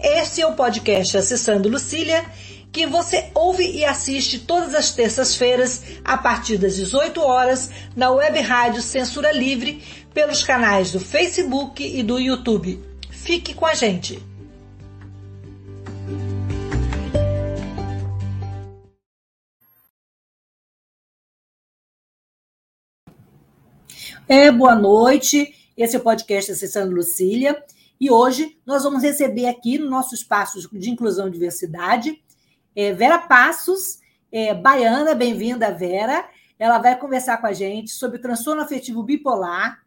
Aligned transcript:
Este 0.00 0.40
é 0.40 0.46
o 0.46 0.54
podcast 0.54 1.16
Acessando 1.16 1.68
Lucília, 1.68 2.24
que 2.70 2.86
você 2.86 3.32
ouve 3.34 3.68
e 3.68 3.84
assiste 3.84 4.38
todas 4.38 4.72
as 4.72 4.92
terças-feiras, 4.92 5.82
a 6.04 6.16
partir 6.16 6.56
das 6.56 6.76
18 6.76 7.20
horas, 7.20 7.68
na 7.96 8.08
web 8.08 8.38
rádio 8.38 8.80
Censura 8.80 9.32
Livre, 9.32 9.82
pelos 10.14 10.44
canais 10.44 10.92
do 10.92 11.00
Facebook 11.00 11.84
e 11.84 12.04
do 12.04 12.16
YouTube. 12.16 12.80
Fique 13.10 13.52
com 13.54 13.66
a 13.66 13.74
gente! 13.74 14.22
É, 24.28 24.52
boa 24.52 24.76
noite. 24.76 25.52
Esse 25.76 25.96
é 25.96 25.98
o 25.98 26.02
podcast 26.02 26.52
Acessando 26.52 26.94
Lucília. 26.94 27.60
E 28.00 28.10
hoje 28.10 28.58
nós 28.64 28.84
vamos 28.84 29.02
receber 29.02 29.46
aqui 29.46 29.78
no 29.78 29.90
nosso 29.90 30.14
espaço 30.14 30.68
de 30.76 30.90
inclusão 30.90 31.28
e 31.28 31.32
diversidade 31.32 32.22
é, 32.78 32.92
Vera 32.92 33.18
Passos, 33.18 33.98
é, 34.30 34.54
baiana, 34.54 35.12
bem-vinda, 35.12 35.72
Vera. 35.72 36.28
Ela 36.56 36.78
vai 36.78 36.96
conversar 36.96 37.38
com 37.38 37.48
a 37.48 37.52
gente 37.52 37.90
sobre 37.90 38.20
transtorno 38.20 38.62
afetivo 38.62 39.02
bipolar 39.02 39.82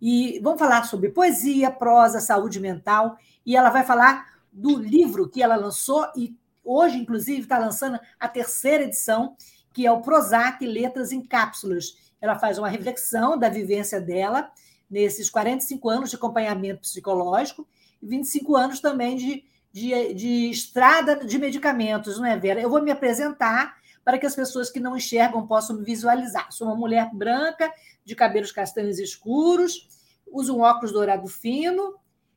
e 0.00 0.40
vamos 0.42 0.58
falar 0.58 0.84
sobre 0.84 1.10
poesia, 1.10 1.70
prosa, 1.70 2.18
saúde 2.18 2.58
mental 2.58 3.18
e 3.44 3.54
ela 3.54 3.68
vai 3.68 3.84
falar 3.84 4.40
do 4.50 4.78
livro 4.78 5.28
que 5.28 5.42
ela 5.42 5.54
lançou 5.54 6.06
e 6.16 6.34
hoje, 6.64 6.96
inclusive, 6.96 7.42
está 7.42 7.58
lançando 7.58 8.00
a 8.18 8.26
terceira 8.26 8.84
edição, 8.84 9.36
que 9.74 9.86
é 9.86 9.92
o 9.92 10.00
Prozac 10.00 10.64
Letras 10.64 11.12
em 11.12 11.20
Cápsulas. 11.20 11.94
Ela 12.22 12.38
faz 12.38 12.56
uma 12.56 12.70
reflexão 12.70 13.38
da 13.38 13.50
vivência 13.50 14.00
dela 14.00 14.50
nesses 14.90 15.30
45 15.30 15.88
anos 15.88 16.10
de 16.10 16.16
acompanhamento 16.16 16.80
psicológico 16.80 17.66
e 18.02 18.06
25 18.06 18.56
anos 18.56 18.80
também 18.80 19.16
de, 19.16 19.44
de, 19.72 20.14
de 20.14 20.50
estrada 20.50 21.16
de 21.16 21.38
medicamentos, 21.38 22.18
não 22.18 22.26
é, 22.26 22.36
Vera? 22.36 22.60
Eu 22.60 22.68
vou 22.68 22.82
me 22.82 22.90
apresentar 22.90 23.78
para 24.04 24.18
que 24.18 24.26
as 24.26 24.34
pessoas 24.34 24.70
que 24.70 24.80
não 24.80 24.96
enxergam 24.96 25.46
possam 25.46 25.76
me 25.76 25.84
visualizar. 25.84 26.50
Sou 26.50 26.66
uma 26.66 26.76
mulher 26.76 27.10
branca, 27.14 27.70
de 28.04 28.16
cabelos 28.16 28.50
castanhos 28.50 28.98
escuros, 28.98 29.88
uso 30.26 30.56
um 30.56 30.60
óculos 30.60 30.92
dourado 30.92 31.28
fino, 31.28 31.94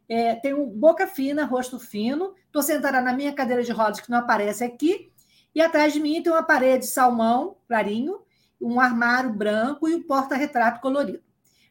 é, 0.07 0.35
tenho 0.35 0.65
boca 0.67 1.07
fina, 1.07 1.45
rosto 1.45 1.79
fino, 1.79 2.35
estou 2.45 2.61
sentada 2.61 3.01
na 3.01 3.13
minha 3.13 3.33
cadeira 3.33 3.63
de 3.63 3.71
rodas, 3.71 4.01
que 4.01 4.11
não 4.11 4.19
aparece 4.19 4.63
aqui, 4.63 5.11
e 5.55 5.61
atrás 5.61 5.93
de 5.93 5.99
mim 5.99 6.21
tem 6.21 6.31
uma 6.31 6.43
parede 6.43 6.85
salmão 6.85 7.57
clarinho, 7.67 8.19
um 8.59 8.79
armário 8.79 9.31
branco 9.31 9.87
e 9.87 9.95
um 9.95 10.03
porta-retrato 10.03 10.81
colorido. 10.81 11.22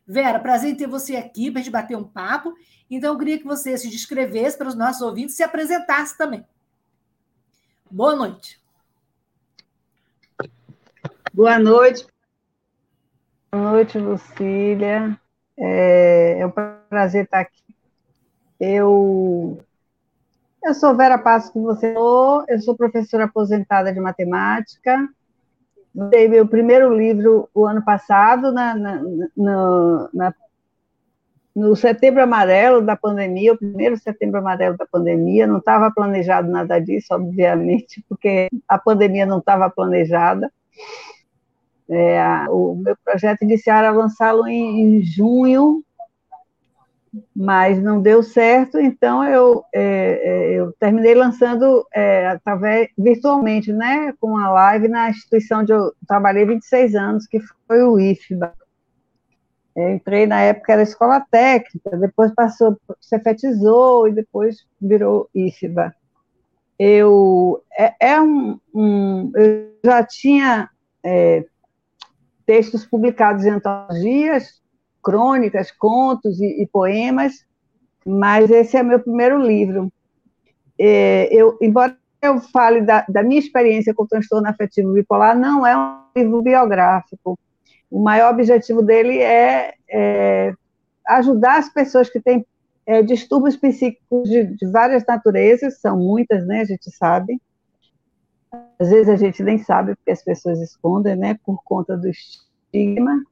Vera, 0.07 0.41
prazer 0.41 0.71
em 0.71 0.75
ter 0.75 0.87
você 0.87 1.17
aqui 1.17 1.51
para 1.51 1.61
a 1.61 1.63
gente 1.63 1.73
bater 1.73 1.97
um 1.97 2.05
papo. 2.05 2.55
Então, 2.91 3.13
eu 3.13 3.19
queria 3.19 3.39
que 3.39 3.45
você 3.45 3.77
se 3.79 3.89
descrevesse 3.89 4.59
para 4.59 4.69
os 4.69 4.75
nossos 4.75 5.01
ouvintes 5.03 5.35
e 5.35 5.37
se 5.37 5.43
apresentasse 5.43 6.17
também. 6.19 6.45
Boa 7.91 8.17
noite. 8.17 8.61
Boa 11.33 11.59
noite. 11.59 12.07
Boa 13.51 13.73
noite, 13.73 13.99
Lucília. 13.99 15.19
É, 15.57 16.41
é 16.41 16.47
um 16.47 16.51
prazer 16.51 17.25
estar 17.25 17.41
aqui. 17.41 17.63
Eu, 18.59 19.63
eu 20.65 20.75
sou 20.75 20.97
Vera 20.97 21.19
Passos, 21.19 21.51
como 21.51 21.67
você 21.67 21.93
falou, 21.93 22.45
eu 22.49 22.61
sou 22.61 22.77
professora 22.77 23.25
aposentada 23.25 23.93
de 23.93 24.01
matemática, 24.01 25.09
Dei 25.95 26.27
meu 26.27 26.47
primeiro 26.47 26.95
livro 26.95 27.49
o 27.55 27.67
ano 27.67 27.85
passado, 27.85 28.51
na, 28.51 28.75
na, 28.75 29.03
na, 29.37 30.09
na, 30.13 30.35
no 31.55 31.77
setembro 31.77 32.23
amarelo 32.23 32.81
da 32.81 32.97
pandemia, 32.97 33.53
o 33.53 33.59
primeiro 33.59 33.99
setembro 33.99 34.39
amarelo 34.41 34.77
da 34.77 34.87
pandemia. 34.87 35.47
Não 35.47 35.59
estava 35.59 35.91
planejado 35.91 36.51
nada 36.51 36.79
disso, 36.79 37.09
obviamente, 37.11 38.03
porque 38.09 38.49
a 38.67 38.79
pandemia 38.79 39.27
não 39.27 39.39
estava 39.39 39.69
planejada. 39.69 40.51
É, 41.89 42.47
o 42.49 42.75
meu 42.75 42.97
projeto 43.05 43.43
inicial 43.43 43.79
era 43.79 43.91
lançá-lo 43.91 44.47
em, 44.49 44.81
em 44.81 45.03
junho 45.03 45.85
mas 47.37 47.83
não 47.83 48.01
deu 48.01 48.23
certo, 48.23 48.79
então 48.79 49.23
eu, 49.23 49.63
é, 49.75 49.83
é, 49.83 50.53
eu 50.55 50.73
terminei 50.73 51.15
lançando 51.15 51.87
é, 51.93 52.29
através, 52.29 52.89
virtualmente, 52.97 53.73
né, 53.73 54.15
com 54.19 54.29
uma 54.29 54.51
live 54.51 54.89
na 54.89 55.11
instituição 55.11 55.61
onde 55.61 55.73
eu 55.73 55.93
trabalhei 56.09 56.47
26 56.47 56.95
anos, 56.95 57.27
que 57.27 57.39
foi 57.67 57.83
o 57.83 57.99
IFBA. 57.99 58.55
Entrei 59.75 60.27
na 60.27 60.41
época 60.41 60.73
era 60.73 60.83
escola 60.83 61.25
técnica, 61.31 61.97
depois 61.97 62.33
passou, 62.35 62.79
cefetizou 63.01 64.07
e 64.07 64.13
depois 64.13 64.67
virou 64.81 65.29
IFBA. 65.35 65.95
Eu, 66.79 67.63
é, 67.79 67.95
é 68.01 68.21
um, 68.21 68.59
um, 68.75 69.33
eu 69.35 69.71
já 69.85 70.05
tinha 70.05 70.69
é, 71.03 71.45
textos 72.45 72.85
publicados 72.85 73.45
em 73.45 73.51
antologias, 73.51 74.62
crônicas, 75.03 75.71
contos 75.71 76.41
e, 76.41 76.63
e 76.63 76.67
poemas, 76.67 77.45
mas 78.07 78.51
esse 78.51 78.77
é 78.77 78.83
meu 78.83 79.01
primeiro 79.01 79.41
livro. 79.41 79.93
É, 80.79 81.29
eu, 81.35 81.59
embora 81.61 81.97
eu 82.21 82.41
fale 82.41 82.83
da, 82.83 83.05
da, 83.09 83.23
minha 83.23 83.41
experiência 83.41 83.93
com 83.93 84.05
o 84.05 84.09
transtorno 84.09 84.49
afetivo 84.49 84.93
bipolar, 84.93 85.37
não 85.37 85.67
é 85.67 85.77
um 85.77 86.05
livro 86.17 86.41
biográfico. 86.41 87.39
O 87.91 88.01
maior 88.01 88.33
objetivo 88.33 88.81
dele 88.81 89.19
é, 89.19 89.75
é 89.91 90.55
ajudar 91.09 91.59
as 91.59 91.69
pessoas 91.69 92.09
que 92.09 92.21
têm 92.21 92.47
é, 92.87 93.03
distúrbios 93.03 93.57
psíquicos 93.57 94.29
de, 94.29 94.45
de, 94.45 94.67
várias 94.67 95.05
naturezas, 95.05 95.81
são 95.81 95.99
muitas, 95.99 96.47
né, 96.47 96.61
a 96.61 96.65
gente 96.65 96.91
sabe. 96.91 97.41
Às 98.79 98.91
vezes 98.91 99.09
a 99.09 99.17
gente 99.17 99.43
nem 99.43 99.59
sabe 99.59 99.95
porque 99.97 100.11
as 100.11 100.23
pessoas 100.23 100.61
escondem, 100.61 101.17
né, 101.17 101.39
por 101.45 101.63
conta 101.65 101.97
do 101.97 102.09
estigma 102.09 103.23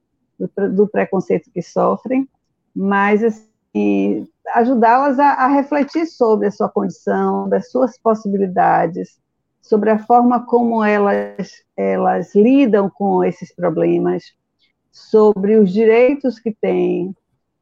do, 0.47 0.69
do 0.71 0.87
preconceito 0.87 1.51
que 1.51 1.61
sofrem, 1.61 2.27
mas 2.75 3.23
assim, 3.23 4.27
ajudá-las 4.55 5.19
a, 5.19 5.33
a, 5.33 5.47
refletir 5.47 6.05
sobre 6.05 6.47
a 6.47 6.51
sua 6.51 6.69
condição, 6.69 7.47
das 7.47 7.69
suas 7.69 7.97
possibilidades, 7.97 9.19
sobre 9.61 9.91
a 9.91 9.99
forma 9.99 10.45
como 10.45 10.83
elas, 10.83 11.63
elas 11.77 12.33
lidam 12.33 12.89
com 12.89 13.23
esses 13.23 13.53
problemas, 13.53 14.23
sobre 14.91 15.57
os 15.57 15.71
direitos 15.71 16.39
que 16.39 16.51
têm, 16.51 17.15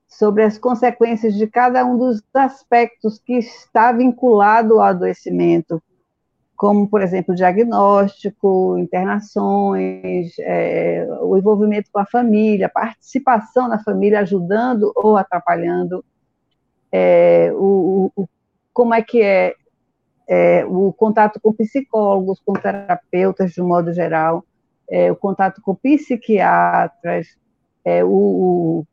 sobre 0.08 0.44
as 0.44 0.58
consequências 0.58 1.36
de 1.36 1.46
cada 1.46 1.86
um 1.86 1.98
dos 1.98 2.24
aspectos 2.34 3.20
que 3.20 3.34
está 3.34 3.92
vinculado 3.92 4.76
ao 4.76 4.82
adoecimento, 4.82 5.82
como, 6.60 6.90
por 6.90 7.02
exemplo, 7.02 7.34
diagnóstico, 7.34 8.78
internações, 8.78 10.34
é, 10.40 11.08
o 11.22 11.38
envolvimento 11.38 11.90
com 11.90 12.00
a 12.00 12.06
família, 12.06 12.68
participação 12.68 13.70
na 13.70 13.82
família 13.82 14.20
ajudando 14.20 14.92
ou 14.94 15.16
atrapalhando, 15.16 16.04
é, 16.92 17.50
o, 17.54 18.12
o, 18.14 18.28
como 18.74 18.94
é 18.94 19.02
que 19.02 19.22
é, 19.22 19.54
é, 20.28 20.66
o 20.66 20.92
contato 20.92 21.40
com 21.40 21.54
psicólogos, 21.54 22.42
com 22.46 22.52
terapeutas 22.52 23.54
de 23.54 23.62
um 23.62 23.68
modo 23.70 23.94
geral, 23.94 24.44
é, 24.90 25.10
o 25.10 25.16
contato 25.16 25.62
com 25.62 25.74
psiquiatras, 25.74 27.38
é, 27.86 28.04
o, 28.04 28.86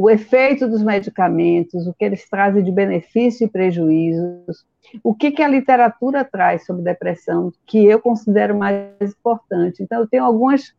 o 0.00 0.08
efeito 0.08 0.68
dos 0.68 0.80
medicamentos, 0.80 1.88
o 1.88 1.92
que 1.92 2.04
eles 2.04 2.30
trazem 2.30 2.62
de 2.62 2.70
benefício 2.70 3.44
e 3.44 3.50
prejuízos, 3.50 4.64
o 5.02 5.12
que, 5.12 5.32
que 5.32 5.42
a 5.42 5.48
literatura 5.48 6.24
traz 6.24 6.64
sobre 6.64 6.84
depressão, 6.84 7.52
que 7.66 7.84
eu 7.84 8.00
considero 8.00 8.56
mais 8.56 8.92
importante. 9.00 9.82
Então, 9.82 9.98
eu 9.98 10.06
tenho 10.06 10.22
algumas, 10.22 10.72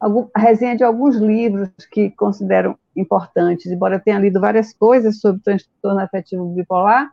algum, 0.00 0.26
resenha 0.36 0.76
de 0.76 0.82
alguns 0.82 1.14
livros 1.14 1.70
que 1.92 2.10
considero 2.10 2.76
importantes, 2.96 3.70
embora 3.70 3.94
eu 3.94 4.00
tenha 4.00 4.18
lido 4.18 4.40
várias 4.40 4.72
coisas 4.72 5.20
sobre 5.20 5.40
transtorno 5.44 6.00
afetivo 6.00 6.44
bipolar, 6.46 7.12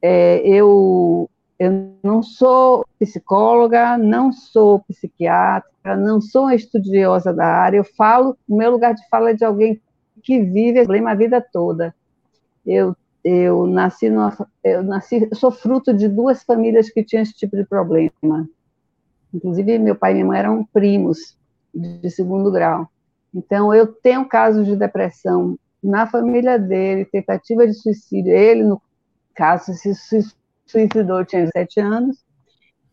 é, 0.00 0.40
eu, 0.46 1.28
eu 1.58 1.94
não 2.00 2.22
sou 2.22 2.86
psicóloga, 2.96 3.98
não 3.98 4.30
sou 4.32 4.78
psiquiatra, 4.86 5.96
não 5.96 6.20
sou 6.20 6.48
estudiosa 6.52 7.34
da 7.34 7.46
área, 7.46 7.78
eu 7.78 7.84
falo, 7.84 8.38
o 8.48 8.56
meu 8.56 8.70
lugar 8.70 8.94
de 8.94 9.04
fala 9.08 9.30
é 9.30 9.34
de 9.34 9.44
alguém 9.44 9.80
que 10.20 10.40
vive 10.40 10.80
o 10.80 10.84
problema 10.84 11.12
a 11.12 11.14
vida 11.14 11.40
toda. 11.40 11.94
Eu 12.66 12.96
eu 13.22 13.66
nasci, 13.66 14.08
numa, 14.08 14.34
eu 14.64 14.82
nasci, 14.82 15.28
sou 15.34 15.50
fruto 15.50 15.92
de 15.92 16.08
duas 16.08 16.42
famílias 16.42 16.90
que 16.90 17.04
tinham 17.04 17.22
esse 17.22 17.34
tipo 17.34 17.56
de 17.56 17.64
problema. 17.64 18.48
Inclusive, 19.32 19.78
meu 19.78 19.94
pai 19.94 20.12
e 20.12 20.14
minha 20.14 20.26
mãe 20.26 20.38
eram 20.38 20.64
primos 20.72 21.36
de 21.74 22.10
segundo 22.10 22.50
grau. 22.50 22.88
Então, 23.34 23.72
eu 23.74 23.86
tenho 23.86 24.26
casos 24.26 24.66
de 24.66 24.74
depressão 24.74 25.58
na 25.82 26.06
família 26.06 26.58
dele, 26.58 27.04
tentativa 27.04 27.66
de 27.66 27.74
suicídio. 27.74 28.32
Ele, 28.32 28.64
no 28.64 28.80
caso, 29.34 29.72
se 29.74 29.94
suicidou, 30.66 31.24
tinha 31.24 31.46
sete 31.48 31.78
anos. 31.78 32.24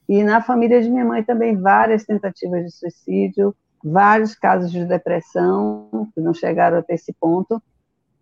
E 0.08 0.24
na 0.24 0.42
família 0.42 0.82
de 0.82 0.90
minha 0.90 1.06
mãe 1.06 1.24
também 1.24 1.58
várias 1.58 2.06
tentativas 2.06 2.64
de 2.66 2.72
suicídio, 2.72 3.56
vários 3.84 4.36
casos 4.36 4.72
de 4.72 4.86
depressão, 4.86 6.10
que 6.14 6.22
não 6.22 6.34
chegaram 6.34 6.78
até 6.78 6.96
esse 6.96 7.14
ponto. 7.14 7.62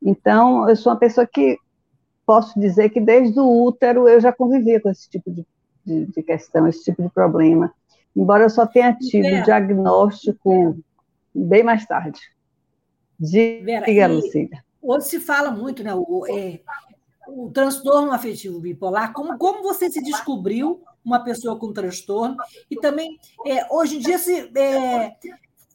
Então, 0.04 0.70
eu 0.70 0.76
sou 0.76 0.92
uma 0.94 1.00
pessoa 1.00 1.26
que 1.26 1.58
posso 2.26 2.60
dizer 2.60 2.90
que 2.90 3.00
desde 3.00 3.40
o 3.40 3.64
útero 3.64 4.08
eu 4.08 4.20
já 4.20 4.32
convivia 4.32 4.80
com 4.80 4.90
esse 4.90 5.10
tipo 5.10 5.32
de, 5.32 5.46
de, 5.86 6.06
de 6.08 6.24
questão, 6.24 6.68
esse 6.68 6.84
tipo 6.84 7.02
de 7.02 7.10
problema. 7.10 7.74
Embora 8.16 8.44
eu 8.44 8.50
só 8.50 8.66
tenha 8.66 8.94
tido 8.94 9.28
o 9.28 9.44
diagnóstico 9.44 10.78
bem 11.34 11.64
mais 11.64 11.86
tarde. 11.86 12.20
Diga, 13.20 14.08
Lucília. 14.08 14.64
Hoje 14.82 15.08
se 15.08 15.20
fala 15.20 15.52
muito, 15.52 15.84
né? 15.84 15.94
O, 15.94 16.26
é, 16.28 16.62
o 17.28 17.50
transtorno 17.50 18.12
afetivo 18.12 18.60
bipolar, 18.60 19.14
como, 19.14 19.38
como 19.38 19.64
você 19.64 19.90
se 19.90 20.02
descobriu 20.02 20.82
uma 21.04 21.24
pessoa 21.24 21.58
com 21.58 21.74
transtorno, 21.74 22.36
e 22.70 22.76
também, 22.78 23.20
é, 23.46 23.66
hoje 23.74 23.98
em 23.98 24.00
dia, 24.00 24.18
se 24.18 24.52
é, 24.58 25.16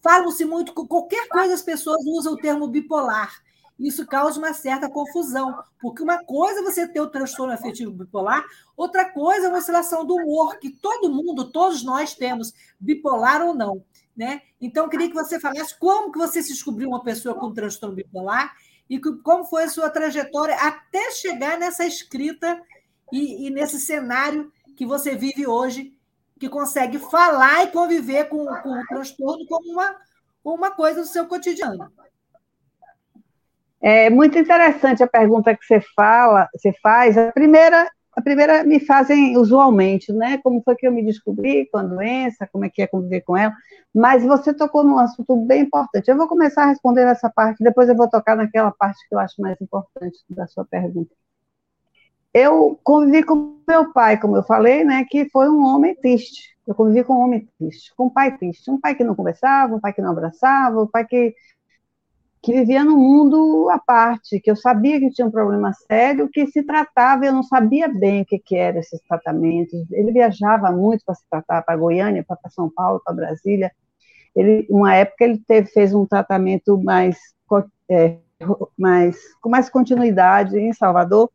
falam-se 0.02 0.44
muito, 0.44 0.72
qualquer 0.72 1.28
coisa 1.28 1.54
as 1.54 1.62
pessoas 1.62 2.04
usam 2.06 2.34
o 2.34 2.36
termo 2.36 2.66
bipolar, 2.68 3.42
isso 3.80 4.06
causa 4.06 4.38
uma 4.38 4.52
certa 4.52 4.90
confusão, 4.90 5.58
porque 5.80 6.02
uma 6.02 6.22
coisa 6.22 6.60
é 6.60 6.62
você 6.62 6.86
ter 6.86 7.00
o 7.00 7.08
transtorno 7.08 7.54
afetivo 7.54 7.90
bipolar, 7.90 8.44
outra 8.76 9.10
coisa 9.10 9.46
é 9.46 9.48
uma 9.48 9.58
oscilação 9.58 10.04
do 10.04 10.16
humor, 10.16 10.58
que 10.58 10.70
todo 10.70 11.10
mundo, 11.10 11.50
todos 11.50 11.82
nós 11.82 12.14
temos, 12.14 12.52
bipolar 12.78 13.42
ou 13.42 13.54
não. 13.54 13.82
Né? 14.14 14.42
Então, 14.60 14.84
eu 14.84 14.90
queria 14.90 15.08
que 15.08 15.14
você 15.14 15.40
falasse 15.40 15.78
como 15.78 16.12
que 16.12 16.18
você 16.18 16.42
se 16.42 16.52
descobriu 16.52 16.88
uma 16.90 17.02
pessoa 17.02 17.34
com 17.34 17.54
transtorno 17.54 17.96
bipolar 17.96 18.54
e 18.88 19.00
como 19.00 19.44
foi 19.44 19.64
a 19.64 19.68
sua 19.70 19.88
trajetória 19.88 20.54
até 20.56 21.10
chegar 21.12 21.58
nessa 21.58 21.86
escrita 21.86 22.60
e, 23.10 23.46
e 23.46 23.50
nesse 23.50 23.80
cenário 23.80 24.52
que 24.76 24.84
você 24.84 25.16
vive 25.16 25.46
hoje, 25.46 25.96
que 26.40 26.48
consegue 26.48 26.98
falar 26.98 27.64
e 27.64 27.66
conviver 27.66 28.24
com, 28.24 28.46
com 28.46 28.70
o 28.70 28.86
transtorno 28.86 29.46
como 29.46 29.72
uma, 29.72 29.94
uma 30.42 30.70
coisa 30.70 31.02
do 31.02 31.06
seu 31.06 31.26
cotidiano. 31.26 31.92
É 33.82 34.08
muito 34.08 34.38
interessante 34.38 35.02
a 35.02 35.06
pergunta 35.06 35.54
que 35.54 35.64
você 35.64 35.82
fala, 35.94 36.48
você 36.54 36.72
faz. 36.82 37.18
A 37.18 37.30
primeira, 37.30 37.90
a 38.16 38.22
primeira 38.22 38.64
me 38.64 38.80
fazem 38.80 39.36
usualmente, 39.36 40.12
né? 40.14 40.38
Como 40.42 40.62
foi 40.62 40.74
que 40.76 40.86
eu 40.86 40.92
me 40.92 41.04
descobri 41.04 41.68
com 41.70 41.76
a 41.76 41.82
doença, 41.82 42.48
como 42.50 42.64
é 42.64 42.70
que 42.70 42.80
é 42.80 42.86
conviver 42.86 43.20
com 43.20 43.36
ela. 43.36 43.54
Mas 43.94 44.22
você 44.22 44.54
tocou 44.54 44.82
num 44.82 44.98
assunto 44.98 45.36
bem 45.36 45.62
importante. 45.62 46.08
Eu 46.10 46.16
vou 46.16 46.26
começar 46.26 46.64
a 46.64 46.68
responder 46.68 47.02
essa 47.02 47.28
parte, 47.28 47.62
depois 47.62 47.86
eu 47.88 47.96
vou 47.96 48.08
tocar 48.08 48.34
naquela 48.34 48.70
parte 48.70 49.06
que 49.06 49.14
eu 49.14 49.18
acho 49.18 49.40
mais 49.42 49.60
importante 49.60 50.18
da 50.30 50.46
sua 50.46 50.64
pergunta. 50.64 51.14
Eu 52.32 52.78
convivi 52.84 53.22
com 53.24 53.60
meu 53.66 53.92
pai, 53.92 54.20
como 54.20 54.36
eu 54.36 54.42
falei, 54.42 54.84
né? 54.84 55.04
Que 55.08 55.28
foi 55.30 55.48
um 55.48 55.64
homem 55.64 55.94
triste. 55.96 56.50
Eu 56.66 56.74
convivi 56.74 57.02
com 57.02 57.14
um 57.14 57.20
homem 57.20 57.48
triste, 57.58 57.92
com 57.96 58.06
um 58.06 58.10
pai 58.10 58.36
triste, 58.36 58.70
um 58.70 58.80
pai 58.80 58.94
que 58.94 59.02
não 59.02 59.14
conversava, 59.14 59.74
um 59.74 59.80
pai 59.80 59.92
que 59.92 60.02
não 60.02 60.12
abraçava, 60.12 60.82
um 60.82 60.86
pai 60.86 61.04
que 61.06 61.34
que 62.42 62.52
vivia 62.52 62.82
num 62.82 62.96
mundo 62.96 63.68
à 63.70 63.78
parte, 63.78 64.40
que 64.40 64.50
eu 64.50 64.56
sabia 64.56 64.98
que 64.98 65.10
tinha 65.10 65.26
um 65.26 65.30
problema 65.30 65.72
sério, 65.86 66.28
que 66.28 66.46
se 66.46 66.62
tratava, 66.62 67.26
eu 67.26 67.32
não 67.32 67.42
sabia 67.42 67.86
bem 67.86 68.22
o 68.22 68.24
que, 68.24 68.38
que 68.38 68.56
eram 68.56 68.80
esses 68.80 69.00
tratamentos. 69.02 69.90
Ele 69.90 70.10
viajava 70.10 70.70
muito 70.72 71.04
para 71.04 71.14
se 71.14 71.24
tratar 71.30 71.62
para 71.62 71.76
Goiânia, 71.76 72.24
para 72.26 72.38
São 72.50 72.70
Paulo, 72.70 73.00
para 73.04 73.14
Brasília. 73.14 73.70
Ele, 74.34 74.66
uma 74.70 74.94
época 74.94 75.24
ele 75.24 75.38
teve, 75.46 75.68
fez 75.68 75.92
um 75.92 76.06
tratamento 76.06 76.78
mais, 76.82 77.18
é, 77.90 78.16
mais 78.78 79.18
com 79.42 79.50
mais 79.50 79.68
continuidade 79.68 80.58
em 80.58 80.72
Salvador, 80.72 81.30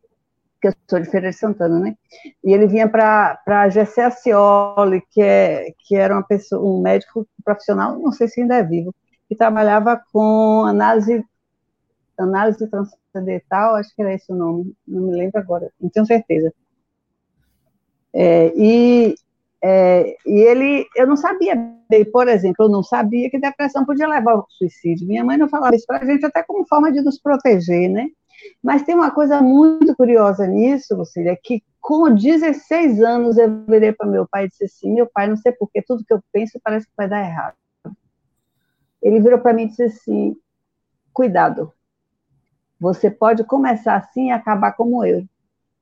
que 0.65 0.69
eu 0.69 0.73
sou 0.89 0.99
de 0.99 1.09
Feira 1.09 1.29
de 1.29 1.35
Santana, 1.35 1.79
né? 1.79 1.95
E 2.43 2.51
ele 2.51 2.67
vinha 2.67 2.89
para 2.89 3.39
a 3.45 3.69
Gessé 3.69 4.05
Acioli, 4.05 5.01
que, 5.11 5.21
é, 5.21 5.71
que 5.79 5.95
era 5.95 6.15
uma 6.15 6.23
pessoa, 6.23 6.63
um 6.63 6.81
médico 6.81 7.27
profissional, 7.43 7.99
não 7.99 8.11
sei 8.11 8.27
se 8.27 8.41
ainda 8.41 8.55
é 8.55 8.63
vivo, 8.63 8.93
que 9.27 9.35
trabalhava 9.35 10.01
com 10.11 10.63
análise, 10.65 11.23
análise 12.17 12.67
transcendental, 12.67 13.75
acho 13.75 13.93
que 13.95 14.01
era 14.01 14.13
esse 14.13 14.31
o 14.31 14.35
nome, 14.35 14.73
não 14.87 15.03
me 15.03 15.15
lembro 15.15 15.39
agora, 15.39 15.71
não 15.79 15.89
tenho 15.89 16.05
certeza. 16.05 16.51
É, 18.11 18.51
e, 18.55 19.15
é, 19.61 20.15
e 20.25 20.39
ele, 20.39 20.87
eu 20.95 21.05
não 21.05 21.17
sabia, 21.17 21.55
por 22.11 22.27
exemplo, 22.27 22.65
eu 22.65 22.69
não 22.69 22.81
sabia 22.81 23.29
que 23.29 23.37
depressão 23.37 23.85
podia 23.85 24.07
levar 24.07 24.31
ao 24.31 24.47
suicídio. 24.49 25.07
Minha 25.07 25.23
mãe 25.23 25.37
não 25.37 25.49
falava 25.49 25.75
isso 25.75 25.85
para 25.85 25.99
a 25.99 26.05
gente 26.05 26.25
até 26.25 26.41
como 26.41 26.65
forma 26.67 26.91
de 26.91 27.01
nos 27.01 27.19
proteger, 27.19 27.89
né? 27.89 28.09
Mas 28.63 28.83
tem 28.83 28.95
uma 28.95 29.11
coisa 29.11 29.41
muito 29.41 29.95
curiosa 29.95 30.47
nisso, 30.47 30.95
Lucília, 30.95 31.37
que 31.41 31.63
com 31.81 32.13
16 32.13 33.01
anos 33.01 33.37
eu 33.37 33.65
virei 33.65 33.91
para 33.91 34.07
meu 34.07 34.27
pai 34.27 34.45
e 34.45 34.49
disse 34.49 34.65
assim, 34.65 34.93
meu 34.93 35.07
pai, 35.07 35.27
não 35.27 35.37
sei 35.37 35.51
porquê, 35.51 35.81
tudo 35.81 36.03
que 36.03 36.13
eu 36.13 36.21
penso 36.31 36.59
parece 36.63 36.87
que 36.87 36.93
vai 36.97 37.07
dar 37.07 37.21
errado 37.21 37.55
ele 39.05 39.19
virou 39.19 39.37
para 39.37 39.53
mim 39.53 39.63
e 39.63 39.67
disse 39.67 39.83
assim: 39.83 40.35
cuidado, 41.13 41.71
você 42.79 43.11
pode 43.11 43.43
começar 43.43 43.95
assim 43.97 44.29
e 44.29 44.31
acabar 44.31 44.73
como 44.73 45.05
eu. 45.05 45.23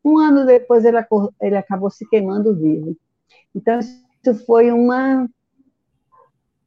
Um 0.04 0.18
ano 0.18 0.46
depois 0.46 0.84
ele, 0.84 0.98
ele 1.40 1.56
acabou 1.56 1.90
se 1.90 2.06
queimando 2.10 2.54
vivo. 2.54 2.98
Então, 3.56 3.80
isso 3.80 4.46
foi 4.46 4.74
uma, 4.74 5.26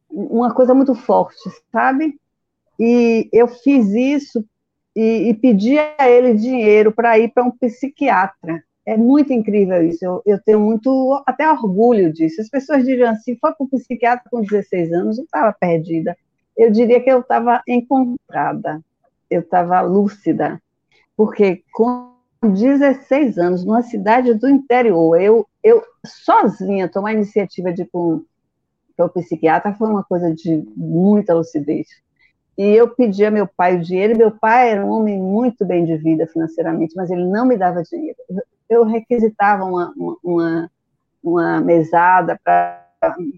uma 0.08 0.54
coisa 0.54 0.72
muito 0.72 0.94
forte, 0.94 1.50
sabe? 1.70 2.18
E 2.80 3.28
eu 3.30 3.46
fiz 3.46 3.88
isso 3.88 4.42
e, 4.96 5.28
e 5.28 5.34
pedi 5.34 5.78
a 5.78 6.08
ele 6.10 6.34
dinheiro 6.34 6.90
para 6.90 7.18
ir 7.18 7.28
para 7.32 7.44
um 7.44 7.50
psiquiatra. 7.50 8.64
É 8.84 8.96
muito 8.96 9.32
incrível 9.32 9.82
isso, 9.86 10.04
eu, 10.04 10.22
eu, 10.24 10.40
tenho 10.42 10.60
muito, 10.60 11.22
até 11.26 11.50
orgulho 11.50 12.12
disso. 12.12 12.40
As 12.40 12.48
pessoas 12.48 12.84
diriam 12.84 13.10
assim, 13.10 13.36
foi 13.36 13.52
para 13.52 13.64
o 13.64 13.68
psiquiatra 13.68 14.30
com 14.30 14.40
16 14.40 14.92
anos, 14.92 15.18
eu 15.18 15.24
estava 15.24 15.52
perdida 15.52 16.16
eu 16.56 16.70
diria 16.70 17.00
que 17.00 17.10
eu 17.10 17.20
estava 17.20 17.62
encontrada, 17.68 18.82
eu 19.28 19.40
estava 19.40 19.80
lúcida, 19.82 20.60
porque 21.16 21.62
com 21.72 22.14
16 22.42 23.38
anos, 23.38 23.64
numa 23.64 23.82
cidade 23.82 24.32
do 24.34 24.48
interior, 24.48 25.20
eu, 25.20 25.46
eu 25.62 25.82
sozinha 26.04 26.88
tomar 26.88 27.10
a 27.10 27.14
iniciativa 27.14 27.72
de 27.72 27.82
ir 27.82 27.90
para 28.96 29.06
o 29.06 29.08
psiquiatra 29.10 29.74
foi 29.74 29.88
uma 29.88 30.04
coisa 30.04 30.34
de 30.34 30.66
muita 30.74 31.34
lucidez. 31.34 31.86
E 32.56 32.64
eu 32.64 32.88
pedi 32.88 33.24
a 33.24 33.30
meu 33.30 33.46
pai 33.46 33.76
o 33.76 33.82
dinheiro, 33.82 34.16
meu 34.16 34.30
pai 34.30 34.70
era 34.70 34.84
um 34.84 34.90
homem 34.90 35.18
muito 35.18 35.64
bem 35.64 35.84
de 35.84 35.96
vida 35.96 36.26
financeiramente, 36.26 36.94
mas 36.96 37.10
ele 37.10 37.24
não 37.24 37.46
me 37.46 37.56
dava 37.56 37.82
dinheiro. 37.82 38.16
Eu 38.68 38.84
requisitava 38.84 39.64
uma, 39.64 39.92
uma, 40.24 40.70
uma 41.22 41.60
mesada 41.60 42.40
para 42.42 42.86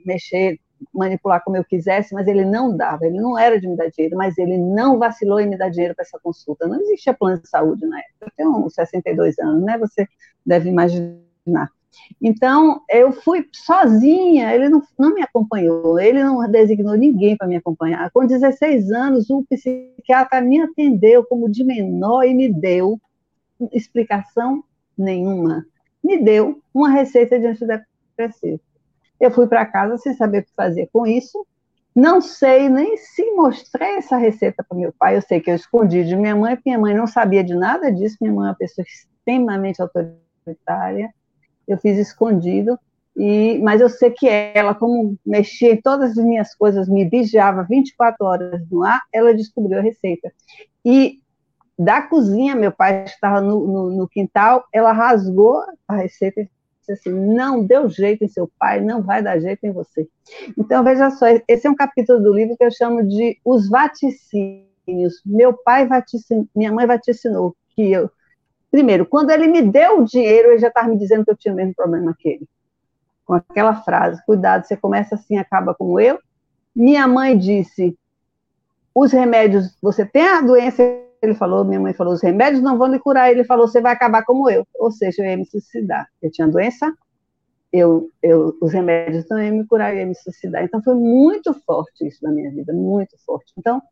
mexer 0.07 0.59
manipular 0.95 1.43
como 1.43 1.57
eu 1.57 1.65
quisesse, 1.65 2.15
mas 2.15 2.27
ele 2.29 2.45
não 2.45 2.77
dava, 2.77 3.07
ele 3.07 3.21
não 3.21 3.39
era 3.39 3.61
de 3.61 3.67
me 3.67 3.77
dar 3.77 3.91
dinheiro, 3.91 4.17
mas 4.17 4.39
ele 4.39 4.57
não 4.57 4.99
vacilou 4.99 5.41
em 5.41 5.49
me 5.49 5.57
dar 5.57 5.71
dinheiro 5.71 5.95
para 5.95 6.05
essa 6.05 6.19
consulta. 6.21 6.69
Não 6.69 6.81
existia 6.81 7.15
plano 7.15 7.41
de 7.41 7.49
saúde 7.49 7.87
na 7.87 7.99
época. 7.99 8.15
Eu 8.21 8.31
tenho 8.37 8.71
62 8.71 9.39
anos, 9.39 9.65
né? 9.65 9.79
Você 9.79 10.07
deve 10.47 10.69
imaginar. 10.69 11.71
Então, 12.21 12.83
eu 12.89 13.13
fui 13.13 13.47
sozinha, 13.53 14.55
ele 14.55 14.69
não, 14.69 14.83
não 14.99 15.15
me 15.15 15.23
acompanhou, 15.23 15.99
ele 15.99 16.23
não 16.23 16.49
designou 16.51 16.95
ninguém 16.95 17.37
para 17.37 17.47
me 17.47 17.57
acompanhar. 17.57 18.11
Com 18.11 18.27
16 18.27 18.91
anos, 18.91 19.31
o 19.31 19.45
psiquiatra 19.45 20.41
me 20.41 20.61
atendeu 20.61 21.25
como 21.25 21.51
de 21.51 21.65
menor 21.65 22.25
e 22.25 22.35
me 22.35 22.53
deu 22.53 23.01
explicação 23.73 24.65
nenhuma. 24.97 25.65
Me 26.03 26.23
deu 26.23 26.61
uma 26.73 26.91
receita 26.91 27.39
de 27.39 27.47
antidepressivo. 27.47 28.61
Eu 29.21 29.31
fui 29.31 29.47
para 29.47 29.67
casa 29.67 29.99
sem 29.99 30.15
saber 30.15 30.41
o 30.41 30.45
que 30.45 30.55
fazer 30.55 30.89
com 30.93 31.07
isso. 31.07 31.47
Não 31.95 32.21
sei 32.21 32.69
nem 32.69 32.97
se 32.97 33.25
mostrei 33.33 33.97
essa 33.97 34.17
receita 34.17 34.65
para 34.67 34.79
meu 34.79 34.93
pai. 34.97 35.17
Eu 35.17 35.23
sei 35.23 35.41
que 35.41 35.51
eu 35.51 35.57
escondi 35.57 36.05
de 36.05 36.15
minha 36.15 36.37
mãe, 36.37 36.55
porque 36.55 36.71
minha 36.71 36.79
mãe 36.79 36.95
não 36.95 37.07
sabia 37.07 37.43
de 37.43 37.55
nada 37.55 37.91
disso. 37.91 38.17
Minha 38.21 38.33
mãe 38.33 38.47
é 38.47 38.51
uma 38.51 38.57
pessoa 38.57 38.85
extremamente 38.87 39.83
autoritária. 39.83 41.13
Eu 41.69 41.79
fiz 41.79 41.99
escondido. 41.99 42.79
E, 43.17 43.59
mas 43.59 43.81
eu 43.81 43.89
sei 43.89 44.11
que 44.11 44.29
ela, 44.29 44.75
como 44.75 45.17
mexia 45.27 45.73
em 45.73 45.81
todas 45.81 46.17
as 46.17 46.25
minhas 46.25 46.55
coisas, 46.55 46.89
me 46.89 47.05
vigiava 47.05 47.65
24 47.69 48.25
horas 48.25 48.63
no 48.71 48.85
ar, 48.85 49.03
ela 49.13 49.35
descobriu 49.35 49.79
a 49.79 49.83
receita. 49.83 50.33
E 50.85 51.19
da 51.79 52.03
cozinha, 52.03 52.55
meu 52.55 52.73
pai 52.73 53.05
estava 53.05 53.41
no, 53.41 53.67
no, 53.67 53.91
no 53.91 54.09
quintal, 54.09 54.65
ela 54.73 54.93
rasgou 54.93 55.63
a 55.87 55.97
receita 55.97 56.49
disse 56.89 56.93
assim: 56.93 57.11
não 57.11 57.65
deu 57.65 57.89
jeito 57.89 58.25
em 58.25 58.29
seu 58.29 58.51
pai, 58.59 58.81
não 58.81 59.03
vai 59.03 59.23
dar 59.23 59.39
jeito 59.39 59.65
em 59.65 59.73
você. 59.73 60.09
Então, 60.57 60.83
veja 60.83 61.11
só, 61.11 61.27
esse 61.47 61.67
é 61.67 61.71
um 61.71 61.75
capítulo 61.75 62.21
do 62.21 62.33
livro 62.33 62.57
que 62.57 62.65
eu 62.65 62.71
chamo 62.71 63.07
de 63.07 63.39
Os 63.45 63.69
Vaticínios. 63.69 65.21
Meu 65.25 65.53
pai 65.53 65.87
vaticinou, 65.87 66.47
minha 66.57 66.73
mãe 66.73 66.87
vaticinou 66.87 67.55
que 67.75 67.93
eu 67.93 68.11
primeiro, 68.71 69.07
quando 69.07 69.31
ele 69.31 69.47
me 69.49 69.63
deu 69.63 70.01
o 70.01 70.05
dinheiro, 70.05 70.49
ele 70.49 70.59
já 70.59 70.69
estava 70.69 70.89
me 70.89 70.99
dizendo 70.99 71.25
que 71.25 71.31
eu 71.31 71.37
tinha 71.37 71.53
o 71.53 71.57
mesmo 71.57 71.75
problema 71.75 72.15
que 72.19 72.29
ele. 72.29 72.49
Com 73.25 73.35
aquela 73.35 73.75
frase, 73.83 74.25
cuidado, 74.25 74.67
você 74.67 74.77
começa 74.77 75.15
assim, 75.15 75.37
acaba 75.37 75.75
como 75.75 76.01
eu. 76.01 76.19
Minha 76.75 77.07
mãe 77.07 77.37
disse, 77.37 77.97
os 78.95 79.13
remédios, 79.13 79.77
você 79.83 80.05
tem 80.05 80.27
a 80.27 80.41
doença, 80.41 80.83
ele 81.21 81.35
falou, 81.35 81.65
minha 81.65 81.81
mãe 81.81 81.93
falou, 81.93 82.15
os 82.15 82.23
remédios 82.23 82.63
não 82.63 82.79
vão 82.79 82.89
lhe 82.89 82.99
curar, 82.99 83.31
ele 83.31 83.45
falou, 83.45 83.69
você 83.69 83.81
vai 83.81 83.93
acabar 83.93 84.25
como 84.25 84.49
eu, 84.51 84.67
ou 84.75 84.91
seja, 84.91 85.23
eu 85.23 85.27
ia 85.27 85.37
me 85.37 85.47
suicidar. 85.47 86.09
Eu 86.23 86.31
tinha 86.31 86.49
doença, 86.49 86.93
eu, 87.73 88.11
eu, 88.23 88.57
os 88.61 88.73
remédios 88.73 89.27
não 89.29 89.43
iam 89.43 89.57
me 89.57 89.67
curar, 89.67 89.93
eu 89.93 90.01
ia 90.01 90.07
me 90.07 90.15
suicidar. 90.15 90.65
Então 90.65 90.83
foi 90.83 90.95
muito 90.95 91.53
forte 91.67 92.07
isso 92.07 92.25
na 92.25 92.31
minha 92.31 92.51
vida, 92.51 92.73
muito 92.73 93.17
forte. 93.25 93.53
Então, 93.59 93.83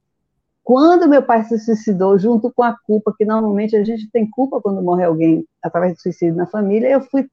quando 0.67 1.09
meu 1.09 1.23
pai 1.23 1.45
se 1.45 1.61
suicidou, 1.61 2.19
junto 2.19 2.53
com 2.53 2.61
a 2.65 2.77
culpa, 2.77 3.15
que 3.17 3.25
normalmente 3.25 3.77
a 3.77 3.85
gente 3.85 4.11
tem 4.11 4.29
culpa 4.29 4.61
quando 4.61 4.83
morre 4.83 5.05
alguém 5.05 5.47
através 5.63 5.95
do 5.95 6.01
suicídio 6.01 6.35
na 6.35 6.45
família, 6.45 6.89
eu 6.89 7.01
fui 7.03 7.31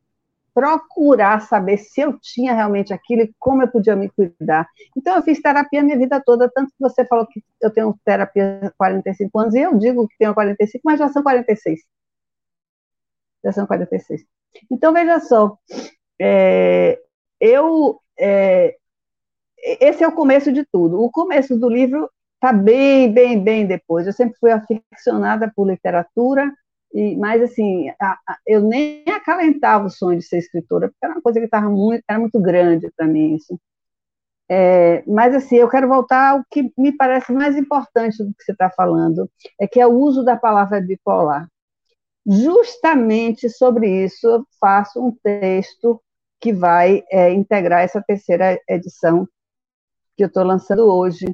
procurar 0.54 1.42
saber 1.42 1.80
se 1.80 2.00
eu 2.00 2.20
tinha 2.20 2.54
realmente 2.54 2.94
aquilo 2.94 3.24
e 3.24 3.34
como 3.40 3.64
eu 3.64 3.68
podia 3.68 3.96
me 3.96 4.08
cuidar. 4.08 4.70
Então, 4.96 5.16
eu 5.16 5.24
fiz 5.24 5.42
terapia 5.42 5.80
a 5.80 5.84
minha 5.84 5.98
vida 5.98 6.22
toda, 6.24 6.48
tanto 6.48 6.70
que 6.70 6.80
você 6.80 7.04
falou 7.08 7.26
que 7.26 7.44
eu 7.60 7.72
tenho 7.72 8.00
terapia 8.06 8.60
há 8.68 8.72
45 8.78 9.40
anos, 9.40 9.56
e 9.56 9.62
eu 9.62 9.76
digo 9.80 10.08
que 10.08 10.16
tenho 10.20 10.36
45, 10.36 10.84
mas 10.86 11.00
já 11.00 11.10
são 11.10 11.24
46. 11.24 11.80
Já 13.44 13.52
são 13.52 13.66
46. 13.66 14.24
Então, 14.70 14.94
veja 14.94 15.20
só, 15.20 15.58
é, 16.22 17.00
eu, 17.40 18.00
é, 18.16 18.76
esse 19.58 20.04
é 20.04 20.08
o 20.08 20.12
começo 20.14 20.54
de 20.54 20.64
tudo. 20.72 21.02
O 21.02 21.10
começo 21.10 21.58
do 21.58 21.68
livro 21.68 22.08
está 22.44 22.52
bem, 22.52 23.12
bem, 23.14 23.42
bem 23.42 23.66
depois. 23.66 24.06
Eu 24.06 24.12
sempre 24.12 24.38
fui 24.38 24.52
aficionada 24.52 25.50
por 25.56 25.66
literatura, 25.66 26.52
e, 26.94 27.16
mas, 27.16 27.42
assim, 27.42 27.90
a, 28.00 28.20
a, 28.28 28.38
eu 28.46 28.62
nem 28.62 29.04
acalentava 29.08 29.86
o 29.86 29.90
sonho 29.90 30.20
de 30.20 30.26
ser 30.26 30.40
escritora, 30.40 30.90
porque 30.90 31.06
era 31.06 31.14
uma 31.14 31.22
coisa 31.22 31.40
que 31.40 31.46
estava 31.46 31.70
muito, 31.70 32.04
era 32.08 32.20
muito 32.20 32.40
grande 32.42 32.92
para 32.96 33.08
mim, 33.08 33.36
isso. 33.36 33.58
É, 34.50 35.04
mas, 35.08 35.34
assim, 35.34 35.56
eu 35.56 35.70
quero 35.70 35.88
voltar 35.88 36.32
ao 36.32 36.44
que 36.52 36.72
me 36.78 36.92
parece 36.92 37.32
mais 37.32 37.56
importante 37.56 38.22
do 38.22 38.34
que 38.36 38.44
você 38.44 38.52
está 38.52 38.70
falando, 38.70 39.30
é 39.60 39.66
que 39.66 39.80
é 39.80 39.88
o 39.88 39.94
uso 39.94 40.24
da 40.24 40.36
palavra 40.36 40.82
bipolar. 40.82 41.48
Justamente 42.26 43.50
sobre 43.50 44.04
isso, 44.04 44.28
eu 44.28 44.46
faço 44.60 45.02
um 45.04 45.12
texto 45.24 46.02
que 46.42 46.54
vai 46.54 47.04
é, 47.10 47.32
integrar 47.32 47.82
essa 47.82 48.02
terceira 48.02 48.60
edição 48.68 49.28
que 50.16 50.24
eu 50.24 50.28
estou 50.28 50.44
lançando 50.44 50.84
hoje. 50.84 51.26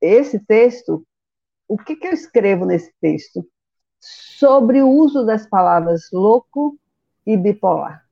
Esse 0.00 0.38
texto, 0.38 1.04
o 1.68 1.76
que, 1.76 1.96
que 1.96 2.06
eu 2.06 2.12
escrevo 2.12 2.64
nesse 2.64 2.92
texto? 3.00 3.46
sobre 4.38 4.82
o 4.82 4.88
uso 4.88 5.24
das 5.24 5.46
palavras 5.46 6.10
louco 6.12 6.78
e 7.26 7.36
bipolar. 7.36 8.04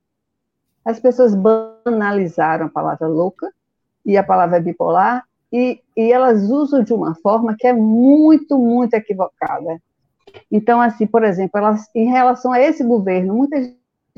As 0.83 0.99
pessoas 0.99 1.33
banalizaram 1.35 2.67
a 2.67 2.69
palavra 2.69 3.07
louca 3.07 3.51
e 4.05 4.17
a 4.17 4.23
palavra 4.23 4.59
bipolar 4.59 5.25
e, 5.51 5.81
e 5.95 6.11
elas 6.11 6.43
usam 6.49 6.83
de 6.83 6.93
uma 6.93 7.15
forma 7.15 7.55
que 7.57 7.67
é 7.67 7.73
muito, 7.73 8.57
muito 8.57 8.93
equivocada. 8.93 9.81
Então, 10.51 10.81
assim, 10.81 11.07
por 11.07 11.23
exemplo, 11.23 11.57
elas, 11.57 11.87
em 11.95 12.09
relação 12.09 12.51
a 12.51 12.59
esse 12.59 12.83
governo, 12.83 13.35
muita 13.35 13.61
gente 13.61 13.77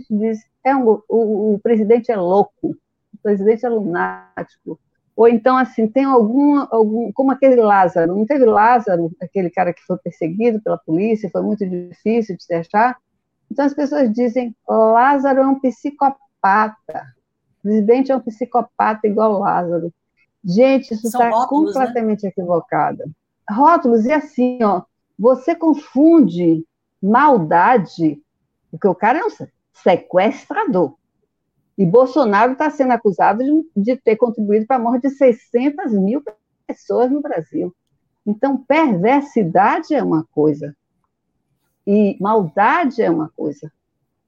diz 0.09 0.39
é 0.63 0.75
um, 0.75 1.01
o, 1.07 1.53
o 1.53 1.59
presidente 1.59 2.11
é 2.11 2.15
louco, 2.15 2.75
o 3.13 3.17
presidente 3.21 3.65
é 3.65 3.69
lunático, 3.69 4.79
ou 5.17 5.27
então, 5.27 5.57
assim, 5.57 5.87
tem 5.87 6.03
algum, 6.03 6.59
algum, 6.69 7.11
como 7.11 7.31
aquele 7.31 7.55
Lázaro, 7.55 8.15
não 8.15 8.23
teve 8.23 8.45
Lázaro, 8.45 9.11
aquele 9.19 9.49
cara 9.49 9.73
que 9.73 9.81
foi 9.81 9.97
perseguido 9.97 10.61
pela 10.61 10.77
polícia, 10.77 11.31
foi 11.31 11.41
muito 11.41 11.67
difícil 11.67 12.37
de 12.37 12.43
se 12.43 12.53
achar. 12.53 12.95
Então 13.51 13.65
as 13.65 13.73
pessoas 13.73 14.13
dizem, 14.13 14.55
Lázaro 14.69 15.39
é 15.39 15.47
um 15.47 15.59
psicopata, 15.59 17.15
o 17.57 17.61
presidente 17.63 18.11
é 18.11 18.15
um 18.15 18.19
psicopata 18.19 19.07
igual 19.07 19.39
Lázaro. 19.39 19.91
Gente, 20.45 20.93
isso 20.93 21.07
está 21.07 21.31
né? 21.31 21.45
completamente 21.49 22.21
né? 22.21 22.29
equivocado. 22.29 23.03
Rótulos, 23.49 24.05
e 24.05 24.11
assim, 24.11 24.59
ó, 24.61 24.83
você 25.17 25.55
confunde 25.55 26.63
maldade, 27.01 28.21
porque 28.69 28.87
o 28.87 28.93
cara 28.93 29.17
é 29.17 29.25
um 29.25 29.29
sequestrador. 29.73 30.93
E 31.77 31.85
Bolsonaro 31.85 32.53
está 32.53 32.69
sendo 32.69 32.91
acusado 32.91 33.43
de, 33.43 33.69
de 33.75 33.95
ter 33.97 34.15
contribuído 34.15 34.65
para 34.65 34.77
a 34.77 34.79
morte 34.79 35.03
de 35.03 35.11
600 35.11 35.93
mil 35.93 36.23
pessoas 36.65 37.11
no 37.11 37.21
Brasil. 37.21 37.73
Então, 38.25 38.57
perversidade 38.57 39.93
é 39.93 40.03
uma 40.03 40.25
coisa, 40.31 40.75
e 41.85 42.17
maldade 42.19 43.01
é 43.01 43.09
uma 43.09 43.29
coisa, 43.29 43.71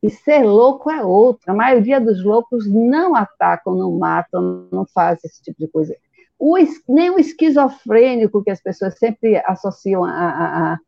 e 0.01 0.09
ser 0.09 0.43
louco 0.43 0.89
é 0.89 1.03
outra. 1.03 1.51
A 1.51 1.55
maioria 1.55 1.99
dos 1.99 2.23
loucos 2.23 2.65
não 2.67 3.15
atacam, 3.15 3.75
não 3.75 3.91
matam, 3.97 4.67
não 4.71 4.85
fazem 4.85 5.21
esse 5.25 5.41
tipo 5.41 5.59
de 5.59 5.67
coisa. 5.67 5.93
O, 6.37 6.55
nem 6.87 7.09
o 7.09 7.19
esquizofrênico, 7.19 8.41
que 8.41 8.49
as 8.49 8.61
pessoas 8.61 8.97
sempre 8.97 9.43
associam 9.45 10.05
a, 10.05 10.11
a, 10.11 10.73
a 10.73 10.79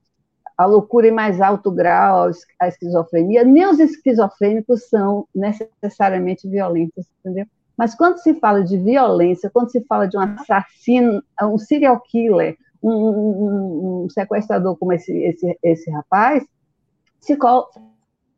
a 0.62 0.66
loucura 0.66 1.08
em 1.08 1.12
mais 1.12 1.42
alto 1.42 1.72
grau, 1.72 2.30
a 2.60 2.68
esquizofrenia, 2.68 3.44
nem 3.44 3.66
os 3.68 3.80
esquizofrênicos 3.80 4.88
são 4.90 5.28
necessariamente 5.34 6.48
violentos, 6.48 7.06
entendeu? 7.20 7.46
Mas 7.78 7.96
quando 7.96 8.18
se 8.18 8.34
fala 8.36 8.64
de 8.64 8.78
violência, 8.78 9.50
quando 9.50 9.72
se 9.72 9.82
fala 9.86 10.08
de 10.08 10.18
um 10.18 10.22
assassino, 10.22 11.24
um 11.42 11.58
serial 11.58 12.00
killer, 12.02 12.58
um, 12.82 12.92
um, 12.92 14.04
um 14.06 14.10
sequestrador 14.10 14.76
como 14.78 14.94
esse, 14.94 15.12
esse, 15.24 15.58
esse 15.64 15.90
rapaz, 15.90 16.46
se 17.20 17.36
col 17.36 17.68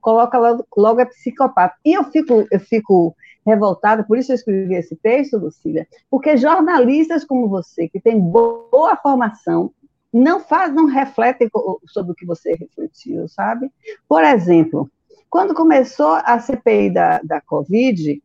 coloca 0.01 0.37
logo, 0.37 0.67
logo 0.75 1.01
a 1.01 1.05
psicopata. 1.05 1.75
E 1.85 1.93
eu 1.93 2.03
fico, 2.03 2.45
eu 2.51 2.59
fico 2.59 3.15
revoltada, 3.45 4.03
por 4.03 4.17
isso 4.17 4.31
eu 4.31 4.35
escrevi 4.35 4.75
esse 4.75 4.95
texto, 4.97 5.37
Lucília, 5.37 5.87
porque 6.09 6.35
jornalistas 6.35 7.23
como 7.23 7.47
você, 7.47 7.87
que 7.87 7.99
tem 7.99 8.19
boa 8.19 8.97
formação, 8.97 9.71
não 10.13 10.39
faz, 10.39 10.73
não 10.73 10.85
refletem 10.85 11.49
sobre 11.87 12.11
o 12.11 12.15
que 12.15 12.25
você 12.25 12.53
refletiu, 12.53 13.27
sabe? 13.27 13.71
Por 14.07 14.23
exemplo, 14.23 14.89
quando 15.29 15.55
começou 15.55 16.13
a 16.23 16.37
CPI 16.37 16.91
da, 16.91 17.19
da 17.23 17.41
Covid, 17.41 18.21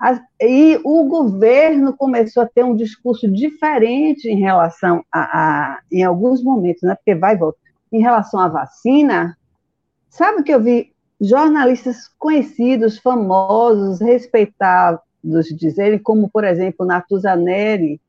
a, 0.00 0.20
e 0.40 0.80
o 0.84 1.04
governo 1.04 1.96
começou 1.96 2.42
a 2.42 2.48
ter 2.48 2.64
um 2.64 2.74
discurso 2.74 3.30
diferente 3.30 4.28
em 4.28 4.40
relação 4.40 5.04
a, 5.12 5.20
a, 5.20 5.80
em 5.90 6.02
alguns 6.02 6.42
momentos, 6.42 6.82
né? 6.82 6.94
Porque 6.96 7.14
vai 7.14 7.34
e 7.34 7.38
volta, 7.38 7.58
em 7.92 8.00
relação 8.00 8.40
à 8.40 8.48
vacina, 8.48 9.36
sabe 10.08 10.40
o 10.40 10.44
que 10.44 10.52
eu 10.52 10.60
vi 10.60 10.92
jornalistas 11.20 12.08
conhecidos, 12.18 12.98
famosos, 12.98 14.00
respeitados 14.00 15.00
dizerem, 15.54 15.98
como, 15.98 16.28
por 16.28 16.44
exemplo, 16.44 16.86
Natuza 16.86 17.34
Neri, 17.34 18.00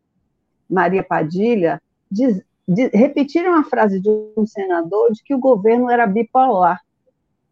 Maria 0.70 1.04
Padilha, 1.04 1.82
diz, 2.10 2.42
de, 2.70 2.88
repetiram 2.90 3.56
a 3.56 3.64
frase 3.64 4.00
de 4.00 4.10
um 4.38 4.46
senador 4.46 5.12
de 5.12 5.24
que 5.24 5.34
o 5.34 5.40
governo 5.40 5.90
era 5.90 6.06
bipolar. 6.06 6.80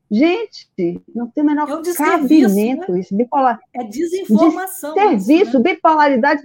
Gente, 0.10 0.70
não 1.14 1.28
tem 1.28 1.44
o 1.44 1.48
menor 1.48 1.68
é 1.68 1.94
cabimento 1.94 2.92
né? 2.92 3.00
isso. 3.00 3.16
Bipolar. 3.16 3.60
É 3.74 3.84
desinformação. 3.84 4.94
De 4.94 5.02
serviço, 5.02 5.58
né? 5.58 5.72
bipolaridade 5.72 6.44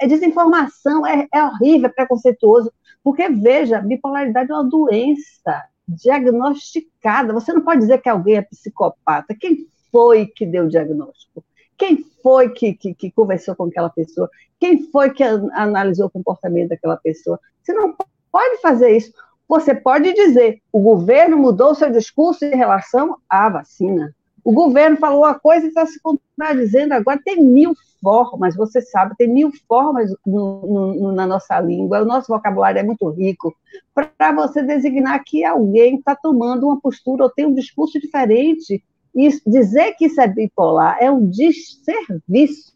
é 0.00 0.06
desinformação, 0.06 1.06
é, 1.06 1.28
é 1.32 1.44
horrível, 1.44 1.90
é 1.90 1.92
preconceituoso. 1.92 2.72
Porque, 3.04 3.28
veja, 3.28 3.80
bipolaridade 3.80 4.50
é 4.50 4.54
uma 4.54 4.64
doença 4.64 5.62
diagnosticada. 5.86 7.34
Você 7.34 7.52
não 7.52 7.60
pode 7.60 7.80
dizer 7.80 8.00
que 8.00 8.08
alguém 8.08 8.36
é 8.36 8.42
psicopata. 8.42 9.36
Quem 9.38 9.66
foi 9.92 10.26
que 10.26 10.46
deu 10.46 10.64
o 10.64 10.68
diagnóstico? 10.68 11.44
Quem 11.80 12.04
foi 12.22 12.50
que, 12.50 12.74
que, 12.74 12.92
que, 12.92 13.10
conversou 13.10 13.56
com 13.56 13.64
aquela 13.64 13.88
pessoa? 13.88 14.28
Quem 14.60 14.82
foi 14.90 15.08
que 15.14 15.24
analisou 15.24 16.08
o 16.08 16.10
comportamento 16.10 16.68
daquela 16.68 16.98
pessoa? 16.98 17.40
Você 17.62 17.72
não 17.72 17.96
pode 18.30 18.60
fazer 18.60 18.94
isso. 18.94 19.10
Você 19.48 19.74
pode 19.74 20.12
dizer, 20.12 20.60
o 20.70 20.78
governo 20.78 21.38
mudou 21.38 21.74
seu 21.74 21.90
discurso 21.90 22.44
em 22.44 22.54
relação 22.54 23.16
à 23.26 23.48
vacina. 23.48 24.14
O 24.44 24.52
governo 24.52 24.98
falou 24.98 25.20
uma 25.20 25.38
coisa 25.38 25.64
e 25.64 25.68
está 25.70 25.86
se 25.86 25.98
contradizendo 26.02 26.92
agora. 26.92 27.18
Tem 27.24 27.42
mil 27.42 27.74
formas, 28.02 28.54
você 28.54 28.82
sabe, 28.82 29.16
tem 29.16 29.28
mil 29.28 29.50
formas 29.66 30.14
no, 30.26 30.94
no, 30.94 31.12
na 31.12 31.26
nossa 31.26 31.58
língua, 31.60 32.02
o 32.02 32.06
nosso 32.06 32.28
vocabulário 32.28 32.78
é 32.78 32.82
muito 32.82 33.08
rico, 33.10 33.54
para 33.94 34.32
você 34.32 34.62
designar 34.62 35.22
que 35.24 35.44
alguém 35.44 35.96
está 35.96 36.14
tomando 36.14 36.66
uma 36.66 36.80
postura 36.80 37.24
ou 37.24 37.30
tem 37.30 37.46
um 37.46 37.54
discurso 37.54 37.98
diferente. 38.00 38.82
E 39.14 39.28
dizer 39.46 39.94
que 39.94 40.06
isso 40.06 40.20
é 40.20 40.26
bipolar 40.26 40.98
é 41.00 41.10
um 41.10 41.28
desserviço, 41.28 42.74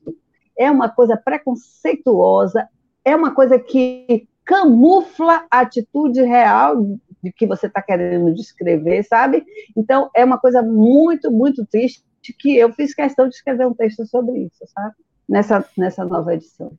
é 0.58 0.70
uma 0.70 0.88
coisa 0.88 1.16
preconceituosa, 1.16 2.68
é 3.04 3.14
uma 3.14 3.34
coisa 3.34 3.58
que 3.58 4.28
camufla 4.44 5.46
a 5.50 5.60
atitude 5.60 6.22
real 6.22 6.98
de 7.22 7.32
que 7.32 7.46
você 7.46 7.66
está 7.66 7.80
querendo 7.80 8.34
descrever, 8.34 9.02
sabe? 9.04 9.44
Então, 9.76 10.10
é 10.14 10.24
uma 10.24 10.38
coisa 10.38 10.62
muito, 10.62 11.30
muito 11.30 11.64
triste 11.64 12.04
que 12.38 12.56
eu 12.56 12.72
fiz 12.72 12.94
questão 12.94 13.28
de 13.28 13.34
escrever 13.34 13.66
um 13.66 13.74
texto 13.74 14.06
sobre 14.06 14.38
isso, 14.40 14.64
sabe? 14.66 14.94
Nessa, 15.28 15.64
nessa 15.76 16.04
nova 16.04 16.34
edição. 16.34 16.72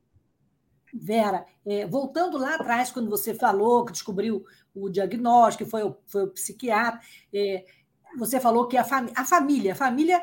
Vera, 0.94 1.44
é, 1.64 1.86
voltando 1.86 2.38
lá 2.38 2.54
atrás, 2.54 2.90
quando 2.90 3.10
você 3.10 3.34
falou 3.34 3.84
que 3.84 3.92
descobriu 3.92 4.44
o 4.74 4.88
diagnóstico, 4.88 5.68
foi 5.68 5.82
o, 5.82 5.96
foi 6.06 6.24
o 6.24 6.30
psiquiatra, 6.30 7.00
é, 7.34 7.64
você 8.18 8.40
falou 8.40 8.66
que 8.66 8.76
a, 8.76 8.86
a 9.14 9.24
família, 9.24 9.72
a 9.72 9.76
família 9.76 10.22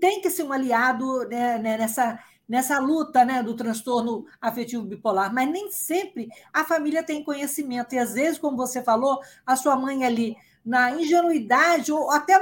tem 0.00 0.20
que 0.20 0.30
ser 0.30 0.42
um 0.42 0.52
aliado 0.52 1.28
né, 1.28 1.58
né, 1.58 1.78
nessa, 1.78 2.18
nessa 2.48 2.78
luta 2.78 3.24
né, 3.24 3.42
do 3.42 3.54
transtorno 3.54 4.26
afetivo 4.40 4.84
bipolar, 4.84 5.32
mas 5.32 5.48
nem 5.48 5.70
sempre 5.70 6.28
a 6.52 6.64
família 6.64 7.02
tem 7.02 7.22
conhecimento. 7.22 7.94
E 7.94 7.98
às 7.98 8.14
vezes, 8.14 8.38
como 8.38 8.56
você 8.56 8.82
falou, 8.82 9.20
a 9.46 9.54
sua 9.56 9.76
mãe 9.76 10.04
ali, 10.04 10.36
na 10.64 10.90
ingenuidade, 10.90 11.92
ou 11.92 12.10
até 12.10 12.36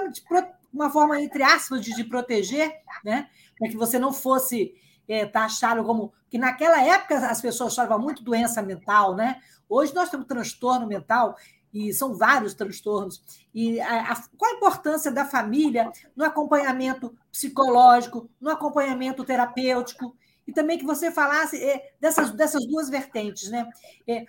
uma 0.73 0.91
forma, 0.91 1.21
entre 1.21 1.43
aspas, 1.43 1.83
de, 1.83 1.95
de 1.95 2.05
proteger, 2.05 2.73
né, 3.05 3.29
para 3.59 3.69
que 3.69 3.77
você 3.77 3.99
não 3.99 4.13
fosse 4.13 4.75
é, 5.07 5.27
taxado 5.27 5.85
como. 5.85 6.13
que 6.31 6.39
naquela 6.39 6.83
época 6.83 7.17
as 7.29 7.41
pessoas 7.41 7.73
achavam 7.73 7.99
muito 7.99 8.23
doença 8.23 8.63
mental, 8.63 9.15
né? 9.15 9.41
Hoje 9.69 9.95
nós 9.95 10.09
temos 10.09 10.27
transtorno 10.27 10.87
mental 10.87 11.37
e 11.73 11.93
são 11.93 12.15
vários 12.15 12.55
transtornos. 12.55 13.23
E 13.55 13.81
a, 13.81 14.13
a, 14.13 14.23
qual 14.37 14.53
a 14.53 14.57
importância 14.57 15.11
da 15.11 15.25
família 15.25 15.91
no 16.17 16.25
acompanhamento 16.25 17.15
psicológico, 17.31 18.29
no 18.41 18.51
acompanhamento 18.51 19.25
terapêutico, 19.25 20.17
e 20.47 20.53
também 20.53 20.79
que 20.79 20.85
você 20.85 21.11
falasse 21.11 21.63
é, 21.63 21.93
dessas, 22.01 22.31
dessas 22.33 22.67
duas 22.67 22.89
vertentes. 22.89 23.51
Né? 23.51 23.69
É, 24.07 24.27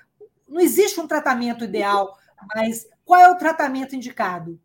não 0.47 0.61
existe 0.61 0.99
um 0.99 1.07
tratamento 1.07 1.63
ideal, 1.63 2.17
mas 2.55 2.87
qual 3.03 3.19
é 3.19 3.29
o 3.29 3.37
tratamento 3.37 3.95
indicado? 3.95 4.59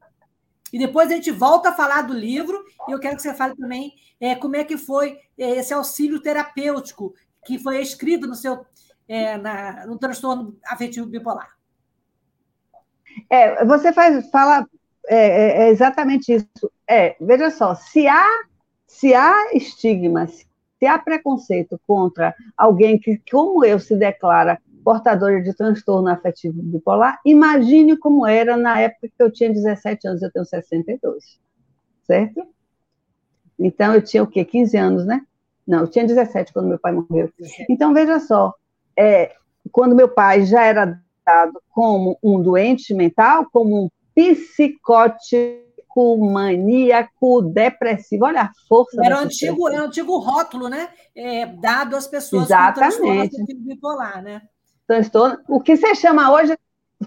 E 0.72 0.78
depois 0.78 1.10
a 1.10 1.14
gente 1.14 1.30
volta 1.30 1.70
a 1.70 1.74
falar 1.74 2.02
do 2.02 2.12
livro, 2.12 2.62
e 2.88 2.92
eu 2.92 2.98
quero 2.98 3.16
que 3.16 3.22
você 3.22 3.32
fale 3.32 3.56
também 3.56 3.94
é, 4.20 4.34
como 4.34 4.56
é 4.56 4.64
que 4.64 4.76
foi 4.76 5.18
é, 5.38 5.50
esse 5.56 5.72
auxílio 5.72 6.20
terapêutico 6.20 7.14
que 7.44 7.58
foi 7.58 7.80
escrito 7.80 8.26
no 8.26 8.34
seu 8.34 8.66
é, 9.08 9.36
na, 9.38 9.86
no 9.86 9.98
transtorno 9.98 10.58
afetivo 10.66 11.06
bipolar. 11.06 11.55
É, 13.30 13.64
você 13.64 13.92
faz, 13.92 14.28
fala 14.30 14.66
é, 15.08 15.16
é, 15.16 15.62
é, 15.62 15.68
exatamente 15.68 16.32
isso. 16.32 16.70
É, 16.88 17.16
veja 17.20 17.50
só, 17.50 17.74
se 17.74 18.06
há, 18.06 18.24
se 18.86 19.14
há 19.14 19.52
estigma, 19.54 20.26
se 20.26 20.86
há 20.86 20.98
preconceito 20.98 21.80
contra 21.86 22.34
alguém 22.56 22.98
que, 22.98 23.20
como 23.30 23.64
eu, 23.64 23.78
se 23.78 23.96
declara 23.96 24.60
portadora 24.84 25.42
de 25.42 25.52
transtorno 25.52 26.08
afetivo 26.08 26.62
bipolar, 26.62 27.18
imagine 27.24 27.96
como 27.96 28.26
era 28.26 28.56
na 28.56 28.78
época 28.80 29.08
que 29.08 29.22
eu 29.22 29.30
tinha 29.30 29.52
17 29.52 30.06
anos, 30.06 30.22
eu 30.22 30.30
tenho 30.30 30.44
62, 30.44 31.40
certo? 32.04 32.46
Então, 33.58 33.94
eu 33.94 34.02
tinha 34.02 34.22
o 34.22 34.26
quê? 34.26 34.44
15 34.44 34.76
anos, 34.76 35.06
né? 35.06 35.22
Não, 35.66 35.80
eu 35.80 35.88
tinha 35.88 36.06
17 36.06 36.52
quando 36.52 36.68
meu 36.68 36.78
pai 36.78 36.92
morreu. 36.92 37.32
Então, 37.68 37.92
veja 37.92 38.20
só, 38.20 38.54
é, 38.96 39.34
quando 39.72 39.96
meu 39.96 40.08
pai 40.08 40.44
já 40.44 40.62
era 40.62 41.00
tratado 41.26 41.60
como 41.70 42.16
um 42.22 42.40
doente 42.40 42.94
mental, 42.94 43.48
como 43.52 43.84
um 43.84 43.90
psicótico, 44.14 45.64
maníaco, 46.18 47.42
depressivo. 47.42 48.26
Olha 48.26 48.42
a 48.42 48.52
força. 48.68 49.04
Era 49.04 49.16
o 49.16 49.20
antigo, 49.24 49.68
era 49.68 49.82
antigo 49.82 50.16
rótulo, 50.18 50.68
né? 50.68 50.88
É, 51.14 51.46
dado 51.46 51.96
às 51.96 52.06
pessoas 52.06 52.44
Exatamente. 52.44 53.36
com 53.36 53.44
bipolar, 53.64 54.22
né? 54.22 54.42
Transtorno. 54.86 55.40
O 55.48 55.60
que 55.60 55.76
você 55.76 55.94
chama 55.96 56.32
hoje, 56.32 56.56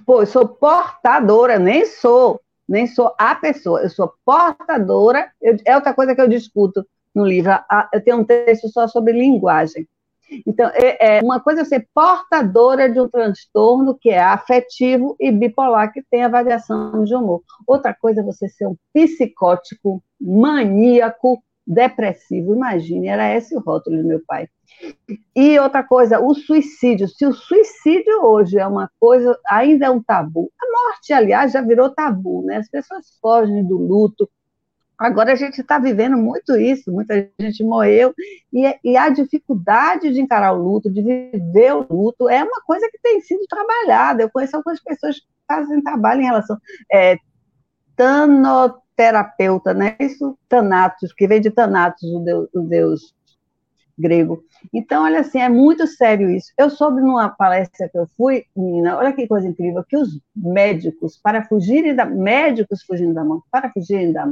pô, 0.05 0.21
eu 0.21 0.27
sou 0.27 0.45
portadora, 0.47 1.57
nem 1.57 1.85
sou, 1.85 2.41
nem 2.67 2.85
sou 2.85 3.15
a 3.17 3.33
pessoa, 3.35 3.81
eu 3.81 3.89
sou 3.89 4.13
portadora. 4.25 5.31
Eu, 5.41 5.57
é 5.65 5.75
outra 5.75 5.93
coisa 5.93 6.13
que 6.13 6.21
eu 6.21 6.27
discuto 6.27 6.85
no 7.15 7.25
livro. 7.25 7.51
Eu 7.93 8.03
tenho 8.03 8.17
um 8.17 8.25
texto 8.25 8.67
só 8.69 8.87
sobre 8.87 9.13
linguagem. 9.13 9.87
Então, 10.45 10.69
é, 10.73 11.17
é, 11.17 11.21
uma 11.21 11.39
coisa 11.39 11.61
é 11.61 11.65
ser 11.65 11.87
portadora 11.93 12.89
de 12.89 12.99
um 12.99 13.09
transtorno 13.09 13.97
que 13.97 14.09
é 14.09 14.21
afetivo 14.21 15.15
e 15.19 15.31
bipolar, 15.31 15.91
que 15.91 16.03
tem 16.09 16.23
a 16.23 16.29
variação 16.29 17.03
de 17.03 17.15
humor. 17.15 17.41
Outra 17.67 17.93
coisa 17.93 18.21
é 18.21 18.23
você 18.23 18.47
ser 18.47 18.67
um 18.67 18.75
psicótico, 18.93 20.03
maníaco, 20.19 21.41
depressivo. 21.65 22.55
Imagine, 22.55 23.07
era 23.07 23.33
esse 23.35 23.55
o 23.55 23.59
rótulo 23.59 23.97
do 23.97 24.07
meu 24.07 24.21
pai. 24.27 24.47
E 25.35 25.59
outra 25.59 25.83
coisa, 25.83 26.19
o 26.19 26.33
suicídio. 26.33 27.07
Se 27.07 27.25
o 27.25 27.33
suicídio 27.33 28.23
hoje 28.23 28.57
é 28.57 28.65
uma 28.65 28.89
coisa, 28.99 29.37
ainda 29.47 29.87
é 29.87 29.89
um 29.89 30.01
tabu. 30.01 30.51
A 30.59 30.65
morte, 30.65 31.13
aliás, 31.13 31.51
já 31.51 31.61
virou 31.61 31.89
tabu, 31.89 32.43
né? 32.43 32.57
As 32.57 32.69
pessoas 32.69 33.05
fogem 33.21 33.65
do 33.65 33.77
luto, 33.77 34.29
Agora 34.99 35.31
a 35.31 35.35
gente 35.35 35.61
está 35.61 35.79
vivendo 35.79 36.17
muito 36.17 36.57
isso, 36.57 36.91
muita 36.91 37.29
gente 37.39 37.63
morreu, 37.63 38.13
e, 38.51 38.77
e, 38.83 38.97
a 38.97 39.07
dificuldade 39.07 40.11
de 40.11 40.19
encarar 40.19 40.51
o 40.51 40.61
luto, 40.61 40.91
de 40.91 41.01
viver 41.01 41.73
o 41.73 41.87
luto, 41.89 42.27
é 42.27 42.43
uma 42.43 42.61
coisa 42.65 42.89
que 42.91 42.99
tem 43.01 43.21
sido 43.21 43.45
trabalhada. 43.47 44.23
Eu 44.23 44.29
conheço 44.29 44.57
algumas 44.57 44.83
pessoas 44.83 45.15
que 45.15 45.25
fazem 45.47 45.81
trabalho 45.81 46.21
em 46.21 46.25
relação. 46.25 46.57
É, 46.91 47.17
tanoterapeuta, 47.95 49.73
né? 49.73 49.95
Isso, 50.01 50.37
Thanatos, 50.49 51.13
que 51.13 51.27
vem 51.27 51.39
de 51.39 51.49
Thanatos, 51.49 52.03
o 52.03 52.19
deus, 52.19 52.49
o 52.53 52.61
deus 52.61 53.15
grego. 53.97 54.43
Então, 54.73 55.03
olha 55.03 55.21
assim, 55.21 55.39
é 55.39 55.47
muito 55.47 55.87
sério 55.87 56.29
isso. 56.29 56.51
Eu 56.57 56.69
soube 56.69 56.99
numa 56.99 57.29
palestra 57.29 57.87
que 57.89 57.97
eu 57.97 58.07
fui, 58.17 58.43
menina, 58.55 58.97
olha 58.97 59.13
que 59.13 59.27
coisa 59.27 59.47
incrível, 59.47 59.83
que 59.87 59.97
os 59.97 60.19
médicos, 60.35 61.17
para 61.17 61.45
fugirem 61.45 61.95
da. 61.95 62.05
médicos 62.05 62.83
fugindo 62.83 63.13
da 63.13 63.23
mão, 63.23 63.41
para 63.49 63.71
fugirem 63.71 64.11
da 64.11 64.25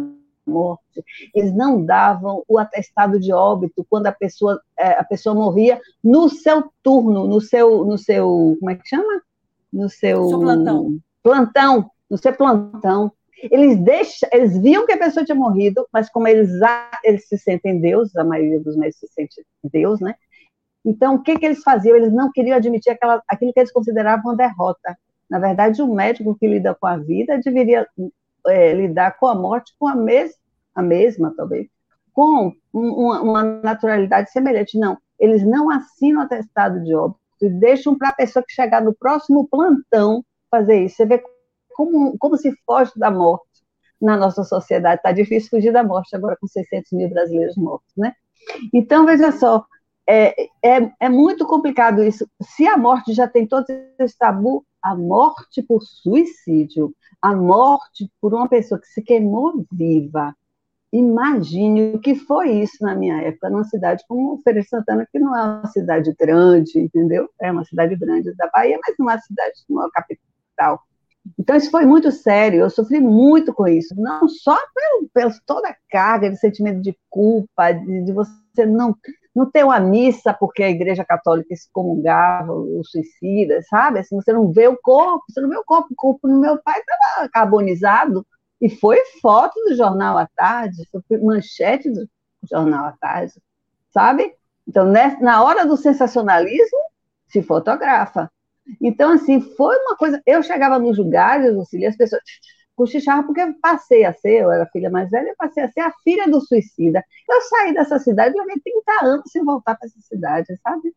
morte, 0.49 1.03
eles 1.33 1.53
não 1.53 1.83
davam 1.83 2.43
o 2.47 2.57
atestado 2.57 3.19
de 3.19 3.31
óbito 3.33 3.86
quando 3.89 4.07
a 4.07 4.12
pessoa, 4.12 4.62
é, 4.77 4.93
a 4.93 5.03
pessoa 5.03 5.36
morria 5.36 5.79
no 6.03 6.29
seu 6.29 6.71
turno, 6.81 7.27
no 7.27 7.41
seu, 7.41 7.86
no 7.86 7.97
seu, 7.97 8.55
como 8.60 8.71
é 8.71 8.75
que 8.75 8.88
chama? 8.88 9.21
No 9.71 9.89
seu, 9.89 10.27
seu 10.29 10.39
plantão. 10.39 10.99
plantão, 11.21 11.91
no 12.10 12.17
seu 12.17 12.33
plantão. 12.33 13.12
Eles, 13.43 13.77
deixam, 13.77 14.27
eles 14.33 14.57
viam 14.57 14.86
que 14.86 14.93
a 14.93 14.97
pessoa 14.97 15.23
tinha 15.23 15.36
morrido, 15.36 15.88
mas 15.93 16.10
como 16.10 16.27
eles, 16.27 16.49
eles 17.03 17.27
se 17.27 17.38
sentem 17.38 17.79
Deus, 17.79 18.15
a 18.15 18.23
maioria 18.23 18.60
dos 18.60 18.75
médicos 18.75 19.01
se 19.01 19.13
sente 19.13 19.45
Deus, 19.63 19.99
né? 19.99 20.15
Então, 20.83 21.15
o 21.15 21.21
que, 21.21 21.38
que 21.38 21.45
eles 21.45 21.62
faziam? 21.62 21.97
Eles 21.97 22.13
não 22.13 22.31
queriam 22.31 22.55
admitir 22.55 22.91
aquela, 22.91 23.21
aquilo 23.27 23.53
que 23.53 23.60
eles 23.60 23.71
consideravam 23.71 24.31
uma 24.31 24.38
derrota. 24.38 24.97
Na 25.29 25.38
verdade, 25.38 25.81
o 25.81 25.93
médico 25.93 26.36
que 26.39 26.47
lida 26.47 26.73
com 26.73 26.88
a 26.88 26.97
vida 26.97 27.39
deveria 27.43 27.86
é, 28.47 28.73
lidar 28.73 29.17
com 29.17 29.27
a 29.27 29.36
morte 29.36 29.73
com 29.79 29.88
a, 29.88 29.95
mes 29.95 30.33
a 30.73 30.81
mesma, 30.81 31.33
talvez, 31.36 31.67
com 32.13 32.53
uma, 32.71 33.21
uma, 33.21 33.43
naturalidade 33.43 34.31
semelhante. 34.31 34.77
Não, 34.77 34.97
eles 35.19 35.43
não 35.45 35.69
assinam 35.69 36.21
atestado 36.21 36.83
de 36.83 36.93
óbito 36.95 37.19
e 37.41 37.49
deixam 37.49 37.97
para 37.97 38.10
a 38.10 38.15
pessoa 38.15 38.43
que 38.47 38.53
chegar 38.53 38.81
no 38.81 38.93
próximo 38.93 39.47
plantão 39.47 40.23
fazer 40.49 40.83
isso. 40.83 40.97
Você 40.97 41.05
vê 41.05 41.23
como, 41.75 42.17
como 42.17 42.38
se 42.38 42.51
foge 42.65 42.91
da 42.95 43.12
morte 43.12 43.45
na 44.01 44.15
nossa 44.15 44.43
sociedade. 44.43 44.97
Está 44.97 45.12
difícil 45.12 45.49
fugir 45.49 45.71
da 45.71 45.83
morte 45.83 46.15
agora 46.15 46.38
com 46.39 46.47
600 46.47 46.91
mil 46.91 47.10
brasileiros 47.10 47.57
mortos, 47.57 47.93
né? 47.95 48.13
Então, 48.73 49.05
veja 49.05 49.31
só, 49.31 49.65
é, 50.07 50.43
é, 50.63 50.91
é 50.99 51.10
muito 51.10 51.45
complicado 51.45 52.03
isso. 52.03 52.27
Se 52.41 52.65
a 52.65 52.77
morte 52.77 53.13
já 53.13 53.27
tem 53.27 53.45
todo 53.45 53.65
esse 53.99 54.17
tabu, 54.17 54.65
a 54.81 54.95
morte 54.95 55.62
por 55.62 55.81
suicídio, 55.83 56.95
a 57.21 57.36
morte 57.36 58.10
por 58.21 58.34
uma 58.34 58.47
pessoa 58.47 58.80
que 58.80 58.88
se 58.88 59.01
queimou 59.01 59.65
viva. 59.71 60.36
Imagine 60.93 61.95
o 61.95 61.99
que 61.99 62.15
foi 62.15 62.51
isso 62.62 62.77
na 62.82 62.95
minha 62.95 63.21
época, 63.21 63.49
numa 63.49 63.65
cidade 63.65 64.03
como 64.08 64.41
Feira 64.41 64.62
de 64.62 64.69
Santana, 64.69 65.08
que 65.12 65.19
não 65.19 65.36
é 65.36 65.43
uma 65.43 65.67
cidade 65.67 66.15
grande, 66.17 66.80
entendeu? 66.80 67.30
É 67.41 67.51
uma 67.51 67.65
cidade 67.65 67.95
grande 67.95 68.34
da 68.36 68.49
Bahia, 68.53 68.80
mas 68.86 68.95
não 68.97 69.10
é 69.10 69.15
uma 69.15 69.21
cidade, 69.21 69.53
não 69.69 69.82
é 69.82 69.86
uma 69.86 69.91
capital. 69.91 70.82
Então, 71.38 71.56
isso 71.56 71.69
foi 71.69 71.86
muito 71.86 72.10
sério, 72.12 72.62
eu 72.62 72.69
sofri 72.69 73.01
muito 73.01 73.53
com 73.53 73.67
isso, 73.67 73.93
não 73.97 74.30
só 74.30 74.56
pelo, 74.73 75.10
pelo 75.13 75.32
toda 75.45 75.67
a 75.69 75.75
carga 75.89 76.30
de 76.30 76.38
sentimento 76.38 76.82
de 76.82 76.97
culpa, 77.10 77.73
de, 77.73 78.03
de 78.03 78.13
você 78.13 78.65
não, 78.65 78.95
não 79.38 79.50
ter 79.50 79.63
uma 79.63 79.80
missa 79.80 80.34
porque 80.34 80.63
a 80.63 80.69
igreja 80.69 81.06
católica 81.06 81.54
excomungava 81.54 82.52
o 82.52 82.82
suicida, 82.84 83.62
sabe? 83.69 84.00
Assim, 84.00 84.15
você 84.15 84.34
não 84.34 84.52
vê 84.52 84.67
o 84.67 84.76
corpo, 84.76 85.23
você 85.30 85.39
não 85.39 85.47
vê 85.47 85.58
o 85.58 85.63
corpo, 85.63 85.89
o 85.91 85.95
corpo 85.95 86.28
do 86.28 86.39
meu 86.39 86.58
pai 86.60 86.80
estava 86.80 87.30
carbonizado, 87.30 88.26
e 88.60 88.67
foi 88.67 88.97
foto 89.21 89.54
do 89.65 89.76
Jornal 89.76 90.17
à 90.17 90.28
Tarde, 90.36 90.82
foi 90.91 91.17
manchete 91.19 91.91
do 91.91 92.10
Jornal 92.50 92.86
à 92.86 92.91
Tarde, 92.93 93.34
sabe? 93.91 94.34
Então, 94.67 94.91
na 95.21 95.43
hora 95.43 95.67
do 95.67 95.78
sensacionalismo, 95.78 96.80
se 97.28 97.43
fotografa. 97.43 98.32
Então, 98.82 99.12
assim, 99.12 99.39
foi 99.39 99.78
uma 99.78 99.95
coisa. 99.95 100.19
Eu 100.26 100.41
chegava 100.41 100.80
nos 100.80 100.97
lugares, 100.97 101.54
Lucília, 101.54 101.89
as 101.89 101.95
pessoas 101.95 102.23
cochichavam 102.77 103.25
porque 103.25 103.53
passei 103.59 104.05
a 104.05 104.13
ser, 104.13 104.43
eu 104.43 104.51
era 104.51 104.67
filha 104.67 104.89
mais 104.89 105.09
velha, 105.09 105.29
eu 105.29 105.35
passei 105.35 105.63
a 105.63 105.71
ser 105.71 105.79
a 105.81 105.91
filha 106.03 106.27
do 106.29 106.39
suicida. 106.39 107.03
Eu 107.27 107.41
saí 107.41 107.73
dessa 107.73 107.97
cidade, 107.97 108.37
eu 108.37 108.45
levei 108.45 108.61
30 108.63 109.05
anos 109.05 109.31
sem 109.31 109.43
voltar 109.43 109.75
para 109.75 109.87
essa 109.87 109.99
cidade, 109.99 110.55
sabe? 110.63 110.93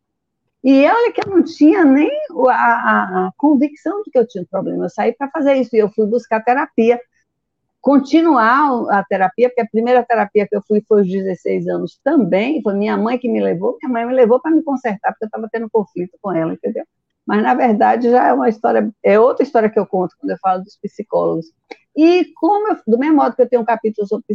E 0.62 0.86
olha 0.86 1.10
que 1.10 1.26
eu 1.26 1.34
não 1.34 1.42
tinha 1.42 1.82
nem 1.86 2.10
a, 2.48 2.52
a, 2.52 3.26
a 3.28 3.30
convicção 3.38 4.02
de 4.02 4.10
que 4.10 4.18
eu 4.18 4.28
tinha 4.28 4.42
um 4.42 4.46
problema. 4.46 4.84
Eu 4.84 4.90
saí 4.90 5.12
para 5.12 5.30
fazer 5.30 5.54
isso 5.54 5.74
e 5.74 5.78
eu 5.78 5.90
fui 5.90 6.06
buscar 6.06 6.44
terapia, 6.44 7.00
continuar 7.80 8.84
a 8.90 9.02
terapia, 9.02 9.48
porque 9.48 9.62
a 9.62 9.66
primeira 9.66 10.04
terapia 10.04 10.46
que 10.46 10.54
eu 10.54 10.62
fui 10.68 10.84
foi 10.86 11.00
aos 11.00 11.08
16 11.08 11.66
anos 11.66 11.98
também, 12.04 12.62
foi 12.62 12.74
minha 12.74 12.94
mãe 12.98 13.18
que 13.18 13.26
me 13.26 13.40
levou, 13.40 13.78
minha 13.82 13.90
mãe 13.90 14.06
me 14.06 14.12
levou 14.12 14.38
para 14.38 14.50
me 14.50 14.62
consertar, 14.62 15.12
porque 15.12 15.24
eu 15.24 15.28
estava 15.28 15.48
tendo 15.50 15.70
conflito 15.70 16.18
com 16.20 16.30
ela, 16.30 16.52
entendeu? 16.52 16.84
Mas 17.30 17.44
na 17.44 17.54
verdade 17.54 18.10
já 18.10 18.26
é 18.26 18.32
uma 18.32 18.48
história, 18.48 18.90
é 19.04 19.20
outra 19.20 19.44
história 19.44 19.70
que 19.70 19.78
eu 19.78 19.86
conto 19.86 20.16
quando 20.18 20.32
eu 20.32 20.38
falo 20.38 20.64
dos 20.64 20.76
psicólogos. 20.76 21.46
E 21.96 22.24
como 22.34 22.72
eu, 22.72 22.76
do 22.84 22.98
mesmo 22.98 23.18
modo 23.18 23.36
que 23.36 23.42
eu 23.42 23.48
tenho 23.48 23.62
um 23.62 23.64
capítulo 23.64 24.04
sobre 24.08 24.26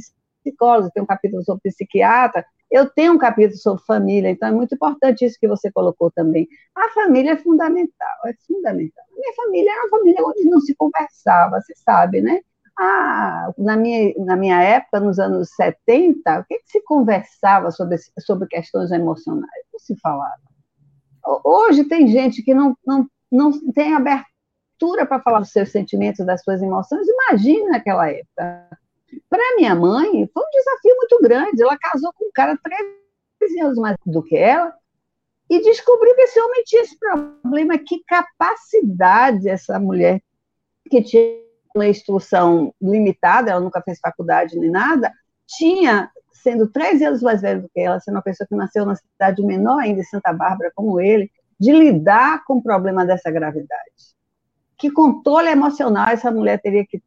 psicólogos, 0.41 0.91
tenho 0.93 1.03
um 1.03 1.07
capítulo 1.07 1.43
sobre 1.43 1.69
psiquiatra, 1.69 2.45
eu 2.71 2.89
tenho 2.89 3.11
um 3.11 3.17
capítulo 3.17 3.59
sobre 3.59 3.83
família, 3.83 4.29
então 4.29 4.47
é 4.47 4.51
muito 4.53 4.75
importante 4.75 5.25
isso 5.25 5.37
que 5.37 5.45
você 5.45 5.69
colocou 5.69 6.09
também. 6.09 6.47
A 6.73 6.89
família 6.91 7.31
é 7.31 7.35
fundamental, 7.35 8.17
é 8.27 8.33
fundamental. 8.47 9.03
A 9.11 9.19
minha 9.19 9.33
família 9.35 9.71
era 9.71 9.81
uma 9.81 9.89
família 9.89 10.25
onde 10.25 10.45
não 10.45 10.61
se 10.61 10.73
conversava, 10.73 11.59
você 11.59 11.73
sabe, 11.75 12.21
né? 12.21 12.39
Ah, 12.79 13.51
na, 13.57 13.75
minha, 13.75 14.13
na 14.19 14.37
minha 14.37 14.61
época, 14.61 15.01
nos 15.01 15.19
anos 15.19 15.49
70, 15.49 16.39
o 16.39 16.45
que, 16.45 16.59
que 16.59 16.71
se 16.71 16.81
conversava 16.83 17.71
sobre, 17.71 17.97
sobre 18.19 18.47
questões 18.47 18.89
emocionais? 18.89 19.65
Não 19.73 19.79
se 19.81 19.97
falava. 19.97 20.54
Hoje 21.43 21.83
tem 21.85 22.07
gente 22.07 22.43
que 22.43 22.53
não, 22.53 22.77
não, 22.85 23.07
não 23.31 23.71
tem 23.71 23.93
abertura 23.93 25.05
para 25.07 25.21
falar 25.21 25.39
dos 25.39 25.51
seus 25.51 25.71
sentimentos, 25.71 26.25
das 26.25 26.43
suas 26.43 26.61
emoções. 26.61 27.07
Imagina 27.07 27.71
naquela 27.71 28.09
época. 28.09 28.69
Para 29.29 29.55
minha 29.55 29.75
mãe, 29.75 30.29
foi 30.33 30.43
um 30.43 30.49
desafio 30.51 30.95
muito 30.97 31.19
grande. 31.21 31.61
Ela 31.61 31.77
casou 31.77 32.11
com 32.13 32.25
um 32.25 32.31
cara 32.33 32.57
13 33.39 33.59
anos 33.61 33.77
mais 33.77 33.97
do 34.05 34.23
que 34.23 34.35
ela 34.35 34.73
e 35.49 35.61
descobriu 35.61 36.15
que 36.15 36.21
esse 36.21 36.39
homem 36.39 36.63
tinha 36.65 36.81
esse 36.81 36.97
problema. 36.97 37.77
Que 37.77 38.03
capacidade 38.05 39.47
essa 39.47 39.79
mulher 39.79 40.21
que 40.89 41.01
tinha 41.01 41.45
uma 41.75 41.87
instrução 41.87 42.73
limitada, 42.81 43.51
ela 43.51 43.59
nunca 43.59 43.81
fez 43.81 43.99
faculdade 43.99 44.57
nem 44.57 44.71
nada, 44.71 45.11
tinha, 45.45 46.09
sendo 46.43 46.67
13 46.67 47.05
anos 47.05 47.21
mais 47.21 47.41
velho 47.41 47.63
do 47.63 47.69
que 47.69 47.79
ela, 47.79 47.99
sendo 47.99 48.15
uma 48.15 48.21
pessoa 48.21 48.47
que 48.47 48.55
nasceu 48.55 48.85
numa 48.85 48.95
cidade 48.95 49.43
menor 49.43 49.79
ainda, 49.79 50.01
em 50.01 50.03
Santa 50.03 50.31
Bárbara, 50.33 50.71
como 50.75 50.99
ele, 50.99 51.31
de 51.59 51.71
lidar 51.71 52.43
com 52.45 52.57
o 52.57 52.63
problema 52.63 53.05
dessa 53.05 53.31
gravidade. 53.31 54.13
Que 54.77 54.91
controle 54.91 55.49
emocional 55.49 56.09
essa 56.09 56.29
mulher 56.29 56.61
teria 56.61 56.85
que 56.85 57.01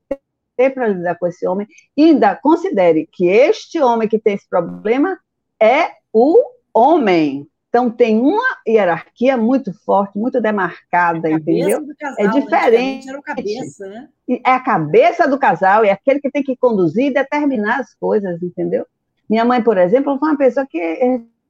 ter 0.57 0.71
para 0.71 0.88
lidar 0.88 1.17
com 1.17 1.27
esse 1.27 1.47
homem, 1.47 1.69
e 1.97 2.07
ainda 2.07 2.35
considere 2.35 3.09
que 3.12 3.29
este 3.29 3.81
homem 3.81 4.09
que 4.09 4.19
tem 4.19 4.35
esse 4.35 4.49
problema 4.49 5.19
é 5.61 5.91
o 6.12 6.37
homem, 6.75 7.47
então 7.69 7.91
tem 7.91 8.19
uma 8.19 8.43
hierarquia 8.67 9.37
muito 9.37 9.73
forte, 9.85 10.19
muito 10.19 10.41
demarcada, 10.41 11.29
é 11.29 11.33
entendeu? 11.33 11.87
Casal, 11.99 12.25
é 12.25 12.29
diferente. 12.29 13.09
Era 13.09 13.23
cabeça, 13.23 13.87
né? 13.87 14.09
É 14.29 14.51
a 14.51 14.61
cabeça 14.61 15.29
do 15.29 15.38
casal, 15.38 15.85
é 15.85 15.91
aquele 15.91 16.19
que 16.19 16.31
tem 16.31 16.43
que 16.43 16.57
conduzir 16.57 17.07
e 17.07 17.14
determinar 17.14 17.81
as 17.81 17.95
coisas, 17.95 18.43
entendeu? 18.43 18.87
Minha 19.29 19.45
mãe, 19.45 19.62
por 19.62 19.77
exemplo, 19.77 20.19
foi 20.19 20.29
uma 20.29 20.38
pessoa 20.38 20.67
que 20.67 20.79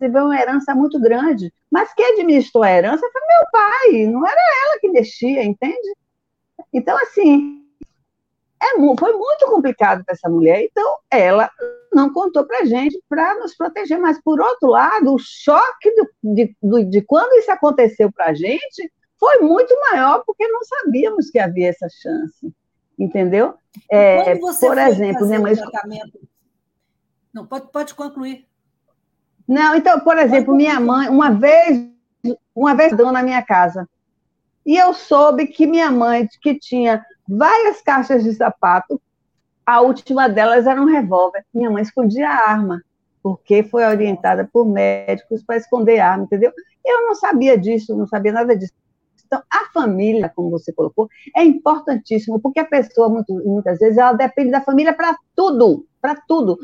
recebeu 0.01 0.25
uma 0.25 0.41
herança 0.41 0.75
muito 0.75 1.01
grande, 1.01 1.53
mas 1.71 1.93
quem 1.95 2.13
administrou 2.13 2.65
a 2.65 2.71
herança 2.71 3.09
foi 3.13 3.21
meu 3.21 3.51
pai, 3.53 4.07
não 4.07 4.27
era 4.27 4.41
ela 4.67 4.81
que 4.81 4.89
mexia, 4.89 5.45
entende? 5.45 5.95
Então, 6.73 6.97
assim, 6.99 7.63
é, 8.61 8.75
foi 8.99 9.13
muito 9.13 9.47
complicado 9.47 10.05
para 10.05 10.15
essa 10.15 10.29
mulher, 10.29 10.63
então 10.63 10.97
ela 11.11 11.51
não 11.93 12.13
contou 12.13 12.45
para 12.45 12.61
a 12.61 12.65
gente 12.65 13.01
para 13.09 13.37
nos 13.37 13.57
proteger. 13.57 13.99
Mas, 13.99 14.21
por 14.23 14.41
outro 14.41 14.69
lado, 14.69 15.15
o 15.15 15.19
choque 15.19 15.91
do, 15.95 16.35
de, 16.35 16.57
do, 16.63 16.85
de 16.85 17.03
quando 17.03 17.35
isso 17.35 17.51
aconteceu 17.51 18.11
para 18.13 18.27
a 18.27 18.35
gente 18.35 18.93
foi 19.19 19.39
muito 19.39 19.75
maior, 19.91 20.23
porque 20.25 20.47
não 20.49 20.61
sabíamos 20.63 21.31
que 21.31 21.39
havia 21.39 21.69
essa 21.69 21.89
chance. 21.89 22.53
Entendeu? 22.99 23.55
É, 23.91 24.37
por 24.37 24.79
exemplo, 24.79 25.27
minha 25.27 25.41
mãe. 25.41 25.55
Não, 27.33 27.47
pode, 27.47 27.71
pode 27.71 27.95
concluir. 27.95 28.47
Não, 29.47 29.75
então, 29.75 30.01
por 30.01 30.19
exemplo, 30.19 30.55
minha 30.55 30.79
mãe, 30.79 31.09
uma 31.09 31.31
vez, 31.31 31.89
uma 32.55 32.75
vez 32.75 32.95
deu 32.97 33.11
na 33.11 33.23
minha 33.23 33.43
casa. 33.43 33.89
E 34.67 34.77
eu 34.77 34.93
soube 34.93 35.47
que 35.47 35.67
minha 35.67 35.91
mãe, 35.91 36.29
que 36.43 36.59
tinha 36.59 37.03
várias 37.27 37.81
caixas 37.81 38.23
de 38.23 38.35
sapato. 38.35 39.01
A 39.65 39.81
última 39.81 40.29
delas 40.29 40.67
era 40.67 40.81
um 40.81 40.87
revólver. 40.87 41.45
Minha 41.53 41.71
mãe 41.71 41.83
escondia 41.83 42.29
a 42.29 42.51
arma, 42.51 42.83
porque 43.23 43.63
foi 43.63 43.85
orientada 43.85 44.49
por 44.51 44.67
médicos 44.67 45.43
para 45.43 45.57
esconder 45.57 45.99
a 46.01 46.11
arma, 46.13 46.25
entendeu? 46.25 46.53
Eu 46.85 47.07
não 47.07 47.15
sabia 47.15 47.57
disso, 47.57 47.97
não 47.97 48.07
sabia 48.07 48.33
nada 48.33 48.57
disso. 48.57 48.73
Então, 49.27 49.43
a 49.51 49.71
família, 49.75 50.33
como 50.35 50.51
você 50.51 50.73
colocou, 50.73 51.09
é 51.37 51.45
importantíssimo, 51.45 52.41
porque 52.41 52.61
a 52.61 52.65
pessoa, 52.65 53.25
muitas 53.29 53.79
vezes, 53.79 53.99
ela 53.99 54.15
depende 54.15 54.51
da 54.51 54.63
família 54.63 54.95
para 54.95 55.15
tudo, 55.37 55.87
para 56.01 56.15
tudo. 56.27 56.59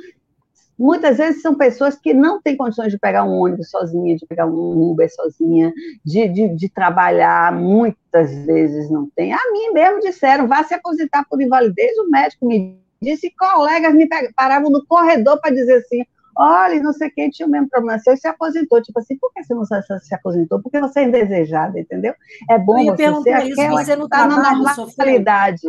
Muitas 0.79 1.19
vezes 1.19 1.41
são 1.41 1.55
pessoas 1.55 1.97
que 1.97 2.13
não 2.13 2.43
têm 2.43 2.57
condições 2.57 2.91
de 2.91 2.99
pegar 2.99 3.25
um 3.25 3.39
ônibus 3.39 3.71
sozinha, 3.71 4.17
de 4.17 4.27
pegar 4.27 4.47
um 4.47 4.91
Uber 4.91 5.13
sozinha, 5.15 5.73
de, 6.05 6.29
de, 6.29 6.49
de 6.49 6.69
trabalhar, 6.69 7.53
muitas 7.53 8.35
vezes 8.45 8.91
não 8.91 9.09
tem. 9.15 9.33
A 9.33 9.53
mim 9.53 9.73
mesmo 9.73 10.01
disseram, 10.01 10.49
vá 10.49 10.65
se 10.65 10.75
aposentar 10.75 11.25
por 11.29 11.41
invalidez, 11.41 11.97
o 11.99 12.11
médico 12.11 12.47
me 12.47 12.79
disse, 13.01 13.33
colegas 13.39 13.95
me 13.95 14.09
paravam 14.35 14.71
no 14.71 14.85
corredor 14.85 15.41
para 15.41 15.55
dizer 15.55 15.75
assim, 15.75 16.03
olha, 16.37 16.83
não 16.83 16.93
sei 16.93 17.11
quem 17.11 17.31
tinha 17.31 17.47
o 17.47 17.51
mesmo 17.51 17.69
problema 17.69 17.99
seu 18.01 18.15
e 18.15 18.17
se 18.17 18.27
aposentou. 18.27 18.83
Tipo 18.83 18.99
assim, 18.99 19.17
por 19.17 19.33
que 19.33 19.45
você 19.45 19.55
não 19.55 19.65
se 19.65 20.15
aposentou? 20.15 20.61
Porque 20.61 20.81
você 20.81 21.01
é 21.01 21.05
indesejada, 21.05 21.79
entendeu? 21.79 22.15
É 22.51 22.59
bom 22.59 22.85
você 22.85 22.97
ser 23.23 23.33
aquela 23.33 23.85
você 23.85 23.97
que 23.97 24.03
está 24.03 24.27
na 24.27 24.55
normalidade. 24.55 25.63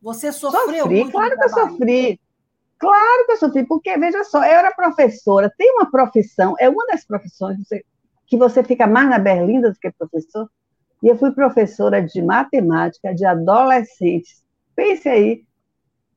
Você 0.00 0.30
sofreu 0.32 0.84
sofri, 0.84 1.00
muito 1.00 1.12
claro 1.12 1.36
que 1.36 1.44
eu 1.44 1.48
sofri. 1.48 2.20
Claro 2.84 3.24
que 3.24 3.32
eu 3.32 3.36
sofri, 3.38 3.64
porque, 3.66 3.96
veja 3.96 4.22
só, 4.24 4.44
eu 4.44 4.58
era 4.58 4.70
professora, 4.70 5.50
tem 5.56 5.72
uma 5.72 5.90
profissão, 5.90 6.54
é 6.60 6.68
uma 6.68 6.86
das 6.86 7.02
profissões 7.02 7.56
que 8.26 8.36
você 8.36 8.62
fica 8.62 8.86
mais 8.86 9.08
na 9.08 9.18
berlinda 9.18 9.72
do 9.72 9.78
que 9.78 9.90
professor, 9.90 10.50
e 11.02 11.08
eu 11.08 11.16
fui 11.16 11.32
professora 11.32 12.02
de 12.02 12.20
matemática 12.20 13.14
de 13.14 13.24
adolescentes. 13.24 14.44
Pense 14.76 15.08
aí, 15.08 15.46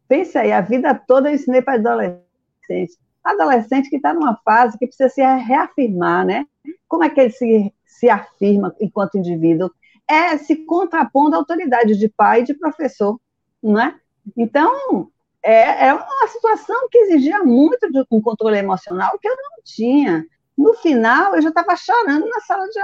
pense 0.10 0.38
aí, 0.38 0.52
a 0.52 0.60
vida 0.60 0.94
toda 0.94 1.30
eu 1.30 1.36
ensinei 1.36 1.62
para 1.62 1.76
adolescentes. 1.76 2.98
Adolescente 3.24 3.90
que 3.90 3.96
está 3.96 4.14
numa 4.14 4.36
fase 4.44 4.78
que 4.78 4.88
precisa 4.88 5.08
se 5.08 5.22
reafirmar, 5.22 6.26
né? 6.26 6.46
Como 6.86 7.02
é 7.02 7.10
que 7.10 7.22
ele 7.22 7.32
se, 7.32 7.74
se 7.86 8.10
afirma 8.10 8.76
enquanto 8.82 9.18
indivíduo? 9.18 9.72
É 10.06 10.38
se 10.38 10.58
contrapondo 10.66 11.38
à 11.38 11.40
autoridade 11.40 11.96
de 11.96 12.10
pai 12.10 12.42
e 12.42 12.44
de 12.44 12.54
professor, 12.54 13.18
não 13.64 13.80
é? 13.80 13.96
Então, 14.36 15.10
é, 15.48 15.88
é 15.88 15.94
uma 15.94 16.28
situação 16.28 16.90
que 16.92 16.98
exigia 16.98 17.44
muito 17.44 17.90
de 17.90 18.04
um 18.12 18.22
controle 18.22 18.58
emocional 18.58 19.18
que 19.20 19.28
eu 19.28 19.36
não 19.36 19.64
tinha. 19.64 20.26
No 20.58 20.74
final, 20.74 21.36
eu 21.36 21.42
já 21.42 21.50
estava 21.50 21.76
chorando 21.76 22.28
na 22.28 22.42
sala 22.42 22.68
de 22.68 22.80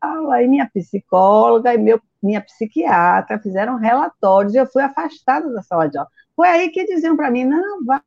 aula, 0.00 0.42
e 0.42 0.48
minha 0.48 0.70
psicóloga 0.72 1.74
e 1.74 1.78
meu, 1.78 2.00
minha 2.22 2.40
psiquiatra 2.40 3.38
fizeram 3.38 3.76
relatórios 3.76 4.54
e 4.54 4.58
eu 4.58 4.66
fui 4.66 4.82
afastada 4.82 5.52
da 5.52 5.62
sala 5.62 5.88
de 5.88 5.98
aula. 5.98 6.08
Foi 6.34 6.48
aí 6.48 6.70
que 6.70 6.86
diziam 6.86 7.16
para 7.16 7.30
mim: 7.30 7.44
não, 7.44 7.84
vá, 7.84 8.02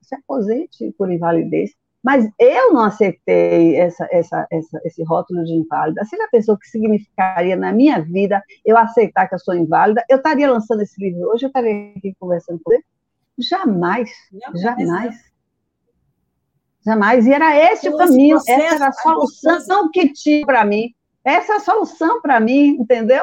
se 0.00 0.14
aposente 0.16 0.92
por 0.98 1.10
invalidez. 1.10 1.70
Mas 2.02 2.28
eu 2.36 2.72
não 2.72 2.82
aceitei 2.82 3.76
essa, 3.76 4.08
essa, 4.10 4.44
essa, 4.50 4.80
esse 4.84 5.04
rótulo 5.04 5.44
de 5.44 5.52
inválida. 5.52 6.04
Se 6.04 6.16
ele 6.16 6.26
pensou 6.32 6.58
que 6.58 6.66
significaria 6.66 7.54
na 7.54 7.72
minha 7.72 8.00
vida 8.00 8.42
eu 8.64 8.76
aceitar 8.76 9.28
que 9.28 9.36
eu 9.36 9.38
sou 9.38 9.54
inválida, 9.54 10.04
eu 10.08 10.16
estaria 10.16 10.50
lançando 10.50 10.82
esse 10.82 11.00
livro 11.00 11.28
hoje, 11.28 11.44
eu 11.44 11.46
estaria 11.46 11.92
aqui 11.96 12.12
conversando 12.18 12.60
com 12.64 12.72
ele. 12.72 12.82
Jamais, 13.38 14.10
jamais. 14.54 15.32
Jamais. 16.84 17.26
E 17.26 17.32
era 17.32 17.56
esse 17.56 17.88
o 17.88 17.96
caminho, 17.96 18.36
essa 18.36 18.52
era 18.52 18.88
a 18.88 18.92
solução 18.92 19.90
que 19.90 20.12
tinha 20.12 20.44
para 20.44 20.64
mim. 20.64 20.94
Essa 21.24 21.54
é 21.54 21.56
a 21.56 21.60
solução 21.60 22.20
para 22.20 22.40
mim, 22.40 22.76
entendeu? 22.80 23.22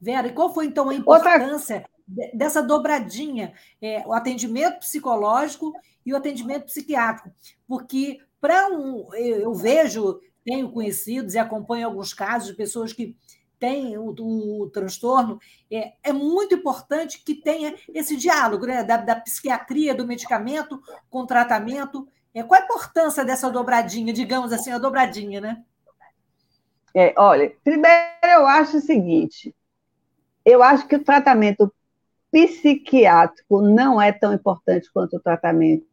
Vera, 0.00 0.28
e 0.28 0.32
qual 0.32 0.52
foi 0.52 0.66
então 0.66 0.90
a 0.90 0.94
importância 0.94 1.86
Outra... 2.08 2.36
dessa 2.36 2.62
dobradinha, 2.62 3.54
é, 3.80 4.04
o 4.06 4.12
atendimento 4.12 4.80
psicológico 4.80 5.72
e 6.04 6.12
o 6.12 6.16
atendimento 6.16 6.66
psiquiátrico? 6.66 7.30
Porque 7.66 8.18
para 8.40 8.68
um, 8.68 9.08
eu, 9.14 9.40
eu 9.40 9.54
vejo, 9.54 10.20
tenho 10.44 10.70
conhecidos 10.70 11.34
e 11.34 11.38
acompanho 11.38 11.86
alguns 11.86 12.12
casos 12.12 12.48
de 12.48 12.54
pessoas 12.54 12.92
que 12.92 13.16
tem 13.58 13.96
o, 13.96 14.14
o 14.62 14.70
transtorno, 14.70 15.38
é, 15.70 15.92
é, 16.02 16.12
muito 16.12 16.54
importante 16.54 17.22
que 17.24 17.34
tenha 17.34 17.74
esse 17.92 18.16
diálogo 18.16 18.66
né, 18.66 18.82
da, 18.84 18.96
da 18.96 19.16
psiquiatria, 19.16 19.94
do 19.94 20.06
medicamento 20.06 20.80
com 21.08 21.26
tratamento. 21.26 22.06
É, 22.34 22.42
qual 22.42 22.60
a 22.60 22.64
importância 22.64 23.24
dessa 23.24 23.50
dobradinha, 23.50 24.12
digamos 24.12 24.52
assim, 24.52 24.70
a 24.70 24.78
dobradinha, 24.78 25.40
né? 25.40 25.62
É, 26.94 27.12
olha, 27.16 27.52
primeiro 27.64 28.04
eu 28.22 28.46
acho 28.46 28.76
o 28.76 28.80
seguinte: 28.80 29.54
eu 30.44 30.62
acho 30.62 30.86
que 30.86 30.96
o 30.96 31.04
tratamento 31.04 31.72
psiquiátrico 32.30 33.62
não 33.62 34.00
é 34.00 34.12
tão 34.12 34.32
importante 34.32 34.90
quanto 34.92 35.16
o 35.16 35.20
tratamento 35.20 35.84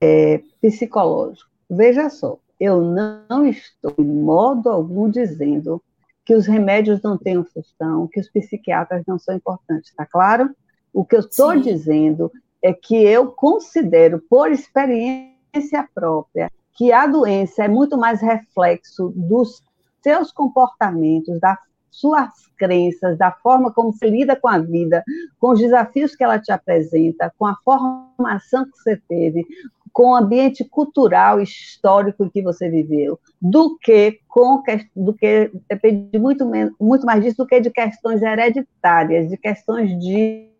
é, 0.00 0.42
psicológico. 0.60 1.48
Veja 1.70 2.10
só, 2.10 2.38
eu 2.58 2.80
não 2.80 3.46
estou, 3.46 3.92
de 3.92 4.04
modo 4.04 4.68
algum, 4.68 5.08
dizendo 5.08 5.82
que 6.24 6.34
os 6.34 6.46
remédios 6.46 7.02
não 7.02 7.18
têm 7.18 7.44
função, 7.44 8.08
que 8.08 8.20
os 8.20 8.30
psiquiatras 8.30 9.02
não 9.06 9.18
são 9.18 9.34
importantes, 9.34 9.92
tá 9.94 10.06
claro? 10.06 10.50
O 10.92 11.04
que 11.04 11.16
eu 11.16 11.20
estou 11.20 11.56
dizendo 11.56 12.30
é 12.62 12.72
que 12.72 12.96
eu 12.96 13.30
considero, 13.32 14.22
por 14.28 14.50
experiência 14.50 15.86
própria, 15.94 16.50
que 16.72 16.92
a 16.92 17.06
doença 17.06 17.64
é 17.64 17.68
muito 17.68 17.96
mais 17.96 18.20
reflexo 18.20 19.12
dos 19.14 19.62
seus 20.02 20.32
comportamentos, 20.32 21.38
das 21.38 21.58
suas 21.90 22.30
crenças, 22.56 23.16
da 23.16 23.30
forma 23.30 23.72
como 23.72 23.92
você 23.92 24.08
lida 24.08 24.34
com 24.34 24.48
a 24.48 24.58
vida, 24.58 25.04
com 25.38 25.50
os 25.50 25.60
desafios 25.60 26.16
que 26.16 26.24
ela 26.24 26.38
te 26.38 26.50
apresenta, 26.50 27.32
com 27.38 27.46
a 27.46 27.56
formação 27.64 28.64
que 28.64 28.76
você 28.76 28.96
teve, 29.08 29.46
com 29.94 30.10
o 30.10 30.16
ambiente 30.16 30.64
cultural 30.64 31.40
histórico 31.40 32.28
que 32.28 32.42
você 32.42 32.68
viveu, 32.68 33.18
do 33.40 33.78
que 33.78 34.18
com 34.28 34.60
do 34.94 35.14
que 35.14 35.52
depende 35.70 36.18
muito 36.18 36.44
muito 36.80 37.06
mais 37.06 37.22
disso 37.22 37.36
do 37.38 37.46
que 37.46 37.60
de 37.60 37.70
questões 37.70 38.20
hereditárias, 38.20 39.30
de 39.30 39.36
questões 39.36 39.96
de 40.00 40.50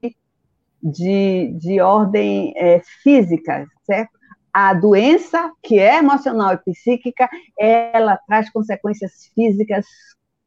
de, 0.81 1.53
de 1.59 1.81
ordem 1.81 2.53
é, 2.57 2.81
física, 3.03 3.67
certo? 3.85 4.13
A 4.53 4.75
doença, 4.75 5.51
que 5.63 5.79
é 5.79 5.97
emocional 5.97 6.53
e 6.53 6.59
psíquica, 6.59 7.29
ela 7.59 8.19
traz 8.29 8.51
consequências 8.51 9.13
físicas 9.35 9.87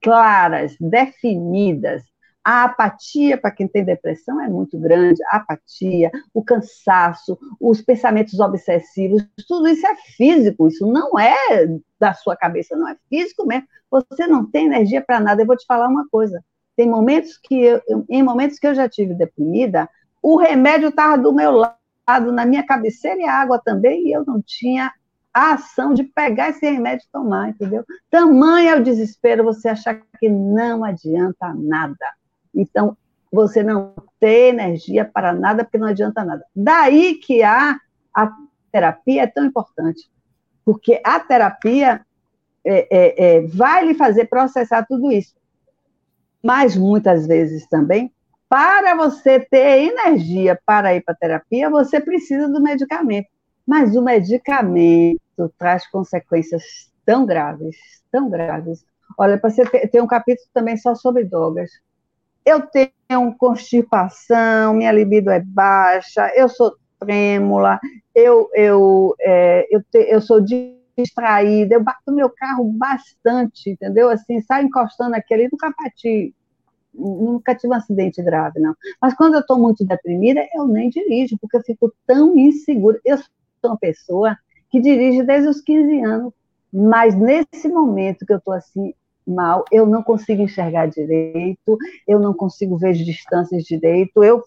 claras, 0.01 0.77
definidas, 0.79 2.03
a 2.47 2.63
apatia 2.63 3.37
para 3.37 3.51
quem 3.51 3.67
tem 3.67 3.83
depressão 3.83 4.39
é 4.39 4.47
muito 4.47 4.79
grande, 4.79 5.21
a 5.25 5.35
apatia, 5.35 6.09
o 6.33 6.41
cansaço, 6.41 7.37
os 7.59 7.81
pensamentos 7.81 8.39
obsessivos, 8.39 9.21
tudo 9.45 9.67
isso 9.67 9.85
é 9.85 9.93
físico, 10.15 10.65
isso 10.65 10.87
não 10.87 11.19
é 11.19 11.67
da 11.99 12.13
sua 12.13 12.37
cabeça, 12.37 12.73
não 12.77 12.87
é 12.87 12.95
físico 13.09 13.45
mesmo. 13.45 13.67
Você 13.91 14.25
não 14.27 14.49
tem 14.49 14.67
energia 14.67 15.01
para 15.01 15.19
nada. 15.19 15.41
Eu 15.41 15.45
vou 15.45 15.57
te 15.57 15.65
falar 15.65 15.89
uma 15.89 16.07
coisa. 16.07 16.41
Tem 16.73 16.87
momentos 16.87 17.37
que 17.37 17.53
eu, 17.53 17.81
em 18.09 18.23
momentos 18.23 18.57
que 18.57 18.67
eu 18.67 18.73
já 18.73 18.87
tive 18.87 19.13
deprimida, 19.13 19.89
o 20.23 20.37
remédio 20.37 20.87
estava 20.87 21.17
do 21.17 21.33
meu 21.33 21.51
lado, 21.51 22.31
na 22.31 22.45
minha 22.45 22.65
cabeceira 22.65 23.19
e 23.19 23.25
a 23.25 23.41
água 23.41 23.59
também, 23.59 24.07
e 24.07 24.13
eu 24.13 24.23
não 24.25 24.41
tinha 24.41 24.93
a 25.33 25.55
ação 25.55 25.93
de 25.93 26.05
pegar 26.05 26.51
esse 26.51 26.65
remédio 26.65 27.03
e 27.05 27.11
tomar, 27.11 27.49
entendeu? 27.49 27.83
Tamanho 28.09 28.69
é 28.69 28.75
o 28.77 28.83
desespero 28.83 29.43
você 29.43 29.67
achar 29.67 30.01
que 30.17 30.29
não 30.29 30.85
adianta 30.85 31.53
nada. 31.53 32.16
Então, 32.57 32.97
você 33.31 33.61
não 33.61 33.93
ter 34.19 34.49
energia 34.49 35.05
para 35.05 35.31
nada, 35.31 35.63
porque 35.63 35.77
não 35.77 35.87
adianta 35.87 36.25
nada. 36.25 36.43
Daí 36.55 37.15
que 37.15 37.43
a, 37.43 37.77
a 38.13 38.31
terapia 38.71 39.23
é 39.23 39.27
tão 39.27 39.45
importante, 39.45 40.09
porque 40.65 40.99
a 41.03 41.19
terapia 41.19 42.01
é, 42.65 42.87
é, 42.89 43.35
é, 43.35 43.41
vai 43.47 43.85
lhe 43.85 43.93
fazer 43.93 44.25
processar 44.25 44.85
tudo 44.85 45.11
isso. 45.11 45.35
Mas 46.43 46.75
muitas 46.75 47.27
vezes 47.27 47.67
também, 47.67 48.11
para 48.49 48.95
você 48.95 49.39
ter 49.39 49.83
energia 49.83 50.59
para 50.65 50.95
ir 50.95 51.01
para 51.01 51.13
a 51.13 51.17
terapia, 51.17 51.69
você 51.69 51.99
precisa 52.01 52.47
do 52.47 52.61
medicamento. 52.61 53.27
Mas 53.65 53.95
o 53.95 54.01
medicamento 54.01 55.19
traz 55.57 55.85
consequências 55.87 56.89
tão 57.05 57.25
graves, 57.25 57.75
tão 58.11 58.29
graves. 58.29 58.85
Olha, 59.17 59.37
ter, 59.39 59.89
tem 59.89 60.01
um 60.01 60.07
capítulo 60.07 60.47
também 60.53 60.77
só 60.77 60.95
sobre 60.95 61.25
drogas 61.25 61.69
eu 62.47 62.61
tenho 62.61 63.35
constipação, 63.37 64.73
minha 64.73 64.91
libido 64.91 65.29
é 65.29 65.41
baixa, 65.41 66.31
eu 66.33 66.47
sou 66.47 66.77
trêmula, 66.97 67.77
eu, 68.15 68.49
eu, 68.55 69.13
é, 69.19 69.67
eu, 69.69 69.83
te, 69.83 69.99
eu 70.09 70.21
sou 70.21 70.39
distraída, 70.97 71.75
eu 71.75 71.83
bato 71.83 72.09
meu 72.09 72.29
carro 72.29 72.63
bastante, 72.71 73.71
entendeu? 73.71 74.09
Assim, 74.09 74.39
saio 74.41 74.65
encostando 74.65 75.13
aqui 75.15 75.33
ali, 75.33 75.49
nunca 75.51 75.73
bati, 75.77 76.33
nunca 76.93 77.53
tive 77.53 77.73
um 77.73 77.77
acidente 77.77 78.23
grave, 78.23 78.61
não. 78.61 78.73
Mas 79.01 79.13
quando 79.13 79.33
eu 79.33 79.41
estou 79.41 79.59
muito 79.59 79.85
deprimida, 79.85 80.47
eu 80.55 80.65
nem 80.65 80.89
dirijo, 80.89 81.37
porque 81.41 81.57
eu 81.57 81.63
fico 81.63 81.93
tão 82.07 82.37
insegura. 82.37 82.97
Eu 83.03 83.17
sou 83.17 83.25
uma 83.65 83.77
pessoa 83.77 84.37
que 84.69 84.79
dirige 84.79 85.21
desde 85.21 85.49
os 85.49 85.59
15 85.59 86.01
anos, 86.01 86.33
mas 86.71 87.13
nesse 87.13 87.67
momento 87.67 88.25
que 88.25 88.31
eu 88.31 88.37
estou 88.37 88.53
assim, 88.53 88.93
mal, 89.27 89.65
eu 89.71 89.85
não 89.85 90.01
consigo 90.01 90.41
enxergar 90.41 90.87
direito, 90.87 91.77
eu 92.07 92.19
não 92.19 92.33
consigo 92.33 92.77
ver 92.77 92.89
as 92.89 92.97
distâncias 92.97 93.63
direito, 93.63 94.23
eu 94.23 94.43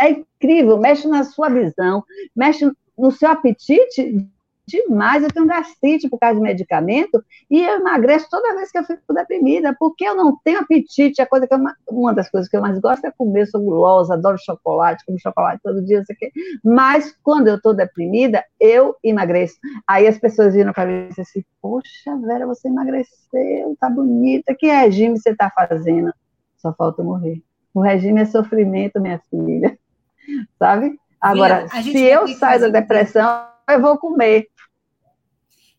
é 0.00 0.10
incrível, 0.10 0.78
mexe 0.78 1.06
na 1.06 1.24
sua 1.24 1.48
visão, 1.50 2.02
mexe 2.34 2.70
no 2.96 3.10
seu 3.10 3.28
apetite 3.28 4.26
demais. 4.70 5.22
Eu 5.22 5.30
tenho 5.30 5.46
gastrite 5.46 6.08
por 6.08 6.18
causa 6.18 6.36
de 6.36 6.42
medicamento 6.42 7.22
e 7.50 7.62
eu 7.62 7.80
emagreço 7.80 8.28
toda 8.30 8.54
vez 8.54 8.70
que 8.70 8.78
eu 8.78 8.84
fico 8.84 9.12
deprimida, 9.12 9.74
porque 9.78 10.04
eu 10.04 10.14
não 10.14 10.36
tenho 10.44 10.60
apetite. 10.60 11.20
A 11.20 11.26
coisa 11.26 11.46
que 11.46 11.54
eu, 11.54 11.58
uma 11.88 12.14
das 12.14 12.30
coisas 12.30 12.48
que 12.48 12.56
eu 12.56 12.60
mais 12.60 12.78
gosto 12.78 13.04
é 13.04 13.10
comer, 13.10 13.46
sou 13.46 13.60
gulosa, 13.60 14.14
adoro 14.14 14.38
chocolate, 14.38 15.04
como 15.04 15.18
chocolate 15.20 15.60
todo 15.62 15.84
dia, 15.84 16.04
sei 16.04 16.16
que. 16.16 16.32
Mas 16.64 17.14
quando 17.22 17.48
eu 17.48 17.56
estou 17.56 17.74
deprimida, 17.74 18.44
eu 18.58 18.96
emagreço. 19.02 19.56
Aí 19.86 20.06
as 20.06 20.18
pessoas 20.18 20.54
viram 20.54 20.72
para 20.72 20.86
mim 20.86 21.04
e 21.04 21.08
dizem 21.08 21.22
assim: 21.22 21.44
Poxa, 21.60 22.16
Vera, 22.26 22.46
você 22.46 22.68
emagreceu, 22.68 23.76
tá 23.80 23.90
bonita, 23.90 24.54
que 24.54 24.66
regime 24.66 25.18
você 25.18 25.30
está 25.30 25.50
fazendo? 25.50 26.12
Só 26.56 26.72
falta 26.72 27.02
morrer. 27.02 27.42
O 27.72 27.80
regime 27.80 28.20
é 28.20 28.24
sofrimento, 28.24 29.00
minha 29.00 29.20
filha. 29.30 29.78
Sabe? 30.58 30.98
Agora, 31.20 31.68
se 31.68 31.98
eu 31.98 32.26
saio 32.28 32.60
da 32.60 32.80
depressão, 32.80 33.44
eu 33.68 33.80
vou 33.80 33.98
comer. 33.98 34.46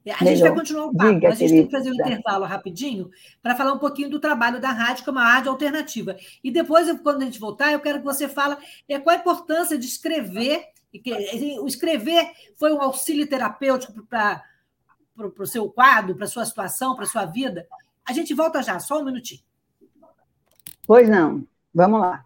A 0.10 0.26
gente 0.26 0.42
vai 0.42 0.54
continuar 0.56 0.86
o 0.86 0.96
papo, 0.96 1.14
Diga, 1.14 1.30
mas 1.30 1.38
a 1.38 1.40
gente 1.40 1.54
tem 1.54 1.66
que 1.68 1.72
fazer 1.72 1.92
um 1.92 1.94
intervalo 1.94 2.46
rapidinho 2.46 3.12
para 3.42 3.56
falar 3.56 3.74
um 3.74 3.78
pouquinho 3.78 4.10
do 4.10 4.20
trabalho 4.20 4.60
da 4.60 4.72
rádio, 4.72 5.04
que 5.04 5.10
é 5.10 5.14
uma 5.14 5.24
rádio 5.24 5.52
alternativa. 5.52 6.18
E 6.44 6.50
depois, 6.50 6.92
quando 7.02 7.22
a 7.22 7.26
gente 7.26 7.40
voltar, 7.40 7.72
eu 7.72 7.80
quero 7.80 8.00
que 8.00 8.06
você 8.06 8.28
fale 8.28 8.58
é, 8.90 8.98
qual 9.00 9.16
a 9.16 9.20
importância 9.20 9.78
de 9.78 9.86
escrever. 9.86 10.66
O 11.62 11.68
escrever 11.68 12.32
foi 12.58 12.74
um 12.74 12.82
auxílio 12.82 13.28
terapêutico 13.28 14.04
para 14.08 14.44
o 15.16 15.46
seu 15.46 15.70
quadro, 15.70 16.16
para 16.16 16.26
a 16.26 16.30
sua 16.30 16.46
situação, 16.46 16.96
para 16.96 17.06
a 17.06 17.08
sua 17.08 17.26
vida. 17.26 17.68
A 18.04 18.12
gente 18.12 18.34
volta 18.34 18.64
já, 18.64 18.80
só 18.80 19.00
um 19.00 19.06
minutinho. 19.06 19.42
Pois 20.86 21.08
não, 21.08 21.46
vamos 21.74 22.02
lá. 22.02 22.26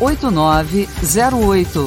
8908. 0.00 1.84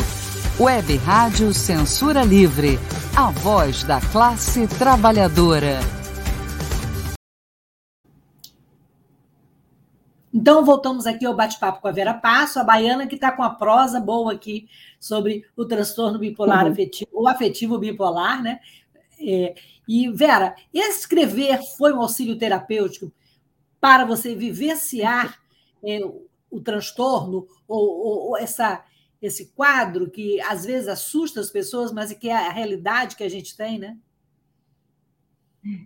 Web 0.59 0.97
Rádio 0.97 1.51
Censura 1.51 2.23
Livre. 2.23 2.77
A 3.17 3.31
voz 3.31 3.83
da 3.83 3.99
classe 3.99 4.67
trabalhadora. 4.67 5.79
Então, 10.31 10.63
voltamos 10.63 11.07
aqui 11.07 11.25
ao 11.25 11.35
bate-papo 11.35 11.81
com 11.81 11.87
a 11.87 11.91
Vera 11.91 12.13
Passo, 12.13 12.59
a 12.59 12.63
baiana 12.63 13.07
que 13.07 13.15
está 13.15 13.31
com 13.31 13.41
a 13.41 13.49
prosa 13.49 13.99
boa 13.99 14.33
aqui 14.33 14.69
sobre 14.99 15.43
o 15.57 15.65
transtorno 15.65 16.19
bipolar 16.19 16.65
uhum. 16.65 16.71
afetivo, 16.71 17.09
ou 17.13 17.27
afetivo 17.27 17.79
bipolar, 17.79 18.43
né? 18.43 18.59
É, 19.19 19.55
e, 19.87 20.07
Vera, 20.11 20.55
escrever 20.71 21.59
foi 21.77 21.91
um 21.91 22.01
auxílio 22.01 22.37
terapêutico 22.37 23.11
para 23.81 24.05
você 24.05 24.35
vivenciar 24.35 25.39
é, 25.83 25.99
o 26.53 26.61
transtorno 26.61 27.47
ou, 27.77 28.29
ou, 28.29 28.37
essa, 28.37 28.83
esse 29.21 29.51
quadro 29.53 30.09
que 30.09 30.39
às 30.41 30.65
vezes 30.65 30.87
assusta 30.87 31.39
as 31.39 31.49
pessoas, 31.49 31.91
mas 31.91 32.11
que 32.13 32.29
é 32.29 32.35
a 32.35 32.51
realidade 32.51 33.15
que 33.15 33.23
a 33.23 33.29
gente 33.29 33.55
tem, 33.55 33.79
né? 33.79 33.97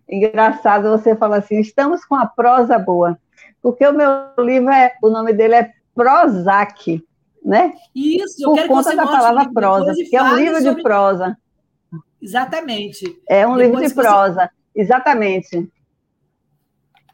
Engraçado 0.10 0.90
você 0.90 1.16
falar 1.16 1.38
assim, 1.38 1.60
estamos 1.60 2.04
com 2.04 2.16
a 2.16 2.26
prosa 2.26 2.80
boa, 2.80 3.20
porque 3.62 3.86
o 3.86 3.94
meu 3.94 4.10
livro 4.44 4.70
é, 4.70 4.96
o 5.04 5.10
nome 5.10 5.34
dele 5.34 5.56
é 5.56 5.74
Prozac, 5.94 7.04
né? 7.44 7.74
Isso, 7.94 8.44
eu 8.44 8.50
Por 8.50 8.56
quero 8.56 8.68
conta 8.70 8.90
que 8.90 8.96
você 8.96 8.96
da 8.96 9.06
palavra 9.06 9.52
prosa, 9.54 9.94
que 9.94 10.16
é 10.16 10.24
um 10.24 10.36
livro 10.36 10.62
sobre... 10.62 10.76
de 10.76 10.82
prosa. 10.82 11.38
Exatamente. 12.22 13.22
É 13.30 13.48
um 13.48 13.56
depois 13.56 13.82
livro 13.82 13.88
de 13.88 13.94
prosa, 13.94 14.52
você... 14.74 14.82
exatamente. 14.82 15.72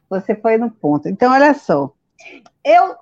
Você 0.09 0.35
foi 0.35 0.57
no 0.57 0.71
ponto. 0.71 1.09
Então, 1.09 1.31
olha 1.31 1.53
só. 1.53 1.91
Eu, 2.63 2.95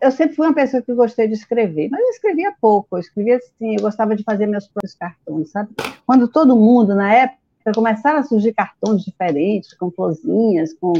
eu 0.00 0.10
sempre 0.10 0.34
fui 0.34 0.46
uma 0.46 0.54
pessoa 0.54 0.82
que 0.82 0.94
gostei 0.94 1.28
de 1.28 1.34
escrever, 1.34 1.90
mas 1.90 2.00
eu 2.00 2.08
escrevia 2.08 2.54
pouco. 2.58 2.96
Eu 2.96 3.00
escrevia 3.00 3.36
assim, 3.36 3.74
eu 3.74 3.82
gostava 3.82 4.16
de 4.16 4.22
fazer 4.22 4.46
meus 4.46 4.66
próprios 4.66 4.94
cartões, 4.94 5.50
sabe? 5.50 5.70
Quando 6.06 6.26
todo 6.28 6.56
mundo, 6.56 6.94
na 6.94 7.12
época, 7.12 7.38
começaram 7.74 8.20
a 8.20 8.22
surgir 8.22 8.54
cartões 8.54 9.04
diferentes, 9.04 9.74
com 9.74 9.90
florzinhas, 9.90 10.72
com, 10.72 10.94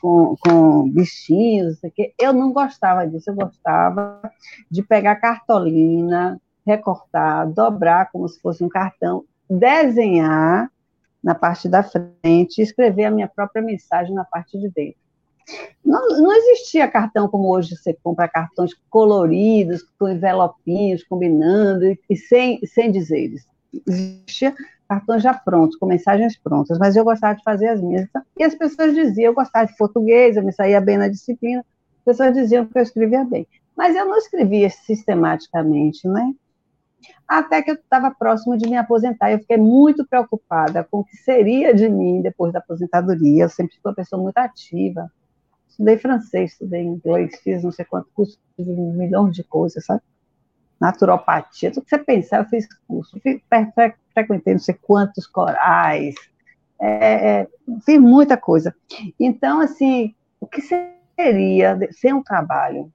com, 0.00 0.36
com 0.40 0.88
bichinhos, 0.88 1.78
não 1.82 2.14
eu 2.18 2.32
não 2.32 2.50
gostava 2.50 3.06
disso. 3.06 3.28
Eu 3.28 3.34
gostava 3.34 4.22
de 4.70 4.82
pegar 4.82 5.16
cartolina, 5.16 6.40
recortar, 6.64 7.46
dobrar 7.50 8.10
como 8.10 8.26
se 8.26 8.40
fosse 8.40 8.64
um 8.64 8.70
cartão, 8.70 9.24
desenhar 9.50 10.70
na 11.22 11.34
parte 11.34 11.68
da 11.68 11.82
frente 11.82 12.58
e 12.58 12.62
escrever 12.62 13.04
a 13.04 13.10
minha 13.10 13.28
própria 13.28 13.60
mensagem 13.60 14.14
na 14.14 14.24
parte 14.24 14.58
de 14.58 14.70
dentro. 14.70 15.07
Não, 15.84 16.20
não 16.20 16.32
existia 16.32 16.88
cartão 16.88 17.28
como 17.28 17.48
hoje 17.48 17.76
você 17.76 17.94
compra 18.02 18.28
cartões 18.28 18.72
coloridos, 18.90 19.82
com 19.98 20.08
envelopinhos, 20.08 21.04
combinando, 21.04 21.96
e, 22.08 22.16
sem, 22.16 22.60
sem 22.66 22.90
dizeres. 22.90 23.46
Existia 23.86 24.54
cartões 24.88 25.22
já 25.22 25.34
prontos, 25.34 25.76
com 25.76 25.86
mensagens 25.86 26.38
prontas, 26.38 26.78
mas 26.78 26.96
eu 26.96 27.04
gostava 27.04 27.34
de 27.34 27.42
fazer 27.42 27.68
as 27.68 27.80
minhas. 27.80 28.08
E 28.38 28.44
as 28.44 28.54
pessoas 28.54 28.94
diziam, 28.94 29.30
eu 29.30 29.34
gostava 29.34 29.66
de 29.66 29.76
português, 29.76 30.36
eu 30.36 30.42
me 30.42 30.52
saía 30.52 30.80
bem 30.80 30.96
na 30.96 31.08
disciplina, 31.08 31.64
as 31.98 32.04
pessoas 32.04 32.34
diziam 32.34 32.66
que 32.66 32.78
eu 32.78 32.82
escrevia 32.82 33.24
bem. 33.24 33.46
Mas 33.76 33.94
eu 33.94 34.06
não 34.06 34.16
escrevia 34.16 34.68
sistematicamente, 34.70 36.06
né? 36.08 36.34
até 37.26 37.62
que 37.62 37.70
eu 37.70 37.74
estava 37.74 38.10
próximo 38.10 38.56
de 38.56 38.68
me 38.68 38.76
aposentar. 38.76 39.30
Eu 39.30 39.38
fiquei 39.38 39.58
muito 39.58 40.06
preocupada 40.06 40.82
com 40.82 41.00
o 41.00 41.04
que 41.04 41.16
seria 41.18 41.74
de 41.74 41.88
mim 41.88 42.22
depois 42.22 42.52
da 42.52 42.58
aposentadoria. 42.58 43.44
Eu 43.44 43.48
sempre 43.48 43.76
fui 43.82 43.90
uma 43.90 43.94
pessoa 43.94 44.20
muito 44.20 44.38
ativa. 44.38 45.10
Estudei 45.78 45.96
francês, 45.96 46.52
estudei 46.52 46.82
inglês, 46.82 47.38
fiz 47.44 47.62
não 47.62 47.70
sei 47.70 47.84
quantos 47.84 48.10
cursos, 48.12 48.36
fiz 48.56 48.66
um 48.66 48.92
milhão 48.94 49.30
de 49.30 49.44
coisas, 49.44 49.84
sabe? 49.84 50.02
Naturopatia, 50.80 51.70
tudo 51.70 51.84
que 51.84 51.90
você 51.90 51.98
pensar, 51.98 52.38
eu 52.38 52.48
fiz 52.48 52.66
curso. 52.88 53.16
Frequentei 54.12 54.54
não 54.54 54.60
sei 54.60 54.74
quantos 54.74 55.24
corais, 55.24 56.16
é, 56.80 57.42
é, 57.42 57.48
fiz 57.86 58.00
muita 58.00 58.36
coisa. 58.36 58.74
Então, 59.20 59.60
assim, 59.60 60.16
o 60.40 60.48
que 60.48 60.60
seria 60.60 61.78
sem 61.92 62.12
um 62.12 62.24
trabalho? 62.24 62.92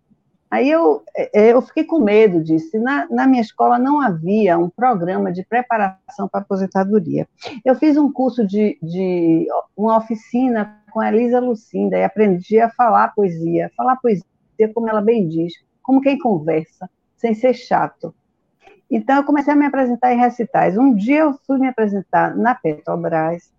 Aí 0.52 0.70
eu, 0.70 1.04
é, 1.16 1.54
eu 1.54 1.62
fiquei 1.62 1.86
com 1.86 2.00
medo 2.00 2.44
disso. 2.44 2.78
Na, 2.80 3.08
na 3.10 3.26
minha 3.26 3.42
escola 3.42 3.80
não 3.80 4.02
havia 4.02 4.58
um 4.58 4.70
programa 4.70 5.32
de 5.32 5.44
preparação 5.46 6.28
para 6.30 6.42
aposentadoria. 6.42 7.28
Eu 7.64 7.76
fiz 7.76 7.96
um 7.96 8.12
curso 8.12 8.46
de, 8.46 8.78
de 8.84 9.48
uma 9.76 9.98
oficina 9.98 10.83
com 10.94 11.00
a 11.00 11.10
Elisa 11.10 11.40
Lucinda 11.40 11.98
e 11.98 12.04
aprendi 12.04 12.60
a 12.60 12.70
falar 12.70 13.14
poesia, 13.16 13.72
falar 13.76 13.96
poesia 13.98 14.24
como 14.74 14.88
ela 14.88 15.02
bem 15.02 15.28
diz, 15.28 15.54
como 15.82 16.00
quem 16.00 16.18
conversa, 16.18 16.90
sem 17.18 17.34
ser 17.34 17.54
chato. 17.54 18.14
Então 18.90 19.18
eu 19.18 19.24
comecei 19.24 19.52
a 19.52 19.56
me 19.56 19.66
apresentar 19.66 20.14
em 20.14 20.20
recitais. 20.20 20.78
Um 20.78 20.94
dia 20.94 21.22
eu 21.22 21.34
fui 21.48 21.58
me 21.58 21.68
apresentar 21.68 22.36
na 22.38 22.54
Petrobras 22.54 23.52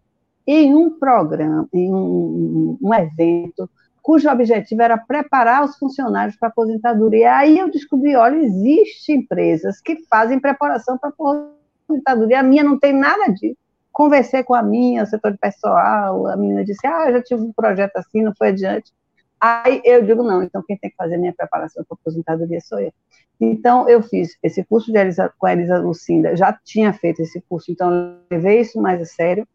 em 0.47 0.75
um 0.75 0.99
programa, 0.99 1.69
em 1.73 1.93
um, 1.93 2.79
um 2.81 2.95
evento 2.95 3.69
cujo 4.05 4.29
objetivo 4.29 4.83
era 4.83 4.99
preparar 4.99 5.65
os 5.65 5.79
funcionários 5.79 6.37
para 6.37 6.49
a 6.49 6.51
aposentadoria. 6.51 7.39
Aí 7.39 7.59
eu 7.59 7.71
descobri, 7.71 8.15
olha, 8.15 8.37
existem 8.37 9.17
empresas 9.17 9.81
que 9.81 10.05
fazem 10.11 10.39
preparação 10.39 10.99
para 10.99 11.09
a 11.09 11.49
aposentadoria. 11.87 12.41
A 12.41 12.43
minha 12.43 12.63
não 12.63 12.79
tem 12.79 12.93
nada 12.93 13.33
disso. 13.33 13.57
Conversei 13.95 14.43
com 14.43 14.55
a 14.55 14.63
minha, 14.63 15.07
setor 15.07 15.31
de 15.31 15.39
pessoal, 15.39 16.27
a 16.27 16.37
menina 16.37 16.65
disse, 16.65 16.85
ah, 16.85 17.13
já 17.13 17.23
tive 17.23 17.43
um 17.43 17.53
projeto 17.53 17.97
assim, 17.97 18.23
não 18.23 18.35
foi 18.37 18.49
adiante. 18.49 18.93
Aí 19.41 19.81
eu 19.85 20.03
digo, 20.05 20.25
não, 20.25 20.43
então 20.43 20.65
quem 20.67 20.77
tem 20.77 20.91
que 20.91 20.97
fazer 20.97 21.17
minha 21.17 21.33
preparação 21.33 21.85
para 21.85 21.97
aposentadoria 22.01 22.61
sou 22.61 22.81
eu. 22.81 22.93
Então, 23.41 23.89
eu 23.89 24.03
fiz 24.03 24.37
esse 24.43 24.65
curso 24.65 24.91
de 24.91 24.99
Elisa, 24.99 25.33
com 25.39 25.47
a 25.47 25.53
Elisa 25.53 25.79
Lucinda, 25.79 26.35
já 26.35 26.53
tinha 26.65 26.93
feito 26.93 27.23
esse 27.23 27.41
curso, 27.49 27.71
então 27.71 28.19
levei 28.29 28.61
isso 28.63 28.81
mais 28.81 29.01
a 29.01 29.05
sério. 29.05 29.47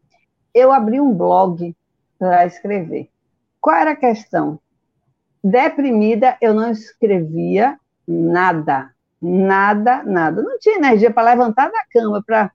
Eu 0.54 0.72
abri 0.72 0.98
um 0.98 1.12
blog 1.12 1.76
para 2.18 2.46
escrever. 2.46 3.10
Qual 3.60 3.76
era 3.76 3.90
a 3.90 3.96
questão? 3.96 4.58
Deprimida, 5.44 6.38
eu 6.40 6.54
não 6.54 6.70
escrevia 6.70 7.78
nada, 8.08 8.90
nada, 9.20 10.02
nada. 10.02 10.42
Não 10.42 10.58
tinha 10.58 10.76
energia 10.76 11.10
para 11.10 11.30
levantar 11.30 11.70
da 11.70 11.84
cama, 11.92 12.22
para 12.26 12.50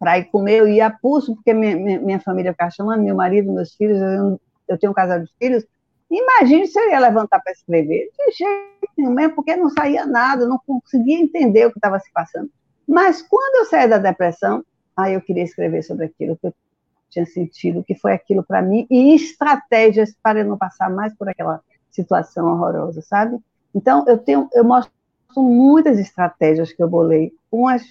ir 0.00 0.24
comer, 0.26 0.58
eu 0.60 0.68
ia 0.68 0.86
a 0.86 0.90
pulso, 0.90 1.34
porque 1.34 1.52
minha, 1.52 1.76
minha, 1.76 2.00
minha 2.00 2.20
família 2.20 2.52
ficava 2.52 2.70
chamando, 2.70 3.02
meu 3.02 3.14
marido, 3.14 3.52
meus 3.52 3.74
filhos, 3.74 4.00
eu, 4.00 4.40
eu 4.68 4.78
tenho 4.78 4.92
um 4.92 4.94
casal 4.94 5.20
de 5.20 5.30
filhos. 5.38 5.64
Imagine 6.10 6.66
se 6.66 6.78
eu 6.78 6.90
ia 6.90 7.00
levantar 7.00 7.40
para 7.40 7.52
escrever. 7.52 8.10
De 8.16 8.32
jeito 8.32 8.88
nenhum, 8.96 9.12
mesmo 9.12 9.34
porque 9.34 9.56
não 9.56 9.68
saía 9.70 10.06
nada, 10.06 10.46
não 10.46 10.58
conseguia 10.66 11.18
entender 11.18 11.66
o 11.66 11.72
que 11.72 11.78
estava 11.78 11.98
se 11.98 12.10
passando. 12.12 12.50
Mas 12.86 13.20
quando 13.20 13.56
eu 13.56 13.64
saí 13.66 13.88
da 13.88 13.98
depressão, 13.98 14.64
aí 14.96 15.14
eu 15.14 15.20
queria 15.20 15.42
escrever 15.42 15.82
sobre 15.82 16.06
aquilo, 16.06 16.36
que 16.36 16.46
eu 16.46 16.54
tinha 17.10 17.26
sentido, 17.26 17.84
que 17.84 17.94
foi 17.94 18.12
aquilo 18.12 18.42
para 18.42 18.62
mim, 18.62 18.86
e 18.90 19.14
estratégias 19.14 20.14
para 20.22 20.40
eu 20.40 20.46
não 20.46 20.56
passar 20.56 20.90
mais 20.90 21.14
por 21.14 21.28
aquela 21.28 21.60
situação 21.90 22.46
horrorosa, 22.46 23.02
sabe? 23.02 23.38
Então, 23.74 24.04
eu 24.06 24.18
tenho, 24.18 24.48
eu 24.52 24.64
mostro 24.64 24.92
muitas 25.36 25.98
estratégias 25.98 26.72
que 26.72 26.82
eu 26.82 26.88
bolei, 26.88 27.32
umas, 27.50 27.82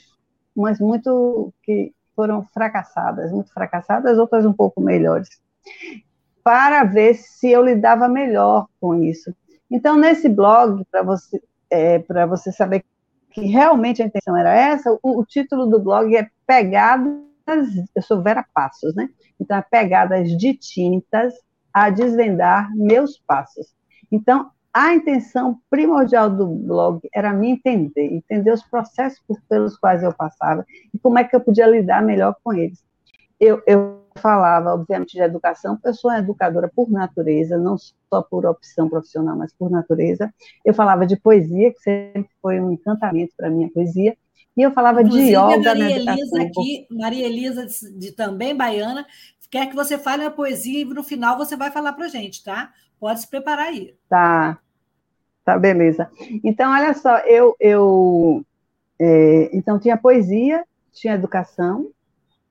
umas 0.55 0.79
muito 0.79 1.53
que 1.63 1.93
foram 2.17 2.43
fracassadas, 2.53 3.31
muito 3.31 3.53
fracassadas, 3.53 4.17
outras 4.17 4.43
um 4.43 4.51
pouco 4.51 4.81
melhores, 4.81 5.29
para 6.43 6.83
ver 6.83 7.13
se 7.13 7.49
eu 7.49 7.63
lidava 7.63 8.09
melhor 8.09 8.67
com 8.81 8.95
isso. 8.95 9.33
Então, 9.69 9.95
nesse 9.95 10.27
blog, 10.27 10.83
para 10.91 11.03
você, 11.03 11.39
é, 11.69 11.99
você 12.27 12.51
saber 12.51 12.83
que 13.29 13.41
realmente 13.45 14.01
a 14.01 14.05
intenção 14.05 14.35
era 14.35 14.51
essa, 14.51 14.91
o, 15.03 15.19
o 15.19 15.25
título 15.25 15.67
do 15.67 15.79
blog 15.79 16.15
é 16.15 16.27
Pegado 16.47 17.27
eu 17.95 18.01
sou 18.01 18.21
Vera 18.21 18.45
Passos, 18.53 18.93
né? 18.93 19.09
Então, 19.39 19.57
é 19.57 19.61
pegadas 19.61 20.29
de 20.37 20.53
tintas 20.53 21.33
a 21.73 21.89
desvendar 21.89 22.69
meus 22.75 23.17
passos. 23.19 23.67
Então, 24.11 24.51
a 24.79 24.93
intenção 24.93 25.59
primordial 25.71 26.29
do 26.29 26.45
blog 26.45 27.01
era 27.11 27.33
me 27.33 27.49
entender, 27.49 28.13
entender 28.13 28.51
os 28.51 28.61
processos 28.61 29.19
pelos 29.49 29.75
quais 29.75 30.03
eu 30.03 30.13
passava 30.13 30.63
e 30.93 30.99
como 30.99 31.17
é 31.17 31.23
que 31.23 31.35
eu 31.35 31.41
podia 31.41 31.65
lidar 31.65 32.03
melhor 32.03 32.35
com 32.43 32.53
eles. 32.53 32.85
Eu, 33.39 33.59
eu 33.65 34.03
falava, 34.19 34.75
obviamente, 34.75 35.13
de 35.13 35.21
educação, 35.21 35.79
eu 35.83 35.93
sou 35.95 36.11
uma 36.11 36.19
educadora 36.19 36.71
por 36.75 36.91
natureza, 36.91 37.57
não 37.57 37.75
só 37.75 38.21
por 38.21 38.45
opção 38.45 38.87
profissional, 38.87 39.35
mas 39.35 39.51
por 39.51 39.71
natureza. 39.71 40.31
Eu 40.63 40.75
falava 40.75 41.07
de 41.07 41.15
poesia, 41.15 41.73
que 41.73 41.79
sempre 41.79 42.29
foi 42.39 42.59
um 42.59 42.71
encantamento 42.71 43.33
para 43.35 43.49
mim 43.49 43.65
a 43.65 43.69
poesia, 43.71 44.15
e 44.55 44.61
eu 44.61 44.69
falava 44.71 45.01
Inclusive, 45.01 45.25
de 45.25 45.31
yoga 45.31 45.75
Maria 45.75 45.95
Elisa 45.95 46.41
aqui, 46.43 46.87
Maria 46.91 47.25
Elisa 47.25 47.65
de, 47.97 48.11
também 48.11 48.55
baiana, 48.55 49.07
quer 49.49 49.67
que 49.67 49.75
você 49.75 49.97
fale 49.97 50.23
a 50.23 50.29
poesia 50.29 50.81
e 50.81 50.85
no 50.85 51.03
final 51.03 51.35
você 51.35 51.55
vai 51.55 51.71
falar 51.71 51.93
para 51.93 52.07
gente, 52.07 52.43
tá? 52.43 52.71
Pode 52.99 53.21
se 53.21 53.27
preparar 53.27 53.67
aí. 53.67 53.95
Tá, 54.09 54.59
tá, 55.47 55.57
beleza. 55.57 56.11
Então, 56.43 56.73
olha 56.73 56.93
só, 56.93 57.19
eu, 57.19 57.55
eu 57.57 58.45
é, 58.99 59.49
então 59.53 59.79
tinha 59.79 59.95
poesia, 59.95 60.65
tinha 60.91 61.13
educação, 61.13 61.89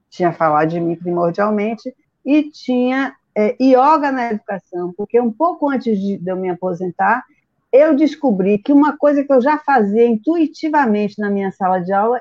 tinha 0.08 0.32
falar 0.32 0.64
de 0.64 0.80
mim 0.80 0.96
primordialmente, 0.96 1.94
e 2.24 2.44
tinha 2.44 3.14
é, 3.34 3.54
yoga 3.62 4.10
na 4.10 4.30
educação, 4.32 4.94
porque 4.96 5.20
um 5.20 5.30
pouco 5.30 5.68
antes 5.68 6.00
de, 6.00 6.16
de 6.16 6.30
eu 6.30 6.36
me 6.36 6.48
aposentar, 6.48 7.22
eu 7.70 7.94
descobri 7.94 8.56
que 8.56 8.72
uma 8.72 8.96
coisa 8.96 9.22
que 9.22 9.30
eu 9.30 9.42
já 9.42 9.58
fazia 9.58 10.06
intuitivamente 10.06 11.20
na 11.20 11.28
minha 11.28 11.52
sala 11.52 11.80
de 11.80 11.92
aula 11.92 12.18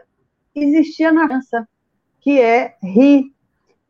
existia 0.54 1.10
na 1.10 1.26
França, 1.26 1.66
que 2.20 2.42
é 2.42 2.76
RI, 2.84 3.32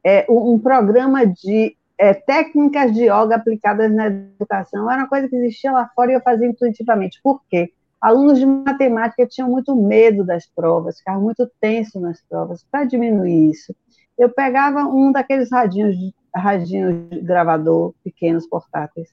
é 0.04 0.28
um 0.30 0.60
programa 0.60 1.26
de 1.26 1.76
é, 1.98 2.14
técnicas 2.14 2.94
de 2.94 3.04
yoga 3.04 3.36
aplicadas 3.36 3.92
na 3.94 4.08
educação. 4.08 4.90
Era 4.90 5.04
uma 5.04 5.10
coisa 5.10 5.28
que 5.28 5.36
existia 5.36 5.72
lá 5.72 5.90
fora 5.96 6.12
e 6.12 6.16
eu 6.16 6.22
fazia 6.22 6.48
intuitivamente. 6.48 7.20
Por 7.24 7.42
quê? 7.50 7.72
Alunos 8.02 8.38
de 8.38 8.46
matemática 8.46 9.26
tinham 9.26 9.50
muito 9.50 9.76
medo 9.76 10.24
das 10.24 10.46
provas, 10.46 11.00
ficavam 11.00 11.22
muito 11.22 11.50
tensos 11.60 12.02
nas 12.02 12.22
provas. 12.22 12.64
Para 12.70 12.84
diminuir 12.84 13.50
isso, 13.50 13.76
eu 14.18 14.30
pegava 14.30 14.86
um 14.86 15.12
daqueles 15.12 15.52
radinhos, 15.52 15.96
radinhos 16.36 17.10
de 17.10 17.22
gravador 17.22 17.94
pequenos, 18.04 18.48
portáteis, 18.48 19.10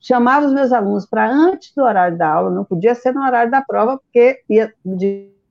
chamava 0.00 0.46
os 0.46 0.52
meus 0.52 0.72
alunos 0.72 1.06
para 1.06 1.26
antes 1.26 1.72
do 1.74 1.82
horário 1.82 2.18
da 2.18 2.28
aula, 2.28 2.50
não 2.50 2.64
podia 2.64 2.94
ser 2.94 3.14
no 3.14 3.22
horário 3.22 3.50
da 3.50 3.62
prova, 3.62 3.98
porque 3.98 4.42
ia 4.50 4.72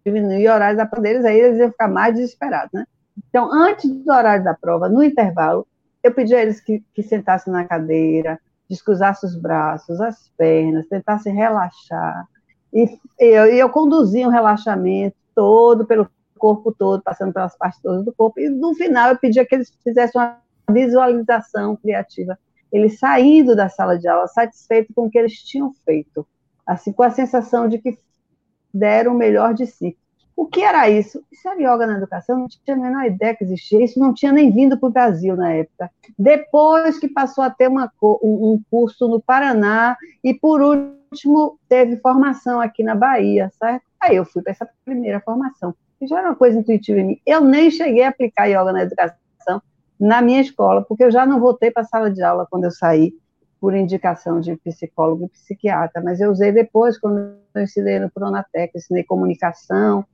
diminuir 0.05 0.47
o 0.47 0.53
horário 0.53 0.77
da 0.77 0.85
prova 0.85 1.01
deles, 1.01 1.25
aí 1.25 1.39
eles 1.39 1.57
iam 1.57 1.71
ficar 1.71 1.87
mais 1.87 2.13
desesperados, 2.13 2.71
né? 2.71 2.85
Então, 3.29 3.51
antes 3.51 3.89
do 3.89 4.11
horário 4.11 4.43
da 4.43 4.53
prova, 4.53 4.87
no 4.87 5.03
intervalo, 5.03 5.65
eu 6.03 6.13
pedia 6.13 6.37
a 6.37 6.41
eles 6.41 6.59
que, 6.59 6.83
que 6.93 7.01
sentassem 7.01 7.51
na 7.51 7.65
cadeira, 7.65 8.39
descruzassem 8.69 9.29
os 9.29 9.35
braços, 9.35 10.01
as 10.01 10.29
pernas, 10.37 10.87
tentassem 10.87 11.33
relaxar. 11.33 12.27
E 12.73 12.97
eu, 13.19 13.45
eu 13.45 13.69
conduzia 13.69 14.27
um 14.27 14.31
relaxamento 14.31 15.15
todo 15.33 15.85
pelo 15.85 16.09
corpo 16.37 16.71
todo, 16.71 17.01
passando 17.01 17.31
pelas 17.31 17.57
partes 17.57 17.81
todas 17.81 18.03
do 18.03 18.11
corpo. 18.13 18.39
E 18.39 18.49
no 18.49 18.75
final 18.75 19.09
eu 19.09 19.17
pedia 19.17 19.45
que 19.45 19.55
eles 19.55 19.71
fizessem 19.83 20.19
uma 20.19 20.37
visualização 20.69 21.75
criativa 21.75 22.37
ele 22.73 22.89
saindo 22.89 23.55
da 23.55 23.69
sala 23.69 23.99
de 23.99 24.07
aula 24.07 24.27
satisfeito 24.27 24.91
com 24.95 25.05
o 25.05 25.09
que 25.09 25.19
eles 25.19 25.37
tinham 25.43 25.71
feito, 25.85 26.25
assim, 26.65 26.91
com 26.91 27.03
a 27.03 27.11
sensação 27.11 27.69
de 27.69 27.77
que 27.77 27.95
deram 28.73 29.13
o 29.13 29.17
melhor 29.17 29.53
de 29.53 29.67
si. 29.67 29.95
O 30.35 30.47
que 30.47 30.61
era 30.61 30.89
isso? 30.89 31.23
Isso 31.31 31.47
era 31.47 31.59
yoga 31.59 31.85
na 31.85 31.97
educação? 31.97 32.39
Não 32.39 32.47
tinha 32.47 32.75
a 32.75 32.79
menor 32.79 33.05
ideia 33.05 33.35
que 33.35 33.43
existia. 33.43 33.83
Isso 33.83 33.99
não 33.99 34.13
tinha 34.13 34.31
nem 34.31 34.51
vindo 34.51 34.77
para 34.77 34.89
o 34.89 34.91
Brasil 34.91 35.35
na 35.35 35.51
época. 35.51 35.91
Depois 36.17 36.97
que 36.97 37.07
passou 37.07 37.43
a 37.43 37.49
ter 37.49 37.67
uma, 37.67 37.91
um 38.01 38.59
curso 38.69 39.07
no 39.07 39.21
Paraná, 39.21 39.95
e 40.23 40.33
por 40.33 40.61
último 40.61 41.59
teve 41.69 41.97
formação 41.97 42.59
aqui 42.59 42.83
na 42.83 42.95
Bahia, 42.95 43.51
certo? 43.59 43.83
Aí 43.99 44.15
eu 44.15 44.25
fui 44.25 44.41
para 44.41 44.51
essa 44.51 44.67
primeira 44.83 45.19
formação. 45.21 45.75
Já 46.01 46.19
era 46.19 46.29
uma 46.29 46.35
coisa 46.35 46.59
intuitiva 46.59 46.99
em 46.99 47.05
mim. 47.05 47.21
Eu 47.25 47.41
nem 47.41 47.71
cheguei 47.71 48.03
a 48.03 48.09
aplicar 48.09 48.47
yoga 48.47 48.73
na 48.73 48.83
educação 48.83 49.61
na 49.99 50.21
minha 50.21 50.41
escola, 50.41 50.81
porque 50.81 51.03
eu 51.03 51.11
já 51.11 51.25
não 51.25 51.39
voltei 51.39 51.71
para 51.71 51.83
a 51.83 51.85
sala 51.85 52.11
de 52.11 52.21
aula 52.21 52.45
quando 52.49 52.65
eu 52.65 52.71
saí, 52.71 53.13
por 53.61 53.73
indicação 53.73 54.41
de 54.41 54.57
psicólogo 54.57 55.23
e 55.23 55.29
psiquiatra, 55.29 56.01
mas 56.03 56.19
eu 56.19 56.29
usei 56.29 56.51
depois, 56.51 56.99
quando 56.99 57.37
eu 57.55 57.61
ensinei 57.61 57.97
no 57.97 58.11
Pronatec, 58.11 58.77
ensinei 58.77 59.05
comunicação 59.05 60.05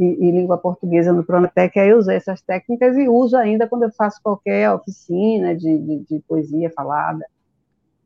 e, 0.00 0.28
e 0.28 0.30
língua 0.30 0.56
portuguesa 0.56 1.12
no 1.12 1.22
Pronatec, 1.22 1.78
aí 1.78 1.90
eu 1.90 1.98
usei 1.98 2.16
essas 2.16 2.40
técnicas 2.40 2.96
e 2.96 3.06
uso 3.06 3.36
ainda 3.36 3.68
quando 3.68 3.82
eu 3.82 3.92
faço 3.92 4.18
qualquer 4.22 4.70
oficina 4.72 5.54
de, 5.54 5.78
de, 5.78 5.98
de 5.98 6.20
poesia 6.26 6.72
falada. 6.74 7.24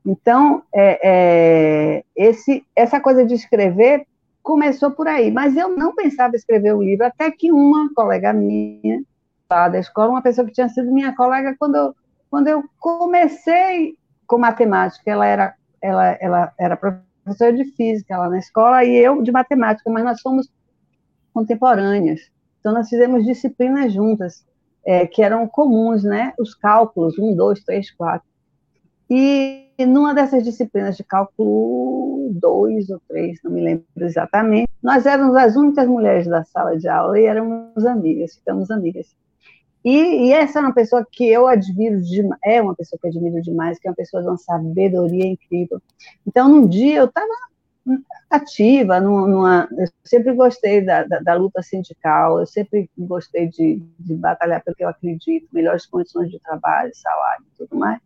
Então, 0.04 0.62
é, 0.74 1.00
é, 1.02 2.04
esse, 2.16 2.66
essa 2.74 3.00
coisa 3.00 3.24
de 3.24 3.34
escrever 3.34 4.06
começou 4.42 4.90
por 4.90 5.06
aí, 5.06 5.30
mas 5.30 5.56
eu 5.56 5.74
não 5.76 5.94
pensava 5.94 6.34
em 6.34 6.36
escrever 6.36 6.74
um 6.74 6.82
livro, 6.82 7.06
até 7.06 7.30
que 7.30 7.50
uma 7.50 7.88
colega 7.94 8.32
minha 8.32 9.02
da 9.48 9.78
escola, 9.78 10.10
uma 10.10 10.22
pessoa 10.22 10.44
que 10.44 10.52
tinha 10.52 10.68
sido 10.68 10.92
minha 10.92 11.14
colega 11.14 11.54
quando 11.58 11.76
eu, 11.76 11.94
quando 12.28 12.48
eu 12.48 12.64
comecei 12.80 13.96
com 14.26 14.36
matemática. 14.36 15.08
Ela 15.08 15.26
era, 15.26 15.54
ela, 15.80 16.18
ela 16.20 16.52
era 16.58 16.76
professora 16.76 17.52
de 17.52 17.64
física 17.72 18.18
lá 18.18 18.28
na 18.28 18.38
escola 18.38 18.84
e 18.84 18.96
eu 18.96 19.22
de 19.22 19.30
matemática, 19.30 19.88
mas 19.90 20.02
nós 20.02 20.20
somos 20.20 20.50
contemporâneas. 21.34 22.20
Então, 22.60 22.72
nós 22.72 22.88
fizemos 22.88 23.26
disciplinas 23.26 23.92
juntas, 23.92 24.46
é, 24.86 25.06
que 25.06 25.22
eram 25.22 25.46
comuns, 25.48 26.04
né? 26.04 26.32
Os 26.38 26.54
cálculos, 26.54 27.18
um, 27.18 27.34
dois, 27.34 27.62
três, 27.64 27.90
quatro. 27.90 28.26
E 29.10 29.64
numa 29.86 30.14
dessas 30.14 30.44
disciplinas 30.44 30.96
de 30.96 31.04
cálculo 31.04 32.30
dois 32.32 32.88
ou 32.90 33.00
três, 33.08 33.38
não 33.42 33.50
me 33.50 33.60
lembro 33.60 33.84
exatamente, 34.00 34.68
nós 34.82 35.04
éramos 35.04 35.36
as 35.36 35.56
únicas 35.56 35.86
mulheres 35.86 36.26
da 36.26 36.44
sala 36.44 36.78
de 36.78 36.88
aula 36.88 37.18
e 37.18 37.24
éramos 37.24 37.84
amigas, 37.84 38.36
ficamos 38.36 38.70
amigas. 38.70 39.14
E, 39.84 40.28
e, 40.28 40.32
essa 40.32 40.58
é 40.58 40.62
uma 40.62 40.72
pessoa 40.72 41.06
que 41.10 41.28
eu 41.28 41.46
admiro 41.46 42.00
demais, 42.00 42.40
é 42.42 42.62
uma 42.62 42.74
pessoa 42.74 42.98
que 42.98 43.06
eu 43.06 43.10
admiro 43.10 43.42
demais, 43.42 43.78
que 43.78 43.86
é 43.86 43.90
uma 43.90 43.96
pessoa 43.96 44.22
de 44.22 44.28
uma 44.28 44.38
sabedoria 44.38 45.26
incrível. 45.26 45.80
Então, 46.26 46.48
num 46.48 46.66
dia 46.66 46.96
eu 46.96 47.04
estava 47.04 47.28
ativa, 48.30 49.00
numa, 49.00 49.68
eu 49.76 49.86
sempre 50.04 50.32
gostei 50.32 50.80
da, 50.84 51.04
da, 51.04 51.20
da, 51.20 51.34
luta 51.34 51.62
sindical, 51.62 52.40
eu 52.40 52.46
sempre 52.46 52.90
gostei 52.96 53.48
de, 53.48 53.82
de 53.98 54.14
batalhar 54.14 54.62
pelo 54.64 54.76
que 54.76 54.84
eu 54.84 54.88
acredito, 54.88 55.48
melhores 55.52 55.86
condições 55.86 56.30
de 56.30 56.38
trabalho, 56.40 56.90
salário 56.94 57.44
e 57.52 57.56
tudo 57.58 57.78
mais. 57.78 58.00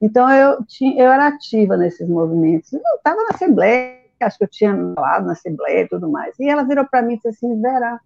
Então, 0.00 0.30
eu, 0.30 0.64
tinha, 0.64 1.02
eu 1.02 1.10
era 1.10 1.28
ativa 1.28 1.76
nesses 1.76 2.08
movimentos. 2.08 2.72
Eu 2.72 2.80
estava 2.96 3.22
na 3.22 3.34
Assembleia, 3.34 3.98
acho 4.20 4.38
que 4.38 4.44
eu 4.44 4.48
tinha 4.48 4.76
falado 4.94 5.26
na 5.26 5.32
Assembleia 5.32 5.82
e 5.82 5.88
tudo 5.88 6.10
mais. 6.10 6.34
E 6.38 6.48
ela 6.48 6.64
virou 6.64 6.84
para 6.84 7.02
mim 7.02 7.14
e 7.14 7.16
disse 7.16 7.28
assim, 7.28 7.60
Vera, 7.60 8.00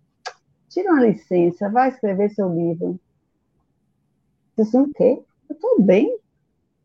tira 0.69 0.93
uma 0.93 1.03
licença, 1.03 1.69
vai 1.71 1.89
escrever 1.89 2.31
seu 2.31 2.53
livro 2.53 3.01
disse, 4.57 4.77
o 4.77 4.91
quê? 4.93 5.23
Eu 5.49 5.55
estou 5.55 5.83
bem. 5.83 6.19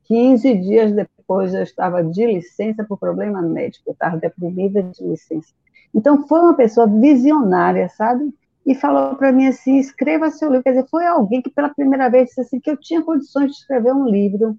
15 0.06 0.56
dias 0.56 0.91
depois 0.93 1.54
eu 1.54 1.64
estava 1.64 2.04
de 2.04 2.26
licença 2.26 2.84
por 2.84 2.97
problema 2.97 3.41
médico, 3.41 3.89
eu 3.89 3.93
estava 3.93 4.18
deprimida 4.18 4.84
de 4.84 5.04
licença. 5.04 5.54
Então 5.93 6.28
foi 6.28 6.39
uma 6.39 6.54
pessoa 6.54 6.88
visionária, 6.88 7.89
sabe? 7.89 8.34
E 8.66 8.76
falou 8.76 9.16
para 9.16 9.32
mim 9.32 9.47
assim, 9.47 9.78
escreva 9.78 10.30
seu 10.30 10.49
livro. 10.49 10.64
Quer 10.64 10.72
dizer, 10.72 10.88
foi 10.89 11.06
alguém 11.06 11.41
que 11.41 11.49
pela 11.49 11.70
primeira 11.70 12.10
vez 12.10 12.28
disse 12.28 12.41
assim, 12.41 12.60
que 12.60 12.70
eu 12.70 12.78
tinha 12.78 13.02
condições 13.02 13.52
de 13.52 13.58
escrever 13.58 13.93
um 13.93 14.08
livro. 14.08 14.58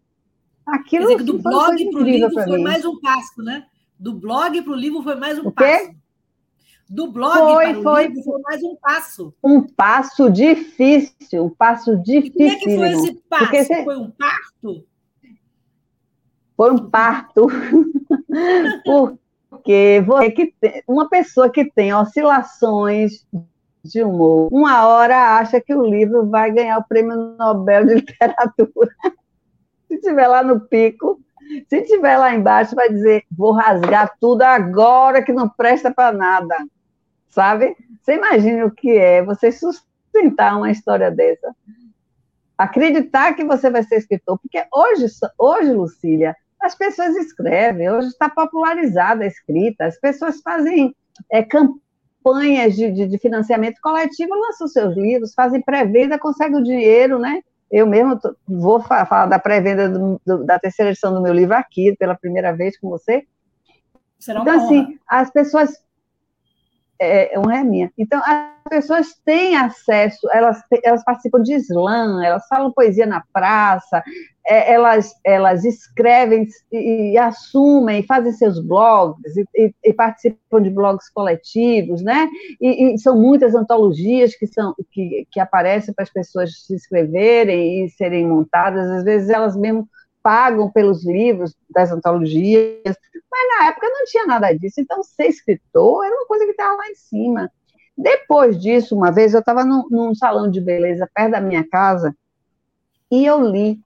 Aquilo 0.66 1.08
Quer 1.08 1.16
dizer, 1.16 1.24
que 1.24 1.32
do 1.32 1.42
blog 1.42 1.90
para 1.90 2.00
o 2.00 2.02
livro 2.02 2.32
foi 2.32 2.46
mim. 2.46 2.62
mais 2.62 2.84
um 2.84 3.00
passo, 3.00 3.42
né? 3.42 3.66
Do 3.98 4.14
blog 4.14 4.62
para 4.62 4.72
o 4.72 4.76
livro 4.76 5.02
foi 5.02 5.14
mais 5.14 5.38
um 5.38 5.48
o 5.48 5.52
passo. 5.52 5.88
Quê? 5.88 5.96
do 6.92 7.10
blog 7.10 7.54
foi, 7.54 7.72
para 7.72 7.82
foi, 7.82 8.06
livro, 8.06 8.22
foi 8.22 8.40
mais 8.42 8.62
um 8.62 8.76
passo. 8.76 9.34
Um 9.42 9.62
passo 9.62 10.30
difícil, 10.30 11.46
um 11.46 11.48
passo 11.48 11.96
difícil. 11.96 12.32
como 12.34 12.50
é 12.50 12.56
que 12.56 12.76
foi 12.76 12.90
esse 12.90 13.14
passo? 13.30 13.50
Você... 13.50 13.84
Foi 13.84 13.96
um 13.96 14.10
parto? 14.10 14.84
Foi 16.62 16.70
um 16.70 16.90
parto. 16.90 17.48
Porque 19.50 20.02
você 20.06 20.30
que 20.30 20.54
tem, 20.60 20.82
uma 20.86 21.08
pessoa 21.08 21.50
que 21.50 21.70
tem 21.70 21.92
oscilações 21.92 23.26
de 23.84 24.02
humor, 24.02 24.48
uma 24.52 24.86
hora 24.86 25.38
acha 25.38 25.60
que 25.60 25.74
o 25.74 25.84
livro 25.84 26.26
vai 26.26 26.52
ganhar 26.52 26.78
o 26.78 26.84
prêmio 26.84 27.36
Nobel 27.36 27.84
de 27.84 27.94
Literatura. 27.96 28.90
Se 29.88 29.94
estiver 29.96 30.28
lá 30.28 30.42
no 30.42 30.60
pico, 30.60 31.20
se 31.68 31.78
estiver 31.78 32.16
lá 32.16 32.32
embaixo, 32.32 32.76
vai 32.76 32.88
dizer: 32.88 33.24
vou 33.30 33.52
rasgar 33.52 34.12
tudo 34.20 34.42
agora 34.42 35.22
que 35.22 35.32
não 35.32 35.48
presta 35.48 35.92
para 35.92 36.12
nada 36.12 36.56
sabe? 37.32 37.74
Você 38.00 38.14
imagina 38.14 38.66
o 38.66 38.70
que 38.70 38.90
é 38.90 39.22
você 39.22 39.50
sustentar 39.50 40.56
uma 40.56 40.70
história 40.70 41.10
dessa. 41.10 41.54
Acreditar 42.56 43.34
que 43.34 43.44
você 43.44 43.70
vai 43.70 43.82
ser 43.82 43.96
escritor, 43.96 44.38
porque 44.38 44.64
hoje, 44.72 45.06
hoje 45.38 45.72
Lucília, 45.72 46.36
as 46.62 46.74
pessoas 46.74 47.16
escrevem, 47.16 47.90
hoje 47.90 48.08
está 48.08 48.28
popularizada 48.28 49.24
a 49.24 49.26
escrita, 49.26 49.86
as 49.86 49.98
pessoas 49.98 50.40
fazem 50.40 50.94
é, 51.30 51.42
campanhas 51.42 52.76
de, 52.76 52.90
de, 52.90 53.06
de, 53.06 53.18
financiamento 53.18 53.80
coletivo, 53.82 54.34
lançam 54.34 54.68
seus 54.68 54.96
livros, 54.96 55.34
fazem 55.34 55.60
pré-venda, 55.60 56.18
conseguem 56.18 56.60
o 56.60 56.64
dinheiro, 56.64 57.18
né? 57.18 57.42
Eu 57.70 57.86
mesmo 57.86 58.18
tô, 58.18 58.36
vou 58.46 58.80
falar 58.80 59.26
da 59.26 59.38
pré-venda 59.38 60.18
da 60.44 60.58
terceira 60.58 60.90
edição 60.90 61.12
do 61.12 61.22
meu 61.22 61.32
livro 61.32 61.56
aqui, 61.56 61.96
pela 61.96 62.14
primeira 62.14 62.54
vez 62.54 62.78
com 62.78 62.88
você. 62.88 63.26
Será 64.18 64.40
então, 64.40 64.54
assim, 64.54 64.98
as 65.08 65.30
pessoas 65.30 65.82
é, 67.02 67.34
é 67.34 67.38
uma 67.38 67.58
é 67.58 67.64
minha. 67.64 67.90
Então, 67.98 68.22
as 68.24 68.70
pessoas 68.70 69.14
têm 69.24 69.56
acesso, 69.56 70.28
elas, 70.32 70.62
elas 70.84 71.02
participam 71.02 71.42
de 71.42 71.54
slam, 71.54 72.22
elas 72.22 72.46
falam 72.46 72.72
poesia 72.72 73.06
na 73.06 73.24
praça, 73.32 74.02
é, 74.46 74.72
elas, 74.72 75.14
elas 75.24 75.64
escrevem 75.64 76.48
e, 76.70 77.12
e, 77.12 77.18
assumem, 77.18 78.02
fazem 78.02 78.32
seus 78.32 78.58
blogs 78.58 79.36
e, 79.36 79.44
e, 79.54 79.74
e, 79.84 79.92
participam 79.92 80.60
de 80.60 80.70
blogs 80.70 81.08
coletivos, 81.10 82.02
né? 82.02 82.28
E, 82.60 82.98
são 82.98 83.18
muitas 83.18 83.54
antologias 83.54 84.34
que, 84.34 84.46
são, 84.46 84.74
que, 84.90 85.26
que 85.30 85.38
aparecem 85.38 85.94
para 85.94 86.02
as 86.02 86.12
pessoas 86.12 86.64
se 86.64 86.74
inscreverem 86.74 87.84
e 87.84 87.90
serem 87.90 88.26
montadas, 88.26 88.90
às 88.90 89.04
vezes 89.04 89.30
elas 89.30 89.56
mesmo 89.56 89.88
pagam 90.22 90.70
pelos 90.70 91.04
livros 91.04 91.54
das 91.70 91.90
antologias, 91.90 92.96
mas 93.30 93.58
na 93.58 93.68
época 93.68 93.88
não 93.88 94.04
tinha 94.04 94.26
nada 94.26 94.52
disso, 94.52 94.80
então 94.80 95.02
ser 95.02 95.26
escritor 95.26 96.04
era 96.04 96.14
uma 96.14 96.26
coisa 96.26 96.44
que 96.44 96.52
estava 96.52 96.76
lá 96.76 96.88
em 96.88 96.94
cima. 96.94 97.50
Depois 97.96 98.60
disso, 98.60 98.96
uma 98.96 99.10
vez 99.10 99.34
eu 99.34 99.40
estava 99.40 99.64
num, 99.64 99.88
num, 99.90 100.14
salão 100.14 100.50
de 100.50 100.60
beleza 100.60 101.08
perto 101.12 101.32
da 101.32 101.40
minha 101.40 101.66
casa 101.68 102.14
e 103.10 103.26
eu 103.26 103.40
li 103.40 103.78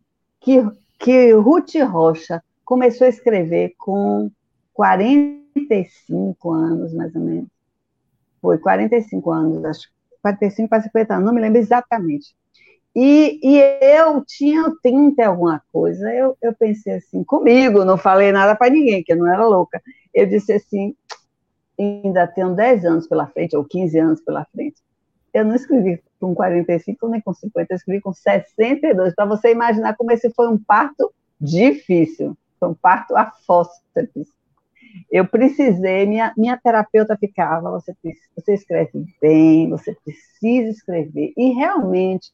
que, 0.46 0.64
que 1.00 1.32
Ruth 1.32 1.74
Rocha 1.90 2.40
começou 2.64 3.04
a 3.04 3.10
escrever 3.10 3.74
com 3.76 4.30
45 4.72 6.52
anos, 6.52 6.94
mais 6.94 7.12
ou 7.16 7.20
menos. 7.20 7.48
Foi 8.40 8.56
45 8.56 9.32
anos, 9.32 9.64
acho 9.64 9.88
45 10.22 10.68
para 10.68 10.82
50 10.82 11.14
anos, 11.14 11.26
não 11.26 11.34
me 11.34 11.40
lembro 11.40 11.58
exatamente. 11.58 12.32
E, 12.94 13.40
e 13.42 13.58
eu 13.98 14.24
tinha 14.24 14.72
30 14.80 15.26
alguma 15.26 15.60
coisa, 15.72 16.14
eu, 16.14 16.38
eu 16.40 16.54
pensei 16.54 16.94
assim, 16.94 17.24
comigo, 17.24 17.84
não 17.84 17.98
falei 17.98 18.30
nada 18.30 18.54
para 18.54 18.70
ninguém, 18.70 19.02
que 19.02 19.12
eu 19.12 19.16
não 19.16 19.26
era 19.26 19.44
louca. 19.44 19.82
Eu 20.14 20.26
disse 20.26 20.52
assim, 20.52 20.94
ainda 21.76 22.24
tenho 22.24 22.54
10 22.54 22.84
anos 22.84 23.08
pela 23.08 23.26
frente, 23.26 23.56
ou 23.56 23.64
15 23.64 23.98
anos 23.98 24.20
pela 24.20 24.44
frente. 24.46 24.76
Eu 25.36 25.44
não 25.44 25.54
escrevi 25.54 26.02
com 26.18 26.34
45 26.34 27.08
nem 27.08 27.20
com 27.20 27.34
50, 27.34 27.70
eu 27.70 27.76
escrevi 27.76 28.00
com 28.00 28.12
62, 28.12 29.14
para 29.14 29.26
você 29.26 29.52
imaginar 29.52 29.94
como 29.94 30.10
esse 30.10 30.30
foi 30.30 30.48
um 30.48 30.56
parto 30.58 31.12
difícil, 31.38 32.34
foi 32.58 32.70
um 32.70 32.74
parto 32.74 33.14
a 33.14 33.30
fósseis. 33.46 34.34
Eu 35.12 35.28
precisei, 35.28 36.06
minha, 36.06 36.32
minha 36.38 36.56
terapeuta 36.56 37.18
ficava, 37.18 37.70
você, 37.70 37.94
você 38.34 38.54
escreve 38.54 39.04
bem, 39.20 39.68
você 39.68 39.94
precisa 40.02 40.70
escrever, 40.70 41.34
e 41.36 41.52
realmente 41.52 42.30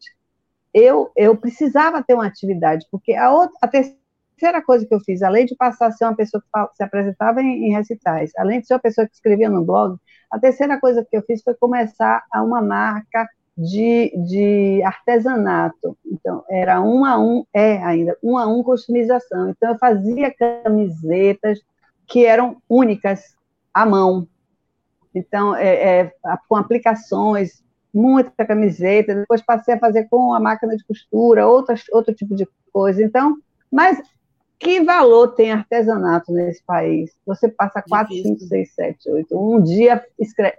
eu, 0.72 1.10
eu 1.16 1.36
precisava 1.36 2.04
ter 2.04 2.14
uma 2.14 2.26
atividade, 2.26 2.86
porque 2.88 3.14
a, 3.14 3.32
outra, 3.32 3.56
a 3.60 3.66
terceira 3.66 4.62
coisa 4.64 4.86
que 4.86 4.94
eu 4.94 5.00
fiz, 5.00 5.22
além 5.22 5.44
de 5.44 5.56
passar 5.56 5.88
a 5.88 5.92
ser 5.92 6.04
uma 6.04 6.14
pessoa 6.14 6.40
que 6.40 6.76
se 6.76 6.84
apresentava 6.84 7.42
em, 7.42 7.64
em 7.64 7.72
recitais, 7.72 8.30
além 8.38 8.60
de 8.60 8.68
ser 8.68 8.74
uma 8.74 8.80
pessoa 8.80 9.08
que 9.08 9.14
escrevia 9.14 9.50
no 9.50 9.64
blog, 9.64 9.98
a 10.32 10.38
terceira 10.38 10.80
coisa 10.80 11.06
que 11.08 11.14
eu 11.14 11.22
fiz 11.22 11.42
foi 11.42 11.54
começar 11.54 12.24
a 12.32 12.42
uma 12.42 12.62
marca 12.62 13.28
de, 13.56 14.10
de 14.26 14.82
artesanato. 14.82 15.96
Então, 16.06 16.42
era 16.48 16.80
um 16.80 17.04
a 17.04 17.18
um, 17.18 17.44
é 17.52 17.76
ainda, 17.84 18.16
um 18.22 18.38
a 18.38 18.46
um 18.46 18.62
customização. 18.62 19.50
Então, 19.50 19.72
eu 19.72 19.78
fazia 19.78 20.34
camisetas 20.34 21.60
que 22.06 22.24
eram 22.24 22.56
únicas 22.66 23.36
à 23.74 23.84
mão. 23.84 24.26
Então, 25.14 25.54
é, 25.54 26.00
é, 26.00 26.12
com 26.48 26.56
aplicações, 26.56 27.62
muita 27.92 28.46
camiseta, 28.46 29.14
depois 29.14 29.42
passei 29.42 29.74
a 29.74 29.78
fazer 29.78 30.08
com 30.08 30.32
a 30.32 30.40
máquina 30.40 30.74
de 30.74 30.84
costura, 30.84 31.46
outras, 31.46 31.84
outro 31.92 32.14
tipo 32.14 32.34
de 32.34 32.48
coisa. 32.72 33.02
Então, 33.02 33.36
mas 33.70 34.00
que 34.62 34.80
valor 34.80 35.28
tem 35.34 35.50
artesanato 35.50 36.32
nesse 36.32 36.62
país? 36.62 37.10
Você 37.26 37.48
passa 37.48 37.82
4, 37.82 38.14
5, 38.14 38.40
6, 38.40 38.74
7, 38.74 39.10
8, 39.10 39.36
um 39.36 39.60
dia 39.60 40.02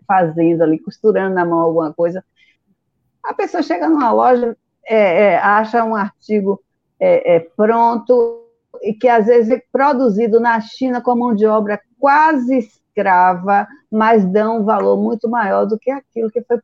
fazendo 0.05 0.61
ali, 0.61 0.77
costurando 0.77 1.33
na 1.33 1.45
mão 1.45 1.59
alguma 1.59 1.93
coisa. 1.93 2.23
A 3.23 3.33
pessoa 3.33 3.63
chega 3.63 3.87
numa 3.87 4.11
loja, 4.11 4.57
é, 4.85 5.23
é, 5.23 5.37
acha 5.37 5.85
um 5.85 5.95
artigo 5.95 6.61
é, 6.99 7.35
é 7.35 7.39
pronto, 7.39 8.45
e 8.81 8.93
que 8.93 9.07
às 9.07 9.27
vezes 9.27 9.49
é 9.49 9.61
produzido 9.71 10.37
na 10.37 10.59
China 10.59 11.01
com 11.01 11.15
mão 11.15 11.33
de 11.33 11.45
obra 11.45 11.79
quase 11.97 12.57
escrava, 12.57 13.65
mas 13.89 14.25
dão 14.25 14.59
um 14.59 14.65
valor 14.65 14.97
muito 14.97 15.29
maior 15.29 15.65
do 15.65 15.79
que 15.79 15.89
aquilo 15.89 16.29
que 16.29 16.41
foi 16.41 16.59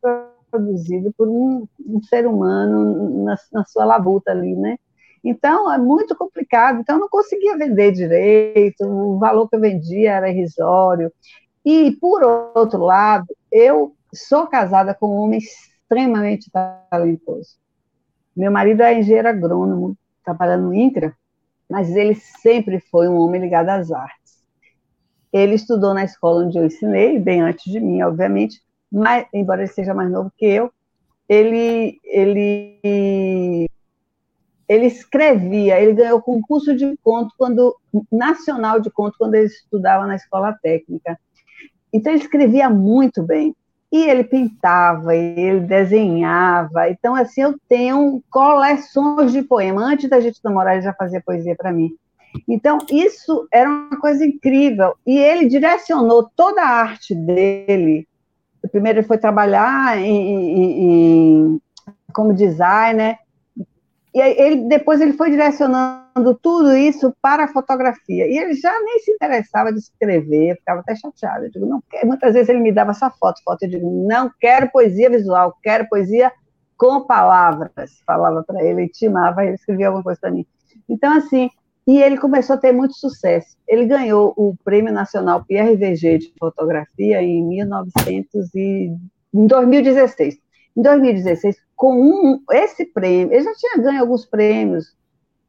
produzido 0.52 1.14
por 1.18 1.30
um, 1.30 1.66
um 1.88 2.04
ser 2.04 2.28
humano 2.28 3.24
na, 3.24 3.38
na 3.54 3.64
sua 3.64 3.86
labuta 3.86 4.32
ali, 4.32 4.56
né? 4.56 4.78
Então, 5.24 5.72
é 5.72 5.78
muito 5.78 6.16
complicado. 6.16 6.80
Então, 6.80 6.96
eu 6.96 7.02
não 7.02 7.10
conseguia 7.10 7.58
vender 7.58 7.92
direito, 7.92 8.86
o 8.86 9.18
valor 9.20 9.50
que 9.50 9.56
eu 9.56 9.60
vendia 9.60 10.14
era 10.14 10.30
irrisório. 10.30 11.12
E, 11.66 11.92
por 12.00 12.24
outro 12.56 12.80
lado, 12.80 13.28
eu 13.52 13.94
sou 14.14 14.48
casada 14.48 14.94
com 14.94 15.08
um 15.08 15.20
homem 15.20 15.40
extremamente 15.40 16.50
talentoso. 16.90 17.58
Meu 18.36 18.52
marido 18.52 18.82
é 18.82 18.98
engenheiro 18.98 19.28
agrônomo, 19.28 19.98
trabalhando 20.24 20.68
no 20.68 20.74
INCRA, 20.74 21.14
mas 21.70 21.96
ele 21.96 22.16
sempre 22.16 22.80
foi 22.80 23.08
um 23.08 23.18
homem 23.18 23.42
ligado 23.42 23.70
às 23.70 23.92
artes. 23.92 24.44
Ele 25.32 25.56
estudou 25.56 25.94
na 25.94 26.04
escola 26.04 26.46
onde 26.46 26.58
eu 26.58 26.66
ensinei, 26.66 27.20
bem 27.20 27.42
antes 27.42 27.72
de 27.72 27.80
mim, 27.80 28.02
obviamente, 28.02 28.62
mas, 28.92 29.28
embora 29.34 29.62
ele 29.62 29.72
seja 29.72 29.94
mais 29.94 30.10
novo 30.10 30.32
que 30.36 30.46
eu, 30.46 30.72
ele, 31.28 32.00
ele 32.04 33.69
ele 34.70 34.86
escrevia, 34.86 35.82
ele 35.82 35.94
ganhou 35.94 36.22
concurso 36.22 36.76
de 36.76 36.96
conto 37.04 37.34
quando 37.36 37.76
nacional 38.12 38.80
de 38.80 38.92
conto 38.92 39.18
quando 39.18 39.34
ele 39.34 39.48
estudava 39.48 40.06
na 40.06 40.16
escola 40.16 40.56
técnica. 40.62 41.20
Então 41.92 42.14
ele 42.14 42.22
escrevia 42.22 42.70
muito 42.70 43.24
bem. 43.24 43.56
E 43.92 44.08
ele 44.08 44.24
pintava, 44.24 45.16
ele 45.16 45.62
desenhava. 45.62 46.88
Então 46.92 47.16
assim, 47.16 47.42
eu 47.42 47.56
tenho 47.68 48.22
coleções 48.30 49.32
de 49.32 49.42
poemas. 49.42 49.84
Antes 49.84 50.08
da 50.08 50.20
gente 50.20 50.40
namorar, 50.44 50.76
ele 50.76 50.84
já 50.84 50.94
fazia 50.94 51.20
poesia 51.20 51.56
para 51.56 51.74
mim. 51.74 51.92
Então, 52.48 52.78
isso 52.92 53.48
era 53.52 53.68
uma 53.68 54.00
coisa 54.00 54.24
incrível. 54.24 54.94
E 55.06 55.18
ele 55.18 55.50
direcionou 55.50 56.30
toda 56.36 56.62
a 56.62 56.70
arte 56.70 57.16
dele. 57.16 58.08
Primeiro, 58.72 59.00
ele 59.00 59.08
foi 59.08 59.18
trabalhar 59.18 59.98
em, 59.98 60.06
em, 60.06 60.84
em, 60.84 61.62
como 62.14 62.32
designer, 62.32 63.18
e 64.14 64.20
ele, 64.20 64.68
depois 64.68 65.00
ele 65.02 65.14
foi 65.14 65.30
direcionando 65.30 66.34
tudo 66.42 66.76
isso 66.76 67.14
para 67.22 67.44
a 67.44 67.48
fotografia. 67.48 68.28
E 68.28 68.38
ele 68.38 68.54
já 68.56 68.72
nem 68.82 69.00
se 69.00 69.12
interessava 69.12 69.72
de 69.72 69.80
escrever, 69.80 70.56
ficava 70.58 70.80
até 70.80 70.96
chateado. 70.96 71.46
Eu 71.46 71.52
digo, 71.52 71.66
não 71.68 71.82
quero. 71.88 72.08
Muitas 72.08 72.34
vezes 72.34 72.50
ele 72.50 72.60
me 72.60 72.72
dava 72.72 72.94
só 72.94 73.12
foto, 73.12 73.42
foto. 73.44 73.64
Eu 73.64 73.70
digo, 73.70 74.08
não 74.08 74.32
quero 74.40 74.72
poesia 74.72 75.10
visual, 75.10 75.56
quero 75.62 75.88
poesia 75.88 76.32
com 76.76 77.02
palavras. 77.02 78.02
Falava 78.06 78.44
para 78.44 78.64
ele, 78.64 78.86
intimava, 78.86 79.46
ele 79.46 79.56
escrevia 79.56 79.88
alguma 79.88 80.04
coisa 80.04 80.20
para 80.20 80.32
mim. 80.32 80.46
Então, 80.90 81.16
assim, 81.16 81.50
e 81.86 82.02
ele 82.02 82.18
começou 82.18 82.56
a 82.56 82.60
ter 82.60 82.72
muito 82.72 82.96
sucesso. 82.96 83.56
Ele 83.68 83.86
ganhou 83.86 84.34
o 84.36 84.56
Prêmio 84.64 84.92
Nacional 84.92 85.44
Pierre 85.44 85.76
VG 85.76 86.18
de 86.18 86.34
Fotografia 86.40 87.22
em 87.22 87.44
1900 87.44 88.56
e, 88.56 88.96
em 89.34 89.48
2016. 89.48 90.38
Em 90.78 90.82
2016, 90.82 91.58
com 91.80 91.94
um, 91.94 92.44
esse 92.52 92.86
prêmio, 92.88 93.34
ele 93.34 93.42
já 93.42 93.54
tinha 93.56 93.78
ganho 93.78 94.02
alguns 94.02 94.26
prêmios, 94.26 94.94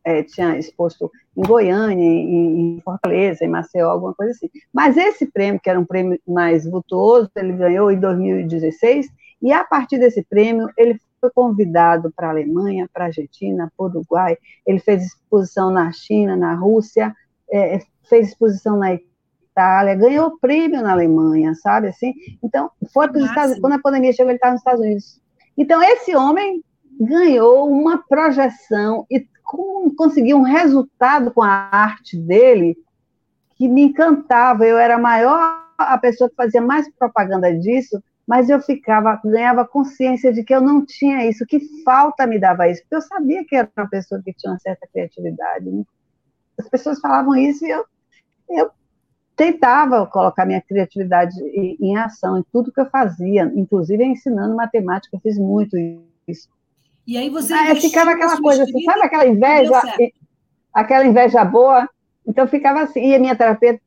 é, 0.04 0.22
tinha 0.22 0.56
exposto 0.56 1.10
em 1.36 1.42
Goiânia, 1.42 2.04
em, 2.04 2.76
em, 2.76 2.80
Fortaleza, 2.82 3.44
em 3.44 3.48
Maceió, 3.48 3.90
alguma 3.90 4.14
coisa 4.14 4.30
assim. 4.30 4.48
Mas 4.72 4.96
esse 4.96 5.26
prêmio, 5.26 5.60
que 5.60 5.68
era 5.68 5.80
um 5.80 5.84
prêmio 5.84 6.20
mais 6.24 6.70
vultuoso, 6.70 7.28
ele 7.34 7.54
ganhou 7.54 7.90
em 7.90 7.98
2016, 7.98 9.08
e 9.42 9.52
a 9.52 9.64
partir 9.64 9.98
desse 9.98 10.22
prêmio, 10.22 10.68
ele 10.78 11.00
foi 11.20 11.30
convidado 11.30 12.12
para 12.14 12.28
a 12.28 12.30
Alemanha, 12.30 12.88
para 12.92 13.06
a 13.06 13.08
Argentina, 13.08 13.68
para 13.76 13.86
o 13.86 13.88
Uruguai, 13.88 14.38
ele 14.64 14.78
fez 14.78 15.04
exposição 15.04 15.68
na 15.68 15.90
China, 15.90 16.36
na 16.36 16.54
Rússia, 16.54 17.12
é, 17.50 17.80
fez 18.08 18.28
exposição 18.28 18.76
na 18.76 18.94
Itália, 18.94 19.96
ganhou 19.96 20.38
prêmio 20.38 20.80
na 20.80 20.92
Alemanha, 20.92 21.56
sabe 21.56 21.88
assim? 21.88 22.14
Então, 22.40 22.70
foi 22.94 23.08
para 23.08 23.18
os 23.18 23.28
Estados 23.28 23.58
quando 23.58 23.72
a 23.72 23.80
pandemia 23.80 24.12
chegou, 24.12 24.30
ele 24.30 24.36
estava 24.36 24.52
nos 24.52 24.60
Estados 24.60 24.80
Unidos. 24.80 25.20
Então, 25.60 25.82
esse 25.82 26.16
homem 26.16 26.64
ganhou 26.98 27.70
uma 27.70 27.98
projeção 27.98 29.04
e 29.10 29.28
conseguiu 29.94 30.38
um 30.38 30.42
resultado 30.42 31.30
com 31.30 31.42
a 31.42 31.68
arte 31.70 32.16
dele 32.16 32.78
que 33.56 33.68
me 33.68 33.82
encantava. 33.82 34.64
Eu 34.64 34.78
era 34.78 34.94
a 34.94 34.98
maior, 34.98 35.62
a 35.76 35.98
pessoa 35.98 36.30
que 36.30 36.36
fazia 36.36 36.62
mais 36.62 36.90
propaganda 36.94 37.52
disso, 37.52 38.02
mas 38.26 38.48
eu 38.48 38.58
ficava, 38.58 39.20
ganhava 39.22 39.68
consciência 39.68 40.32
de 40.32 40.42
que 40.42 40.54
eu 40.54 40.62
não 40.62 40.82
tinha 40.82 41.28
isso, 41.28 41.44
que 41.44 41.60
falta 41.84 42.26
me 42.26 42.38
dava 42.38 42.66
isso, 42.66 42.80
porque 42.80 42.96
eu 42.96 43.02
sabia 43.02 43.44
que 43.44 43.54
era 43.54 43.68
uma 43.76 43.86
pessoa 43.86 44.22
que 44.24 44.32
tinha 44.32 44.54
uma 44.54 44.58
certa 44.60 44.88
criatividade. 44.90 45.68
Né? 45.68 45.84
As 46.58 46.70
pessoas 46.70 46.98
falavam 47.00 47.36
isso 47.36 47.66
e 47.66 47.70
eu, 47.70 47.84
eu 48.48 48.70
tentava 49.40 50.06
colocar 50.06 50.44
minha 50.44 50.60
criatividade 50.60 51.34
em, 51.80 51.96
ação 51.96 52.38
em 52.38 52.44
tudo 52.52 52.70
que 52.70 52.78
eu 52.78 52.90
fazia, 52.90 53.50
inclusive 53.56 54.04
ensinando 54.04 54.54
matemática, 54.54 55.16
eu 55.16 55.20
fiz 55.20 55.38
muito 55.38 55.78
isso. 56.28 56.46
E 57.06 57.16
aí 57.16 57.30
você. 57.30 57.54
Aí 57.54 57.80
ficava 57.80 58.10
aquela 58.10 58.38
coisa 58.38 58.64
assim, 58.64 58.84
sabe 58.84 59.00
aquela 59.00 59.26
inveja, 59.26 59.80
aquela 60.74 61.06
inveja 61.06 61.42
boa? 61.42 61.88
Então 62.26 62.46
ficava 62.46 62.82
assim, 62.82 63.00
e 63.00 63.14
a 63.14 63.18
minha 63.18 63.34
terapeuta. 63.34 63.80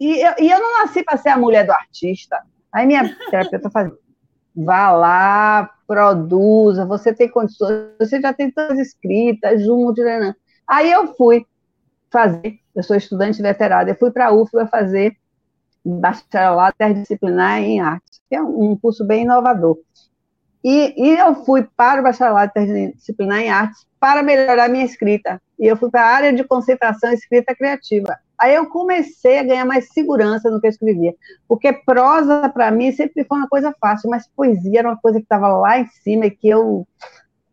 E 0.00 0.26
eu, 0.26 0.32
e 0.40 0.50
eu 0.50 0.58
não 0.58 0.80
nasci 0.80 1.04
para 1.04 1.16
ser 1.16 1.28
a 1.28 1.38
mulher 1.38 1.64
do 1.64 1.70
artista. 1.70 2.42
Aí 2.72 2.84
minha 2.84 3.16
terapeuta 3.30 3.70
fazia, 3.70 3.96
vá 4.56 4.90
lá, 4.90 5.70
produza, 5.86 6.84
você 6.84 7.14
tem 7.14 7.28
condições, 7.28 7.92
você 7.96 8.20
já 8.20 8.32
tem 8.32 8.50
todas 8.50 8.76
escritas, 8.76 9.62
junto, 9.62 10.02
né, 10.02 10.18
né? 10.18 10.34
Aí 10.66 10.90
eu 10.90 11.14
fui 11.14 11.46
fazer 12.10 12.60
eu 12.78 12.82
sou 12.84 12.94
estudante 12.96 13.42
veterada, 13.42 13.90
eu 13.90 13.96
fui 13.96 14.12
para 14.12 14.28
a 14.28 14.32
UFBA 14.32 14.68
fazer 14.68 15.16
bacharelado 15.84 16.74
interdisciplinar 16.76 17.60
em 17.60 17.80
arte, 17.80 18.20
que 18.28 18.36
é 18.36 18.40
um 18.40 18.76
curso 18.76 19.04
bem 19.04 19.24
inovador. 19.24 19.76
E, 20.62 20.94
e 20.96 21.18
eu 21.18 21.34
fui 21.44 21.66
para 21.76 22.00
o 22.00 22.04
bacharelado 22.04 22.52
interdisciplinar 22.56 23.40
em 23.40 23.50
artes 23.50 23.84
para 23.98 24.22
melhorar 24.22 24.68
minha 24.68 24.84
escrita. 24.84 25.42
E 25.58 25.66
eu 25.66 25.76
fui 25.76 25.90
para 25.90 26.02
a 26.02 26.14
área 26.14 26.32
de 26.32 26.44
concentração 26.44 27.12
escrita 27.12 27.52
criativa. 27.52 28.16
Aí 28.40 28.54
eu 28.54 28.66
comecei 28.66 29.40
a 29.40 29.42
ganhar 29.42 29.64
mais 29.64 29.88
segurança 29.88 30.48
no 30.48 30.60
que 30.60 30.68
eu 30.68 30.70
escrevia, 30.70 31.12
porque 31.48 31.72
prosa 31.72 32.48
para 32.48 32.70
mim 32.70 32.92
sempre 32.92 33.24
foi 33.24 33.38
uma 33.38 33.48
coisa 33.48 33.74
fácil, 33.80 34.08
mas 34.08 34.28
poesia 34.28 34.78
era 34.78 34.88
uma 34.88 34.96
coisa 34.96 35.18
que 35.18 35.24
estava 35.24 35.48
lá 35.48 35.80
em 35.80 35.86
cima 35.88 36.26
e 36.26 36.30
que 36.30 36.48
eu 36.48 36.86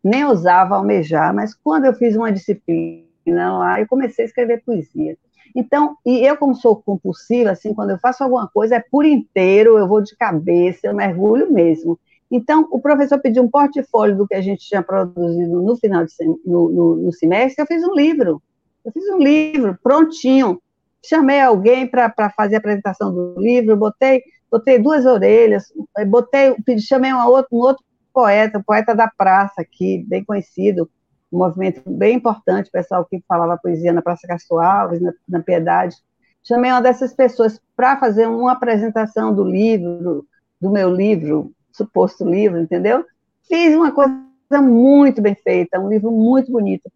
nem 0.04 0.24
ousava 0.24 0.76
almejar. 0.76 1.34
Mas 1.34 1.52
quando 1.52 1.86
eu 1.86 1.94
fiz 1.94 2.14
uma 2.14 2.30
disciplina 2.30 3.06
lá, 3.34 3.80
eu 3.80 3.86
comecei 3.86 4.24
a 4.24 4.28
escrever 4.28 4.62
poesia. 4.64 5.16
Então, 5.54 5.96
e 6.04 6.26
eu 6.26 6.36
como 6.36 6.54
sou 6.54 6.76
compulsiva, 6.76 7.50
assim, 7.50 7.72
quando 7.72 7.90
eu 7.90 7.98
faço 7.98 8.22
alguma 8.22 8.46
coisa, 8.48 8.76
é 8.76 8.84
por 8.90 9.06
inteiro, 9.06 9.78
eu 9.78 9.88
vou 9.88 10.02
de 10.02 10.14
cabeça, 10.16 10.86
eu 10.86 10.94
mergulho 10.94 11.50
mesmo. 11.50 11.98
Então, 12.30 12.66
o 12.70 12.80
professor 12.80 13.18
pediu 13.18 13.42
um 13.42 13.48
portfólio 13.48 14.16
do 14.16 14.26
que 14.26 14.34
a 14.34 14.40
gente 14.40 14.66
tinha 14.66 14.82
produzido 14.82 15.62
no 15.62 15.76
final 15.76 16.04
de, 16.04 16.12
no, 16.44 16.68
no, 16.68 16.96
no 16.96 17.12
semestre, 17.12 17.62
eu 17.62 17.66
fiz 17.66 17.82
um 17.84 17.94
livro. 17.94 18.42
Eu 18.84 18.92
fiz 18.92 19.08
um 19.08 19.18
livro 19.18 19.78
prontinho. 19.82 20.60
Chamei 21.04 21.40
alguém 21.40 21.86
para 21.86 22.30
fazer 22.36 22.56
a 22.56 22.58
apresentação 22.58 23.12
do 23.12 23.34
livro, 23.38 23.76
botei 23.76 24.22
botei 24.50 24.78
duas 24.78 25.04
orelhas, 25.04 25.72
botei, 26.08 26.54
chamei 26.78 27.12
uma 27.12 27.28
outra, 27.28 27.48
um 27.52 27.58
outro 27.58 27.84
poeta, 28.12 28.62
poeta 28.64 28.94
da 28.94 29.08
praça 29.08 29.60
aqui, 29.60 30.04
bem 30.08 30.24
conhecido, 30.24 30.90
um 31.36 31.38
movimento 31.38 31.82
bem 31.86 32.16
importante, 32.16 32.70
pessoal 32.70 33.04
que 33.04 33.22
falava 33.28 33.58
poesia 33.58 33.92
na 33.92 34.00
Praça 34.00 34.26
Castro 34.26 34.58
Alves, 34.58 35.00
na, 35.00 35.12
na 35.28 35.40
Piedade. 35.40 35.96
Chamei 36.42 36.70
uma 36.70 36.80
dessas 36.80 37.12
pessoas 37.12 37.60
para 37.76 37.98
fazer 37.98 38.26
uma 38.26 38.52
apresentação 38.52 39.34
do 39.34 39.44
livro, 39.44 40.26
do 40.60 40.70
meu 40.70 40.90
livro, 40.90 41.52
suposto 41.70 42.24
livro, 42.24 42.58
entendeu? 42.58 43.04
Fiz 43.46 43.74
uma 43.74 43.92
coisa 43.92 44.16
muito 44.62 45.20
bem 45.20 45.34
feita, 45.34 45.78
um 45.78 45.88
livro 45.88 46.10
muito 46.10 46.50
bonito. 46.50 46.90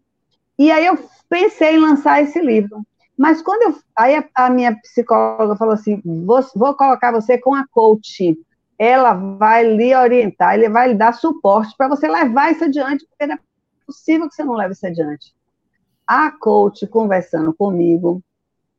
E 0.57 0.71
aí 0.71 0.85
eu 0.85 0.97
pensei 1.29 1.75
em 1.75 1.79
lançar 1.79 2.21
esse 2.21 2.39
livro. 2.41 2.81
Mas 3.17 3.41
quando 3.41 3.63
eu. 3.63 3.75
Aí 3.95 4.15
a, 4.15 4.45
a 4.45 4.49
minha 4.49 4.75
psicóloga 4.81 5.55
falou 5.55 5.75
assim: 5.75 6.01
vou, 6.03 6.39
vou, 6.55 6.73
colocar 6.73 7.11
você 7.11 7.37
com 7.37 7.53
a 7.53 7.67
coach. 7.67 8.35
Ela 8.79 9.13
vai 9.13 9.63
lhe 9.63 9.95
orientar, 9.95 10.55
ele 10.55 10.67
vai 10.67 10.87
lhe 10.87 10.95
dar 10.95 11.13
suporte 11.13 11.75
para 11.77 11.87
você 11.87 12.07
levar 12.07 12.51
isso 12.51 12.63
adiante, 12.63 13.05
porque 13.05 13.31
possível 13.91 14.29
que 14.29 14.35
você 14.35 14.43
não 14.43 14.55
leve 14.55 14.73
isso 14.73 14.87
adiante. 14.87 15.33
A 16.07 16.31
coach 16.31 16.87
conversando 16.87 17.53
comigo, 17.53 18.23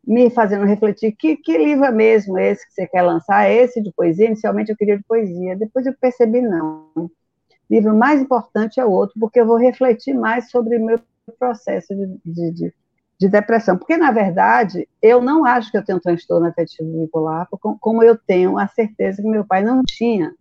me 0.05 0.31
fazendo 0.31 0.65
refletir 0.65 1.13
que, 1.13 1.37
que 1.37 1.57
livro 1.57 1.85
é 1.85 1.93
mesmo 1.93 2.39
esse 2.39 2.67
que 2.67 2.73
você 2.73 2.87
quer 2.87 3.03
lançar? 3.03 3.49
É 3.49 3.55
esse 3.55 3.81
de 3.81 3.93
poesia? 3.93 4.27
Inicialmente 4.27 4.71
eu 4.71 4.77
queria 4.77 4.97
de 4.97 5.05
poesia, 5.05 5.57
depois 5.57 5.87
eu 5.87 5.95
percebi 5.95 6.41
não. 6.41 6.89
O 6.97 7.11
livro 7.71 7.95
mais 7.95 8.21
importante 8.21 8.81
é 8.81 8.85
outro, 8.85 9.19
porque 9.21 9.41
eu 9.41 9.47
vou 9.47 9.57
refletir 9.57 10.15
mais 10.15 10.51
sobre 10.51 10.77
o 10.77 10.85
meu 10.85 10.99
processo 11.39 11.95
de, 11.95 12.19
de, 12.25 12.51
de, 12.51 12.75
de 13.19 13.29
depressão. 13.29 13.79
Porque, 13.79 13.97
na 13.97 14.11
verdade, 14.11 14.89
eu 15.01 15.21
não 15.21 15.45
acho 15.45 15.71
que 15.71 15.79
eu 15.79 15.85
tenho 15.85 15.99
um 15.99 16.03
transtorno 16.03 16.47
afetivo 16.47 17.01
bipolar, 17.01 17.49
como 17.81 18.03
eu 18.03 18.17
tenho 18.17 18.59
a 18.59 18.67
certeza 18.67 19.23
que 19.23 19.29
meu 19.29 19.45
pai 19.45 19.63
não 19.63 19.83
tinha, 19.85 20.35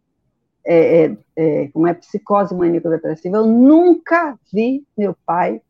é, 0.66 1.06
é, 1.06 1.18
é, 1.36 1.68
como 1.70 1.88
é 1.88 1.94
psicose 1.94 2.54
maníaco-depressiva. 2.54 3.38
Eu 3.38 3.48
nunca 3.48 4.38
vi 4.52 4.84
meu 4.98 5.16
pai 5.26 5.62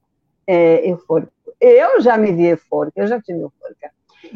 é, 0.46 0.90
eufórico. 0.90 1.32
Eu 1.60 2.02
já 2.02 2.18
me 2.18 2.32
vi 2.32 2.48
eufórica, 2.48 3.02
eu 3.02 3.08
já 3.08 3.22
tive 3.22 3.40
eufórica. 3.40 3.92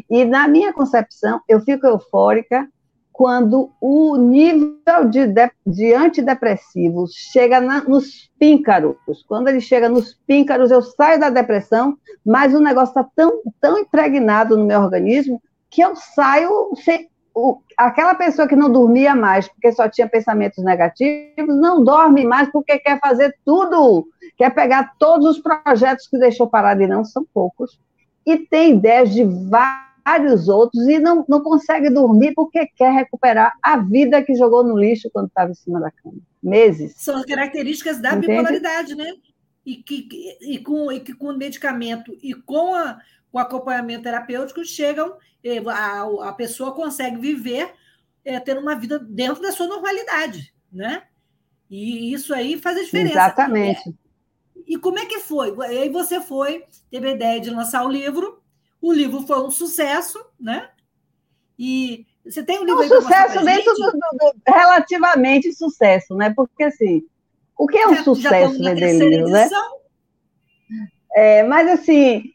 E 0.10 0.26
na 0.26 0.47
minha 0.47 0.74
concepção, 0.74 1.41
eu 1.47 1.60
fico 1.60 1.86
eufórica 1.86 2.68
quando 3.12 3.72
o 3.80 4.18
nível 4.18 5.10
de, 5.10 5.26
de, 5.28 5.51
de 5.66 5.93
antidepressivos 5.93 7.14
chega 7.14 7.62
na, 7.62 7.82
nos 7.82 8.30
píncaros. 8.38 8.97
Quando 9.26 9.47
ele 9.47 9.62
chega 9.62 9.88
nos 9.88 10.14
píncaros, 10.28 10.70
eu 10.70 10.82
saio 10.82 11.18
da 11.18 11.30
depressão, 11.30 11.97
mas 12.26 12.53
o 12.53 12.60
negócio 12.60 12.89
está 12.89 13.10
tão, 13.16 13.41
tão 13.62 13.80
impregnado 13.80 14.58
no 14.58 14.66
meu 14.66 14.82
organismo 14.82 15.41
que 15.70 15.82
eu 15.82 15.95
saio 15.95 16.74
sem. 16.84 17.10
O, 17.38 17.62
aquela 17.78 18.16
pessoa 18.16 18.48
que 18.48 18.56
não 18.56 18.72
dormia 18.72 19.14
mais 19.14 19.46
porque 19.50 19.70
só 19.74 19.90
tinha 19.90 20.08
pensamentos 20.08 20.64
negativos, 20.64 21.60
não 21.60 21.84
dorme 21.84 22.24
mais 22.24 22.50
porque 22.50 22.80
quer 22.80 22.98
fazer 23.02 23.36
tudo, 23.44 24.08
quer 24.38 24.52
pegar 24.52 24.94
todos 24.98 25.32
os 25.32 25.40
projetos 25.40 26.08
que 26.08 26.18
deixou 26.18 26.48
parado, 26.48 26.82
e 26.82 26.88
não 26.88 27.04
são 27.04 27.28
poucos, 27.34 27.78
e 28.26 28.38
tem 28.38 28.76
ideias 28.78 29.14
de 29.14 29.26
vários 29.26 30.48
outros 30.48 30.88
e 30.88 30.98
não, 30.98 31.26
não 31.28 31.42
consegue 31.42 31.90
dormir 31.90 32.34
porque 32.34 32.68
quer 32.68 32.94
recuperar 32.94 33.54
a 33.62 33.78
vida 33.78 34.24
que 34.24 34.34
jogou 34.34 34.64
no 34.64 34.78
lixo 34.78 35.10
quando 35.12 35.28
estava 35.28 35.52
em 35.52 35.56
cima 35.56 35.82
da 35.82 35.92
cama. 35.92 36.18
Meses. 36.42 36.94
São 36.96 37.18
as 37.18 37.26
características 37.26 38.00
da 38.00 38.14
Entende? 38.14 38.28
bipolaridade, 38.28 38.96
né? 38.96 39.12
E 39.66 39.78
que, 39.78 40.08
e, 40.42 40.60
com, 40.60 40.92
e 40.92 41.00
que 41.00 41.14
com 41.14 41.34
medicamento 41.34 42.16
e 42.22 42.34
com 42.34 42.76
a, 42.76 43.00
o 43.36 43.40
acompanhamento 43.40 44.04
terapêutico 44.04 44.64
chegam, 44.64 45.18
eh, 45.44 45.62
a, 45.68 46.30
a 46.30 46.32
pessoa 46.32 46.74
consegue 46.74 47.18
viver 47.18 47.74
é, 48.24 48.40
tendo 48.40 48.62
uma 48.62 48.76
vida 48.76 48.98
dentro 48.98 49.42
da 49.42 49.52
sua 49.52 49.68
normalidade, 49.68 50.54
né? 50.72 51.04
E 51.70 52.14
isso 52.14 52.34
aí 52.34 52.58
faz 52.58 52.78
a 52.78 52.84
diferença. 52.84 53.12
Exatamente. 53.12 53.90
É, 53.90 53.94
e 54.66 54.78
como 54.78 55.00
é 55.00 55.06
que 55.06 55.20
foi? 55.20 55.54
E 55.54 55.78
aí 55.80 55.90
você 55.90 56.22
foi, 56.22 56.64
teve 56.90 57.10
a 57.10 57.12
ideia 57.12 57.42
de 57.42 57.50
lançar 57.50 57.84
o 57.84 57.90
livro, 57.90 58.42
o 58.82 58.94
livro 58.94 59.28
foi 59.28 59.44
um 59.44 59.52
sucesso, 59.52 60.18
né? 60.40 60.70
E 61.60 62.08
você 62.24 62.42
tem 62.42 62.62
um 62.62 62.64
livro 62.64 62.86
um 62.86 63.02
sucesso 63.02 63.44
dentro 63.44 63.74
do, 63.74 63.92
do, 63.92 64.00
do, 64.00 64.34
relativamente 64.48 65.52
sucesso, 65.52 66.16
né? 66.16 66.34
Porque 66.34 66.64
assim, 66.64 67.04
o 67.58 67.68
que 67.68 67.78
é 67.80 67.86
um 67.86 67.96
já, 67.96 68.04
sucesso 68.04 68.64
já 68.64 68.74
vender 68.74 69.10
livro, 69.10 69.28
né? 69.28 69.50
É, 71.14 71.44
mas 71.44 71.68
assim, 71.68 72.35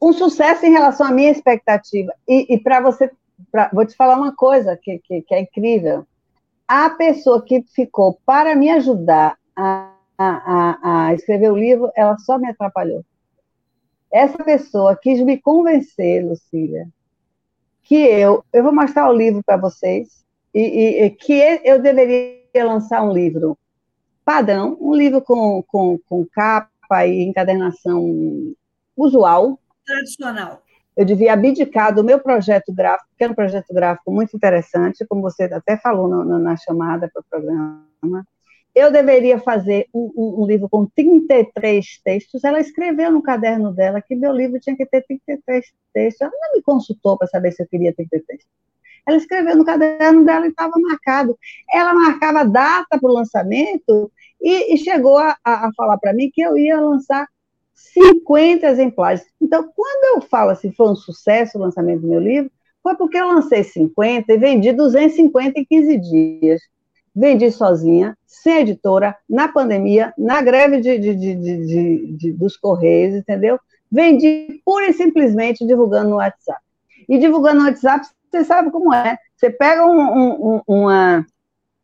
um 0.00 0.12
sucesso 0.12 0.64
em 0.64 0.70
relação 0.70 1.06
à 1.06 1.10
minha 1.10 1.30
expectativa. 1.30 2.12
E, 2.26 2.54
e 2.54 2.58
para 2.58 2.80
você, 2.80 3.10
pra, 3.52 3.70
vou 3.72 3.84
te 3.84 3.94
falar 3.94 4.16
uma 4.16 4.34
coisa 4.34 4.76
que, 4.76 4.98
que, 5.00 5.22
que, 5.22 5.34
é 5.34 5.40
incrível. 5.40 6.06
A 6.66 6.90
pessoa 6.90 7.42
que 7.42 7.62
ficou 7.74 8.18
para 8.24 8.54
me 8.56 8.70
ajudar 8.70 9.36
a, 9.54 9.92
a, 10.16 11.06
a, 11.08 11.14
escrever 11.14 11.50
o 11.50 11.56
livro, 11.56 11.90
ela 11.94 12.16
só 12.18 12.38
me 12.38 12.48
atrapalhou. 12.48 13.04
Essa 14.10 14.42
pessoa 14.42 14.96
quis 14.96 15.20
me 15.20 15.38
convencer, 15.38 16.24
Lucília, 16.24 16.88
que 17.82 17.96
eu, 17.96 18.44
eu 18.52 18.62
vou 18.62 18.72
mostrar 18.72 19.08
o 19.08 19.12
livro 19.12 19.42
para 19.44 19.56
vocês, 19.56 20.24
e, 20.52 20.60
e, 20.60 21.04
e, 21.04 21.10
que 21.10 21.60
eu 21.64 21.80
deveria 21.80 22.64
lançar 22.64 23.02
um 23.02 23.12
livro 23.12 23.56
padrão, 24.24 24.76
um 24.80 24.94
livro 24.94 25.20
com, 25.22 25.62
com, 25.62 25.98
com 26.08 26.26
capa 26.26 27.06
e 27.06 27.22
encadernação 27.22 28.54
usual. 28.96 29.58
Tradicional. 29.90 30.62
Eu 30.96 31.04
devia 31.04 31.32
abdicar 31.32 31.92
do 31.92 32.04
meu 32.04 32.20
projeto 32.20 32.72
gráfico, 32.72 33.10
que 33.16 33.24
é 33.24 33.28
um 33.28 33.34
projeto 33.34 33.72
gráfico 33.72 34.12
muito 34.12 34.36
interessante, 34.36 35.04
como 35.08 35.22
você 35.22 35.44
até 35.44 35.76
falou 35.76 36.06
no, 36.06 36.24
no, 36.24 36.38
na 36.38 36.56
chamada 36.56 37.10
para 37.12 37.20
o 37.20 37.24
programa, 37.28 38.24
eu 38.72 38.92
deveria 38.92 39.38
fazer 39.38 39.88
um, 39.92 40.12
um, 40.16 40.42
um, 40.42 40.46
livro 40.46 40.68
com 40.68 40.86
33 40.86 42.00
textos. 42.04 42.44
Ela 42.44 42.60
escreveu 42.60 43.10
no 43.10 43.20
caderno 43.20 43.72
dela 43.72 44.00
que 44.00 44.14
meu 44.14 44.32
livro 44.32 44.60
tinha 44.60 44.76
que 44.76 44.86
ter 44.86 45.02
33 45.02 45.64
textos. 45.92 46.20
Ela 46.20 46.30
não 46.32 46.52
me 46.54 46.62
consultou 46.62 47.18
para 47.18 47.26
saber 47.26 47.50
se 47.50 47.62
eu 47.62 47.66
queria 47.66 47.92
33 47.92 48.24
textos. 48.26 48.60
Ela 49.08 49.16
escreveu 49.16 49.56
no 49.56 49.64
caderno 49.64 50.24
dela 50.24 50.46
e 50.46 50.50
estava 50.50 50.72
marcado. 50.78 51.36
Ela 51.72 51.92
marcava 51.94 52.44
data 52.44 52.98
para 52.98 53.10
o 53.10 53.12
lançamento 53.12 54.12
e, 54.40 54.74
e, 54.74 54.78
chegou 54.78 55.18
a, 55.18 55.36
a 55.44 55.70
falar 55.76 55.98
para 55.98 56.12
mim 56.12 56.30
que 56.32 56.40
eu 56.40 56.56
ia 56.56 56.80
lançar 56.80 57.26
50 57.94 58.66
exemplares. 58.66 59.24
Então, 59.40 59.70
quando 59.74 60.16
eu 60.16 60.28
falo 60.28 60.50
assim, 60.50 60.72
foi 60.72 60.88
um 60.88 60.96
sucesso 60.96 61.58
o 61.58 61.60
lançamento 61.60 62.02
do 62.02 62.08
meu 62.08 62.20
livro, 62.20 62.50
foi 62.82 62.96
porque 62.96 63.18
eu 63.18 63.26
lancei 63.26 63.62
50 63.62 64.32
e 64.32 64.38
vendi 64.38 64.72
250 64.72 65.60
em 65.60 65.64
15 65.64 65.98
dias 65.98 66.60
vendi 67.14 67.50
sozinha, 67.50 68.16
sem 68.26 68.60
editora, 68.60 69.16
na 69.28 69.48
pandemia, 69.48 70.14
na 70.16 70.40
greve 70.40 70.80
de, 70.80 70.98
de, 70.98 71.14
de, 72.16 72.32
dos 72.32 72.56
Correios, 72.56 73.14
entendeu? 73.14 73.58
Vendi 73.90 74.60
pura 74.64 74.88
e 74.88 74.92
simplesmente 74.92 75.66
divulgando 75.66 76.10
no 76.10 76.16
WhatsApp. 76.16 76.60
E 77.08 77.18
divulgando 77.18 77.60
no 77.60 77.66
WhatsApp, 77.66 78.06
você 78.30 78.44
sabe 78.44 78.70
como 78.70 78.94
é. 78.94 79.18
Você 79.36 79.50
pega 79.50 79.84
um, 79.84 80.56
um, 80.56 80.62
uma, 80.66 81.26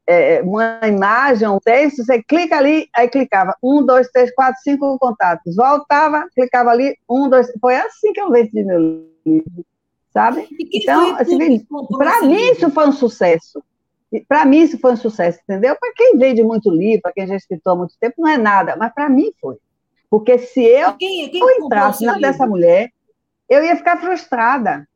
é, 0.06 0.40
uma 0.42 0.80
imagem, 0.84 1.48
um 1.48 1.58
texto, 1.58 2.04
você 2.04 2.22
clica 2.22 2.56
ali, 2.56 2.88
aí 2.94 3.08
clicava 3.08 3.54
um, 3.62 3.84
dois, 3.84 4.08
três, 4.10 4.32
quatro, 4.34 4.60
cinco 4.62 4.98
contatos. 4.98 5.56
Voltava, 5.56 6.26
clicava 6.34 6.70
ali, 6.70 6.96
um, 7.10 7.28
dois. 7.28 7.50
Foi 7.60 7.76
assim 7.76 8.12
que 8.12 8.20
eu 8.20 8.30
vendi 8.30 8.62
meu 8.62 9.08
livro, 9.26 9.66
sabe? 10.12 10.46
Então, 10.72 11.16
assim, 11.16 11.66
para 11.98 12.22
mim, 12.22 12.52
isso 12.52 12.70
foi 12.70 12.88
um 12.88 12.92
sucesso. 12.92 13.62
Para 14.28 14.44
mim, 14.44 14.60
isso 14.60 14.78
foi 14.78 14.92
um 14.92 14.96
sucesso, 14.96 15.40
entendeu? 15.42 15.76
Para 15.78 15.92
quem 15.94 16.16
vende 16.16 16.42
muito 16.42 16.70
livro, 16.70 17.02
para 17.02 17.12
quem 17.12 17.26
já 17.26 17.34
escritou 17.34 17.72
há 17.72 17.76
muito 17.76 17.94
tempo, 18.00 18.14
não 18.18 18.28
é 18.28 18.38
nada, 18.38 18.76
mas 18.76 18.94
para 18.94 19.08
mim 19.08 19.32
foi. 19.40 19.56
Porque 20.08 20.38
se 20.38 20.62
eu, 20.62 20.94
quem, 20.94 21.28
quem 21.28 21.40
eu 21.40 21.50
entrasse 21.64 22.04
na 22.04 22.16
dessa 22.16 22.46
mulher, 22.46 22.90
eu 23.48 23.64
ia 23.64 23.74
ficar 23.74 23.96
frustrada. 24.00 24.88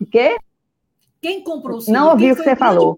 O 0.00 0.06
quê? 0.06 0.36
Quem 1.20 1.42
comprou 1.42 1.78
o 1.78 1.80
seu 1.80 1.92
Não 1.92 2.10
ouvi 2.10 2.32
o 2.32 2.36
que 2.36 2.42
você 2.42 2.56
falou. 2.56 2.96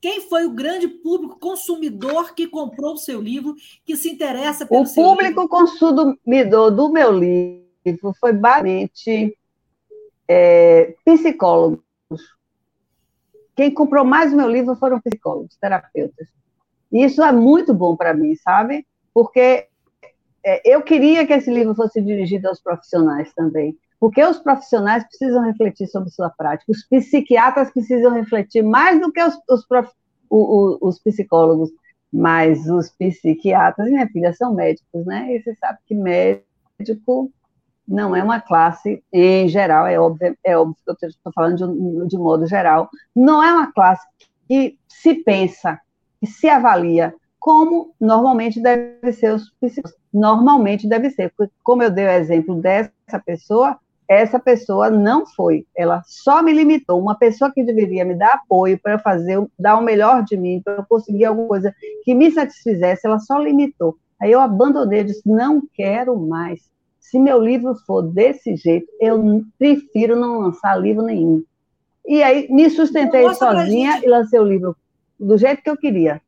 Quem 0.00 0.22
foi 0.22 0.46
o 0.46 0.52
grande 0.52 0.88
público 0.88 1.38
consumidor 1.38 2.34
que 2.34 2.46
comprou 2.46 2.94
o 2.94 2.98
seu 2.98 3.20
livro, 3.20 3.54
que 3.84 3.96
se 3.96 4.08
interessa 4.08 4.64
pelo 4.64 4.82
o 4.82 4.86
seu 4.86 5.02
livro? 5.02 5.12
O 5.12 5.16
público 5.16 5.48
consumidor 5.48 6.70
do 6.70 6.90
meu 6.90 7.12
livro 7.12 8.14
foi 8.18 8.32
basicamente 8.32 9.36
é, 10.26 10.94
psicólogos 11.04 11.84
quem 13.60 13.70
comprou 13.70 14.06
mais 14.06 14.32
o 14.32 14.36
meu 14.36 14.48
livro 14.48 14.74
foram 14.74 14.98
psicólogos, 15.02 15.54
terapeutas. 15.60 16.28
E 16.90 17.04
isso 17.04 17.22
é 17.22 17.30
muito 17.30 17.74
bom 17.74 17.94
para 17.94 18.14
mim, 18.14 18.34
sabe? 18.36 18.86
Porque 19.12 19.66
é, 20.42 20.62
eu 20.64 20.80
queria 20.80 21.26
que 21.26 21.34
esse 21.34 21.52
livro 21.52 21.74
fosse 21.74 22.00
dirigido 22.00 22.48
aos 22.48 22.58
profissionais 22.58 23.30
também. 23.34 23.76
Porque 24.00 24.24
os 24.24 24.38
profissionais 24.38 25.04
precisam 25.04 25.44
refletir 25.44 25.86
sobre 25.86 26.08
sua 26.08 26.30
prática, 26.30 26.72
os 26.72 26.82
psiquiatras 26.86 27.70
precisam 27.70 28.12
refletir 28.12 28.62
mais 28.62 28.98
do 28.98 29.12
que 29.12 29.22
os, 29.22 29.38
os, 29.48 29.66
prof, 29.66 29.92
o, 30.30 30.38
o, 30.38 30.88
os 30.88 30.98
psicólogos, 30.98 31.70
mas 32.10 32.66
os 32.66 32.90
psiquiatras, 32.90 33.90
minha 33.90 34.08
filha, 34.08 34.32
são 34.32 34.54
médicos, 34.54 35.04
né? 35.04 35.36
E 35.36 35.42
você 35.42 35.54
sabe 35.56 35.78
que 35.86 35.94
médico 35.94 37.30
não 37.86 38.16
é 38.16 38.22
uma 38.22 38.40
classe 38.40 39.04
em 39.12 39.48
geral, 39.48 39.86
é 39.86 40.00
óbvio, 40.00 40.36
é 40.42 40.56
óbvio 40.56 40.76
que 40.98 41.04
eu 41.04 41.08
estou 41.08 41.32
falando 41.34 41.56
de, 41.56 42.08
de 42.08 42.16
modo 42.16 42.46
geral, 42.46 42.88
não 43.14 43.42
é 43.42 43.52
uma 43.52 43.70
classe 43.70 44.06
que 44.48 44.78
se 44.88 45.14
pensa, 45.14 45.78
que 46.20 46.26
se 46.26 46.48
avalia 46.48 47.14
como 47.38 47.94
normalmente 48.00 48.60
deve 48.60 49.12
ser 49.12 49.34
os 49.34 49.50
psicólogos. 49.60 49.98
Normalmente 50.12 50.88
deve 50.88 51.10
ser, 51.10 51.32
porque 51.36 51.52
como 51.62 51.82
eu 51.82 51.90
dei 51.90 52.04
o 52.04 52.10
exemplo 52.10 52.56
dessa 52.56 53.18
pessoa, 53.24 53.78
essa 54.10 54.40
pessoa 54.40 54.90
não 54.90 55.24
foi, 55.24 55.64
ela 55.76 56.02
só 56.04 56.42
me 56.42 56.52
limitou. 56.52 57.00
Uma 57.00 57.14
pessoa 57.14 57.52
que 57.52 57.62
deveria 57.62 58.04
me 58.04 58.16
dar 58.16 58.32
apoio 58.32 58.76
para 58.76 58.98
fazer, 58.98 59.40
dar 59.56 59.78
o 59.78 59.84
melhor 59.84 60.24
de 60.24 60.36
mim, 60.36 60.60
para 60.64 60.78
eu 60.78 60.84
conseguir 60.88 61.26
alguma 61.26 61.46
coisa 61.46 61.72
que 62.02 62.12
me 62.12 62.28
satisfizesse, 62.32 63.06
ela 63.06 63.20
só 63.20 63.38
limitou. 63.38 63.94
Aí 64.20 64.32
eu 64.32 64.40
abandonei, 64.40 65.04
disse, 65.04 65.22
não 65.24 65.62
quero 65.72 66.18
mais. 66.18 66.68
Se 66.98 67.20
meu 67.20 67.40
livro 67.40 67.76
for 67.86 68.02
desse 68.02 68.56
jeito, 68.56 68.88
eu 69.00 69.44
prefiro 69.56 70.16
não 70.16 70.40
lançar 70.40 70.76
livro 70.76 71.04
nenhum. 71.04 71.44
E 72.04 72.20
aí 72.20 72.48
me 72.50 72.68
sustentei 72.68 73.32
sozinha 73.34 74.00
e 74.02 74.08
lancei 74.08 74.40
o 74.40 74.44
livro 74.44 74.76
do 75.20 75.38
jeito 75.38 75.62
que 75.62 75.70
eu 75.70 75.76
queria. 75.76 76.20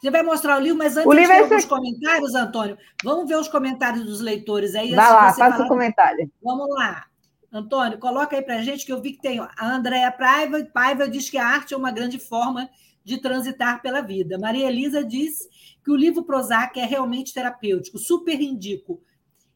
Você 0.00 0.10
vai 0.10 0.22
mostrar 0.22 0.56
o 0.56 0.60
livro, 0.60 0.78
mas 0.78 0.96
antes 0.96 1.06
o 1.06 1.12
livro 1.12 1.32
de 1.32 1.38
é 1.38 1.42
alguns 1.42 1.64
comentários, 1.64 2.34
Antônio, 2.34 2.78
vamos 3.02 3.28
ver 3.28 3.36
os 3.36 3.48
comentários 3.48 4.04
dos 4.04 4.20
leitores 4.20 4.74
aí. 4.74 4.94
Vai 4.94 5.12
lá, 5.12 5.32
faça 5.32 5.64
o 5.64 5.68
comentário. 5.68 6.30
Vamos 6.40 6.68
lá. 6.70 7.04
Antônio, 7.52 7.98
coloca 7.98 8.36
aí 8.36 8.42
para 8.42 8.56
a 8.56 8.62
gente 8.62 8.84
que 8.84 8.92
eu 8.92 9.00
vi 9.00 9.12
que 9.12 9.22
tem 9.22 9.40
a 9.40 9.74
Andréa 9.74 10.12
Paiva, 10.12 10.62
Paiva 10.72 11.08
diz 11.08 11.30
que 11.30 11.38
a 11.38 11.46
arte 11.46 11.74
é 11.74 11.76
uma 11.76 11.90
grande 11.90 12.18
forma 12.18 12.68
de 13.02 13.18
transitar 13.18 13.80
pela 13.80 14.02
vida. 14.02 14.38
Maria 14.38 14.68
Elisa 14.68 15.02
diz 15.02 15.48
que 15.82 15.90
o 15.90 15.96
livro 15.96 16.24
Prozac 16.24 16.78
é 16.78 16.84
realmente 16.84 17.32
terapêutico, 17.32 17.98
super 17.98 18.38
indico. 18.40 19.00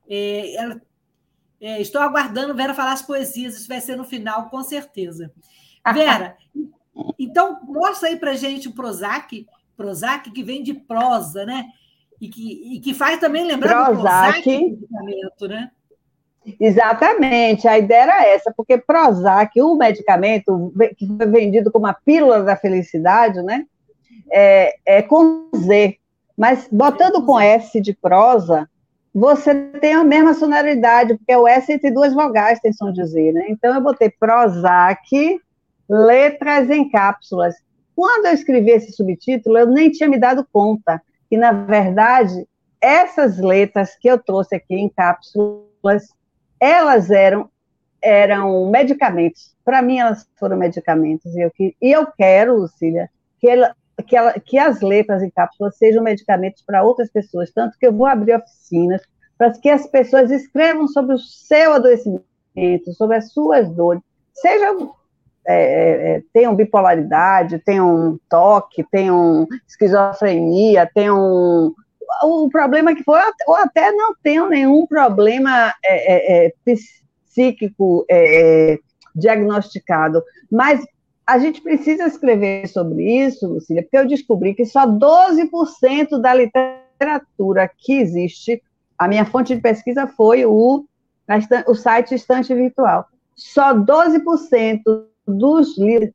É, 0.08 0.56
ela, 0.56 0.82
é, 1.60 1.80
estou 1.80 2.00
aguardando 2.00 2.54
Vera 2.54 2.74
falar 2.74 2.92
as 2.92 3.02
poesias, 3.02 3.54
isso 3.54 3.68
vai 3.68 3.80
ser 3.80 3.94
no 3.94 4.04
final, 4.04 4.48
com 4.48 4.62
certeza. 4.62 5.30
Vera, 5.92 6.36
então 7.18 7.60
mostra 7.64 8.08
aí 8.08 8.16
para 8.16 8.34
gente 8.34 8.68
o 8.68 8.72
Prozac, 8.72 9.46
Prozac, 9.76 10.30
que 10.30 10.42
vem 10.42 10.62
de 10.62 10.74
prosa, 10.74 11.44
né? 11.44 11.64
E 12.20 12.28
que, 12.28 12.76
e 12.76 12.80
que 12.80 12.94
faz 12.94 13.18
também 13.18 13.44
lembrar 13.44 13.86
Prozac, 13.86 14.42
do 14.42 14.50
medicamento, 14.50 15.48
né? 15.48 15.70
Exatamente, 16.58 17.68
a 17.68 17.78
ideia 17.78 18.02
era 18.02 18.26
essa, 18.26 18.52
porque 18.56 18.76
Prozac, 18.76 19.60
o 19.60 19.76
medicamento 19.76 20.72
que 20.96 21.06
foi 21.06 21.26
vendido 21.26 21.70
como 21.70 21.86
a 21.86 21.94
pílula 21.94 22.42
da 22.42 22.56
felicidade, 22.56 23.40
né? 23.42 23.64
É, 24.30 24.74
é 24.84 25.02
com 25.02 25.48
Z, 25.54 25.96
mas 26.36 26.68
botando 26.70 27.24
com 27.24 27.38
S 27.38 27.80
de 27.80 27.94
prosa, 27.94 28.68
você 29.14 29.54
tem 29.80 29.92
a 29.92 30.02
mesma 30.02 30.34
sonoridade, 30.34 31.16
porque 31.16 31.32
é 31.32 31.38
o 31.38 31.46
S 31.46 31.70
entre 31.70 31.90
duas 31.90 32.14
vogais 32.14 32.60
tem 32.60 32.72
som 32.72 32.90
de 32.90 33.04
Z, 33.04 33.32
né? 33.32 33.46
Então 33.48 33.74
eu 33.74 33.80
botei 33.80 34.10
Prozac, 34.10 35.40
letras 35.88 36.70
em 36.70 36.88
cápsulas. 36.88 37.54
Quando 37.94 38.26
eu 38.26 38.32
escrevi 38.32 38.70
esse 38.70 38.92
subtítulo, 38.92 39.58
eu 39.58 39.66
nem 39.66 39.90
tinha 39.90 40.08
me 40.08 40.18
dado 40.18 40.46
conta 40.52 41.00
que, 41.28 41.36
na 41.36 41.52
verdade, 41.52 42.46
essas 42.80 43.38
letras 43.38 43.96
que 43.96 44.08
eu 44.08 44.18
trouxe 44.18 44.56
aqui 44.56 44.74
em 44.74 44.88
cápsulas, 44.88 46.08
elas 46.60 47.10
eram 47.10 47.50
eram 48.02 48.68
medicamentos. 48.68 49.54
Para 49.64 49.80
mim, 49.80 49.98
elas 49.98 50.26
foram 50.36 50.56
medicamentos. 50.56 51.32
E 51.36 51.40
eu, 51.40 51.52
e 51.80 51.92
eu 51.92 52.06
quero, 52.18 52.58
Lucília, 52.58 53.08
que, 53.38 53.48
ela, 53.48 53.76
que, 54.04 54.16
ela, 54.16 54.32
que 54.32 54.58
as 54.58 54.80
letras 54.80 55.22
em 55.22 55.30
cápsulas 55.30 55.76
sejam 55.76 56.02
medicamentos 56.02 56.62
para 56.62 56.82
outras 56.82 57.10
pessoas. 57.10 57.52
Tanto 57.52 57.78
que 57.78 57.86
eu 57.86 57.92
vou 57.92 58.06
abrir 58.06 58.34
oficinas 58.34 59.00
para 59.38 59.52
que 59.52 59.68
as 59.68 59.86
pessoas 59.86 60.30
escrevam 60.30 60.88
sobre 60.88 61.14
o 61.14 61.18
seu 61.18 61.74
adoecimento, 61.74 62.92
sobre 62.96 63.16
as 63.16 63.32
suas 63.32 63.68
dores, 63.70 64.02
seja 64.34 64.76
é, 65.46 65.54
é, 65.54 66.16
é, 66.16 66.22
tenham 66.32 66.54
bipolaridade, 66.54 67.58
tenham 67.58 68.18
toque, 68.28 68.84
tenham 68.90 69.46
esquizofrenia, 69.66 70.88
tenham 70.94 71.74
o 72.22 72.48
problema 72.50 72.94
que 72.94 73.02
for, 73.02 73.20
ou 73.46 73.56
até 73.56 73.90
não 73.90 74.14
tenham 74.22 74.48
nenhum 74.48 74.86
problema 74.86 75.72
é, 75.84 76.44
é, 76.44 76.46
é 76.46 76.52
psíquico 77.26 78.06
diagnosticado, 79.14 80.22
mas 80.50 80.84
a 81.26 81.38
gente 81.38 81.60
precisa 81.60 82.06
escrever 82.06 82.68
sobre 82.68 83.02
isso, 83.02 83.48
Lucília, 83.48 83.82
porque 83.82 83.96
eu 83.96 84.06
descobri 84.06 84.54
que 84.54 84.64
só 84.64 84.86
12% 84.86 86.20
da 86.20 86.34
literatura 86.34 87.70
que 87.76 87.94
existe, 87.94 88.62
a 88.98 89.08
minha 89.08 89.24
fonte 89.24 89.54
de 89.54 89.60
pesquisa 89.60 90.06
foi 90.06 90.44
o, 90.44 90.84
o 91.66 91.74
site 91.74 92.14
Estante 92.14 92.54
Virtual, 92.54 93.06
só 93.34 93.74
12% 93.74 94.80
dos 95.26 95.78
livros 95.78 96.12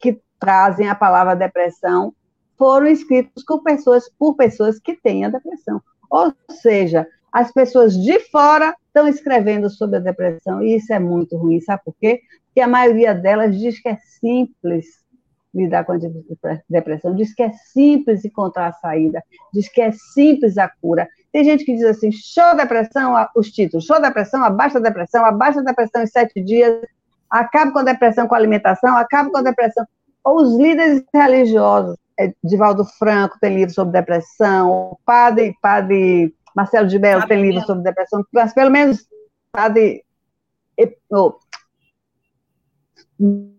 que 0.00 0.20
trazem 0.38 0.88
a 0.88 0.94
palavra 0.94 1.34
depressão 1.34 2.14
foram 2.58 2.86
escritos 2.86 3.44
por 3.44 3.62
pessoas, 3.62 4.10
por 4.18 4.34
pessoas 4.34 4.78
que 4.78 4.94
têm 4.94 5.24
a 5.24 5.28
depressão. 5.28 5.82
Ou 6.10 6.32
seja, 6.50 7.06
as 7.32 7.52
pessoas 7.52 7.96
de 7.96 8.18
fora 8.30 8.74
estão 8.86 9.06
escrevendo 9.08 9.68
sobre 9.68 9.96
a 9.96 10.00
depressão, 10.00 10.62
e 10.62 10.76
isso 10.76 10.92
é 10.92 10.98
muito 10.98 11.36
ruim, 11.36 11.60
sabe 11.60 11.82
por 11.84 11.94
quê? 12.00 12.22
Porque 12.46 12.60
a 12.60 12.68
maioria 12.68 13.14
delas 13.14 13.58
diz 13.58 13.78
que 13.80 13.88
é 13.88 13.96
simples 13.96 14.86
lidar 15.54 15.84
com 15.84 15.92
a 15.92 15.98
depressão, 16.68 17.14
diz 17.14 17.34
que 17.34 17.42
é 17.42 17.52
simples 17.52 18.24
encontrar 18.24 18.68
a 18.68 18.72
saída, 18.72 19.22
diz 19.52 19.68
que 19.68 19.80
é 19.80 19.90
simples 19.92 20.58
a 20.58 20.68
cura. 20.68 21.08
Tem 21.32 21.44
gente 21.44 21.64
que 21.64 21.74
diz 21.74 21.84
assim, 21.84 22.10
show 22.12 22.54
depressão, 22.56 23.14
os 23.34 23.50
títulos, 23.50 23.84
show 23.84 24.00
depressão, 24.00 24.42
abaixa 24.44 24.78
a 24.78 24.82
depressão, 24.82 25.24
abaixa 25.24 25.60
a 25.60 25.64
depressão 25.64 26.02
em 26.02 26.06
sete 26.06 26.42
dias, 26.42 26.80
acaba 27.30 27.72
com 27.72 27.78
a 27.78 27.84
depressão 27.84 28.26
com 28.26 28.34
a 28.34 28.38
alimentação, 28.38 28.96
acaba 28.96 29.30
com 29.30 29.38
a 29.38 29.42
depressão. 29.42 29.86
Ou 30.24 30.42
os 30.42 30.56
líderes 30.56 31.04
religiosos, 31.14 31.96
é, 32.18 32.32
Divaldo 32.42 32.84
Franco 32.84 33.38
tem 33.40 33.54
livro 33.54 33.74
sobre 33.74 33.92
depressão, 33.92 34.70
o 34.70 34.98
padre, 35.04 35.54
padre 35.60 36.34
Marcelo 36.54 36.88
de 36.88 36.98
Mello 36.98 37.26
tem 37.26 37.42
livro 37.42 37.60
sobre 37.66 37.84
depressão, 37.84 38.24
mas 38.32 38.54
pelo 38.54 38.70
menos 38.70 39.06
padre. 39.52 40.02
Oh, 41.10 41.34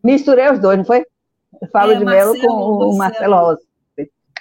misturei 0.03 0.51
os 0.51 0.59
dois, 0.59 0.77
não 0.77 0.85
foi? 0.85 1.05
Eu 1.61 1.67
falo 1.69 1.91
é, 1.91 1.95
de 1.95 2.05
Mello 2.05 2.39
com 2.39 2.47
o 2.47 2.97
Marcelo 2.97 3.35
Rossi. 3.35 3.67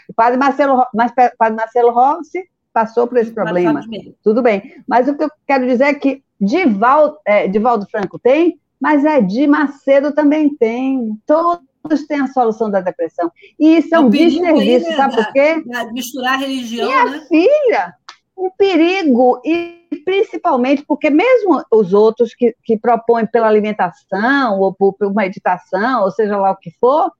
O 0.09 0.14
padre 0.14 0.39
Marcelo, 0.39 0.87
mas, 0.95 1.12
padre 1.39 1.57
Marcelo 1.57 1.91
Rossi 1.91 2.49
passou 2.72 3.07
por 3.07 3.18
esse 3.18 3.33
problema. 3.33 3.81
Tudo 4.22 4.43
bem. 4.43 4.83
Mas 4.87 5.09
o 5.09 5.16
que 5.16 5.24
eu 5.24 5.31
quero 5.47 5.66
dizer 5.66 5.85
é 5.85 5.95
que 5.95 6.22
Divaldo, 6.41 7.18
é, 7.24 7.49
Divaldo 7.49 7.87
Franco 7.91 8.18
tem, 8.18 8.61
mas 8.81 9.05
Edir 9.05 9.49
Macedo 9.49 10.12
também 10.12 10.55
tem. 10.55 11.18
Todos 11.27 12.07
têm 12.07 12.20
a 12.20 12.27
solução 12.27 12.70
da 12.70 12.81
depressão. 12.81 13.31
E 13.59 13.79
isso 13.79 13.95
é, 13.95 13.99
é 13.99 14.01
um 14.01 14.11
desserviço, 14.11 14.89
né, 14.89 14.97
sabe 14.97 15.16
por 15.16 15.33
quê? 15.33 15.64
Misturar 15.93 16.35
a 16.35 16.39
religião. 16.39 16.87
Minha 16.87 17.05
né? 17.05 17.27
filha, 17.29 17.95
um 18.37 18.51
perigo, 18.51 19.41
e 19.45 19.87
principalmente 20.05 20.85
porque 20.87 21.09
mesmo 21.09 21.62
os 21.70 21.93
outros 21.93 22.35
que, 22.35 22.55
que 22.64 22.79
propõem 22.79 23.27
pela 23.27 23.49
alimentação, 23.49 24.61
ou 24.61 24.74
por, 24.74 24.93
por 24.95 25.14
meditação, 25.14 26.03
ou 26.03 26.11
seja 26.11 26.37
lá 26.37 26.51
o 26.51 26.57
que 26.57 26.70
for, 26.79 27.11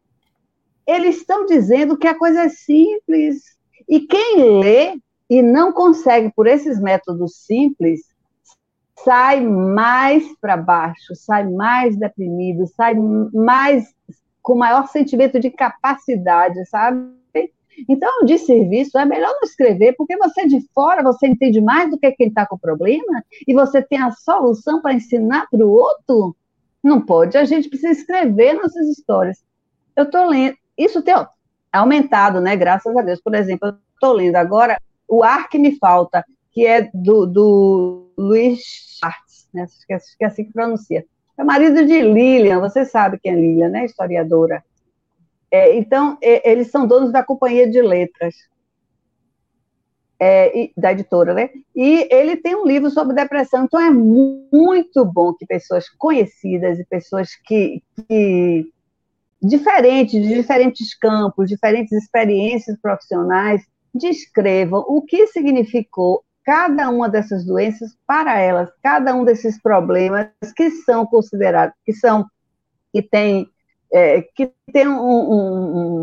eles 0.87 1.17
estão 1.17 1.47
dizendo 1.47 1.97
que 1.97 2.07
a 2.07 2.17
coisa 2.17 2.43
é 2.43 2.49
simples. 2.49 3.57
E 3.89 4.01
quem 4.01 4.61
lê 4.61 4.99
e 5.29 5.43
não 5.43 5.73
consegue, 5.73 6.31
por 6.35 6.47
esses 6.47 6.81
métodos 6.81 7.37
simples, 7.45 8.03
sai 8.99 9.40
mais 9.40 10.24
para 10.40 10.57
baixo, 10.57 11.14
sai 11.14 11.49
mais 11.49 11.97
deprimido, 11.97 12.66
sai 12.66 12.94
mais 12.94 13.94
com 14.42 14.55
maior 14.55 14.86
sentimento 14.88 15.38
de 15.40 15.51
capacidade, 15.51 16.64
sabe? 16.66 17.16
Então, 17.88 18.24
de 18.24 18.38
serviço, 18.38 18.97
é 18.99 19.05
melhor 19.05 19.32
não 19.34 19.42
escrever, 19.42 19.94
porque 19.97 20.16
você 20.16 20.47
de 20.47 20.61
fora, 20.74 21.03
você 21.03 21.26
entende 21.26 21.61
mais 21.61 21.90
do 21.90 21.99
que 21.99 22.11
quem 22.12 22.28
está 22.28 22.47
com 22.47 22.57
o 22.57 22.59
problema, 22.59 23.22
e 23.47 23.53
você 23.53 23.82
tem 23.82 24.01
a 24.01 24.12
solução 24.12 24.80
para 24.80 24.94
ensinar 24.94 25.47
para 25.51 25.64
o 25.64 25.70
outro. 25.70 26.34
Não 26.82 27.01
pode, 27.01 27.36
a 27.36 27.44
gente 27.44 27.68
precisa 27.68 27.92
escrever 27.92 28.55
nossas 28.55 28.88
histórias. 28.88 29.44
Eu 29.94 30.05
estou 30.05 30.26
lendo, 30.26 30.57
isso 30.78 31.03
tem 31.03 31.14
aumentado, 31.72 32.40
né? 32.40 32.57
Graças 32.57 32.97
a 32.97 33.03
Deus. 33.03 33.20
Por 33.20 33.34
exemplo, 33.34 33.68
eu 33.68 33.74
estou 33.94 34.12
lendo 34.12 34.36
agora 34.36 34.80
O 35.07 35.22
Ar 35.22 35.49
que 35.49 35.59
Me 35.59 35.76
Falta, 35.78 36.24
que 36.57 36.67
é 36.67 36.89
do, 36.95 37.27
do 37.27 38.11
Luiz 38.17 38.63
Schwartz, 38.99 39.47
né? 39.53 39.67
Que, 39.87 39.93
é, 39.93 39.99
é 40.23 40.25
assim 40.25 40.43
que 40.43 40.55
pronuncia. 40.55 41.05
É 41.37 41.45
marido 41.45 41.85
de 41.85 42.01
Lilian, 42.01 42.61
você 42.61 42.87
sabe 42.87 43.19
quem 43.23 43.35
é 43.35 43.37
Lilian, 43.37 43.69
né? 43.69 43.85
Historiadora. 43.85 44.65
É, 45.51 45.77
então, 45.77 46.17
é, 46.23 46.51
eles 46.51 46.71
são 46.71 46.87
donos 46.87 47.13
da 47.13 47.23
companhia 47.23 47.71
de 47.71 47.83
letras, 47.83 48.35
é, 50.19 50.59
e, 50.59 50.73
da 50.75 50.93
editora, 50.93 51.35
né? 51.35 51.51
E 51.75 52.09
ele 52.11 52.39
tem 52.39 52.57
um 52.57 52.67
livro 52.67 52.89
sobre 52.89 53.15
depressão, 53.15 53.67
então 53.67 53.79
é 53.79 53.91
muito 53.91 55.05
bom 55.05 55.35
que 55.35 55.45
pessoas 55.45 55.91
conhecidas 55.91 56.79
e 56.79 56.87
pessoas 56.87 57.37
que, 57.45 57.83
que 58.09 58.73
diferentes, 59.43 60.23
de 60.23 60.35
diferentes 60.35 60.97
campos, 60.97 61.51
diferentes 61.51 61.93
experiências 61.93 62.81
profissionais, 62.81 63.63
descrevam 63.95 64.83
o 64.89 65.03
que 65.03 65.27
significou 65.27 66.25
cada 66.47 66.88
uma 66.88 67.09
dessas 67.09 67.44
doenças 67.44 67.99
para 68.07 68.38
elas, 68.38 68.70
cada 68.80 69.12
um 69.12 69.24
desses 69.24 69.61
problemas 69.61 70.28
que 70.55 70.70
são 70.70 71.05
considerados, 71.05 71.74
que 71.84 71.92
são, 71.92 72.24
que 72.92 73.03
tem, 73.03 73.49
é, 73.92 74.22
que 74.22 74.53
tem 74.72 74.86
um, 74.86 74.94
um, 74.97 76.01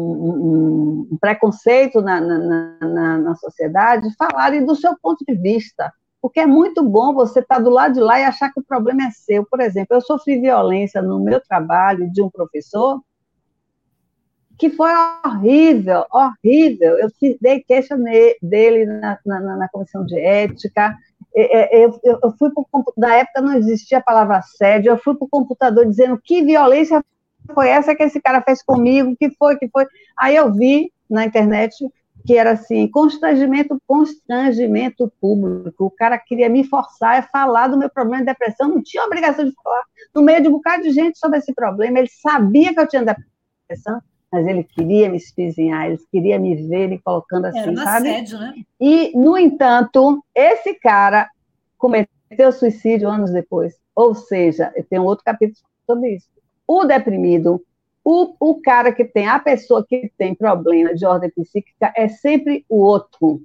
um, 1.13 1.17
preconceito 1.17 2.01
na, 2.01 2.19
na, 2.19 2.77
na, 2.81 3.17
na, 3.19 3.35
sociedade, 3.35 4.13
falarem 4.17 4.65
do 4.65 4.75
seu 4.75 4.93
ponto 5.01 5.23
de 5.25 5.33
vista. 5.33 5.93
Porque 6.21 6.41
é 6.41 6.45
muito 6.45 6.83
bom 6.83 7.13
você 7.13 7.39
estar 7.39 7.59
do 7.59 7.69
lado 7.69 7.93
de 7.93 8.01
lá 8.01 8.19
e 8.19 8.25
achar 8.25 8.51
que 8.51 8.59
o 8.59 8.65
problema 8.65 9.03
é 9.03 9.11
seu. 9.11 9.45
Por 9.45 9.61
exemplo, 9.61 9.95
eu 9.95 10.01
sofri 10.01 10.39
violência 10.39 11.01
no 11.01 11.21
meu 11.21 11.41
trabalho 11.41 12.11
de 12.11 12.21
um 12.21 12.29
professor 12.29 13.01
que 14.57 14.69
foi 14.69 14.91
horrível, 15.25 16.05
horrível. 16.11 16.97
Eu 16.97 17.09
dei 17.41 17.61
queixa 17.61 17.97
dele 18.41 18.85
na, 18.85 19.19
na, 19.25 19.39
na 19.57 19.69
comissão 19.69 20.05
de 20.05 20.19
ética. 20.19 20.95
Eu, 21.33 21.99
eu, 22.03 22.19
eu 22.23 22.31
fui 22.37 22.51
para 22.51 22.63
na 22.95 23.15
época 23.15 23.41
não 23.41 23.55
existia 23.55 23.97
a 23.97 24.03
palavra 24.03 24.37
assédio, 24.37 24.91
eu 24.91 24.97
fui 24.97 25.15
para 25.15 25.25
o 25.25 25.29
computador 25.29 25.83
dizendo 25.87 26.19
que 26.23 26.43
violência 26.43 27.03
foi 27.53 27.69
essa 27.69 27.95
que 27.95 28.03
esse 28.03 28.21
cara 28.21 28.41
fez 28.41 28.61
comigo, 28.61 29.15
que 29.17 29.31
foi, 29.31 29.57
que 29.57 29.67
foi. 29.67 29.87
Aí 30.17 30.35
eu 30.35 30.53
vi 30.53 30.91
na 31.09 31.25
internet 31.25 31.75
que 32.25 32.37
era 32.37 32.51
assim, 32.51 32.87
constrangimento, 32.87 33.81
constrangimento 33.85 35.11
público. 35.19 35.85
O 35.85 35.91
cara 35.91 36.17
queria 36.17 36.49
me 36.49 36.63
forçar 36.63 37.19
a 37.19 37.23
falar 37.23 37.67
do 37.67 37.77
meu 37.77 37.89
problema 37.89 38.19
de 38.19 38.31
depressão, 38.31 38.69
não 38.69 38.81
tinha 38.81 39.03
obrigação 39.03 39.43
de 39.43 39.51
falar 39.61 39.83
no 40.15 40.21
meio 40.21 40.41
de 40.41 40.47
um 40.47 40.51
bocado 40.51 40.83
de 40.83 40.91
gente 40.91 41.17
sobre 41.17 41.39
esse 41.39 41.53
problema. 41.53 41.99
Ele 41.99 42.09
sabia 42.09 42.73
que 42.73 42.79
eu 42.79 42.87
tinha 42.87 43.03
depressão, 43.03 44.01
mas 44.33 44.47
ele 44.47 44.63
queria 44.63 45.07
me 45.11 45.17
espizinhar, 45.17 45.85
ele 45.85 45.99
queria 46.11 46.39
me 46.39 46.55
ver 46.55 46.87
me 46.89 46.97
colocando 46.97 47.45
assim, 47.45 47.59
Era 47.59 47.71
um 47.71 47.75
sabe? 47.75 48.09
Assédio, 48.09 48.39
né? 48.39 48.55
E, 48.81 49.15
no 49.15 49.37
entanto, 49.37 50.25
esse 50.33 50.73
cara 50.73 51.29
cometeu 51.77 52.51
suicídio 52.51 53.07
anos 53.07 53.29
depois. 53.29 53.75
Ou 53.95 54.15
seja, 54.15 54.73
tem 54.89 54.97
um 54.97 55.05
outro 55.05 55.23
capítulo 55.23 55.59
sobre 55.85 56.15
isso. 56.15 56.27
O 56.67 56.83
deprimido, 56.83 57.63
o, 58.03 58.33
o 58.39 58.59
cara 58.59 58.91
que 58.91 59.05
tem, 59.05 59.27
a 59.27 59.37
pessoa 59.37 59.85
que 59.87 60.11
tem 60.17 60.33
problema 60.33 60.95
de 60.95 61.05
ordem 61.05 61.29
psíquica 61.29 61.93
é 61.95 62.07
sempre 62.07 62.65
o 62.67 62.77
outro. 62.77 63.39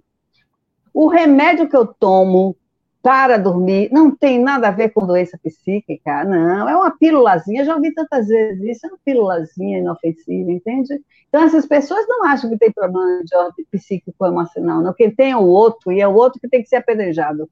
O 0.94 1.06
remédio 1.06 1.68
que 1.68 1.76
eu 1.76 1.86
tomo 1.86 2.56
para 3.02 3.38
dormir, 3.38 3.90
não 3.92 4.14
tem 4.14 4.40
nada 4.40 4.68
a 4.68 4.72
ver 4.72 4.90
com 4.90 5.06
doença 5.06 5.38
psíquica, 5.42 6.24
não, 6.24 6.68
é 6.68 6.76
uma 6.76 6.90
pílulazinha, 6.90 7.64
já 7.64 7.74
ouvi 7.74 7.94
tantas 7.94 8.26
vezes 8.26 8.62
isso, 8.62 8.86
é 8.86 8.88
uma 8.90 8.98
pílulazinha 9.04 9.78
inofensiva, 9.78 10.50
entende? 10.50 11.00
Então, 11.28 11.42
essas 11.42 11.64
pessoas 11.64 12.06
não 12.08 12.24
acham 12.24 12.50
que 12.50 12.58
tem 12.58 12.72
problema 12.72 13.22
de 13.24 13.36
ordem 13.36 13.64
psíquico 13.70 14.26
emocional, 14.26 14.82
não, 14.82 14.92
quem 14.92 15.14
tem 15.14 15.30
é 15.30 15.36
o 15.36 15.46
outro, 15.46 15.92
e 15.92 16.00
é 16.00 16.08
o 16.08 16.14
outro 16.14 16.40
que 16.40 16.48
tem 16.48 16.62
que 16.62 16.68
ser 16.68 16.76
apedrejado. 16.76 17.48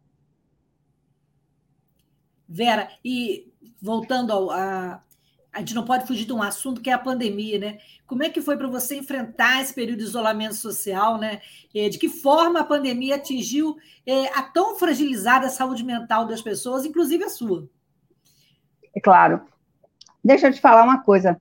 Vera, 2.48 2.88
e 3.04 3.52
voltando 3.80 4.32
ao, 4.32 4.50
a, 4.50 5.02
a 5.56 5.60
gente 5.60 5.74
não 5.74 5.86
pode 5.86 6.06
fugir 6.06 6.26
de 6.26 6.34
um 6.34 6.42
assunto 6.42 6.82
que 6.82 6.90
é 6.90 6.92
a 6.92 6.98
pandemia, 6.98 7.58
né? 7.58 7.78
Como 8.06 8.22
é 8.22 8.28
que 8.28 8.42
foi 8.42 8.58
para 8.58 8.68
você 8.68 8.98
enfrentar 8.98 9.62
esse 9.62 9.72
período 9.72 10.00
de 10.00 10.04
isolamento 10.04 10.54
social, 10.54 11.16
né? 11.16 11.40
É, 11.74 11.88
de 11.88 11.96
que 11.96 12.10
forma 12.10 12.60
a 12.60 12.64
pandemia 12.64 13.14
atingiu 13.14 13.74
é, 14.06 14.26
a 14.38 14.42
tão 14.42 14.76
fragilizada 14.76 15.48
saúde 15.48 15.82
mental 15.82 16.26
das 16.26 16.42
pessoas, 16.42 16.84
inclusive 16.84 17.24
a 17.24 17.30
sua? 17.30 17.66
É 18.94 19.00
claro. 19.00 19.40
Deixa 20.22 20.48
eu 20.48 20.52
te 20.52 20.60
falar 20.60 20.84
uma 20.84 21.02
coisa. 21.02 21.40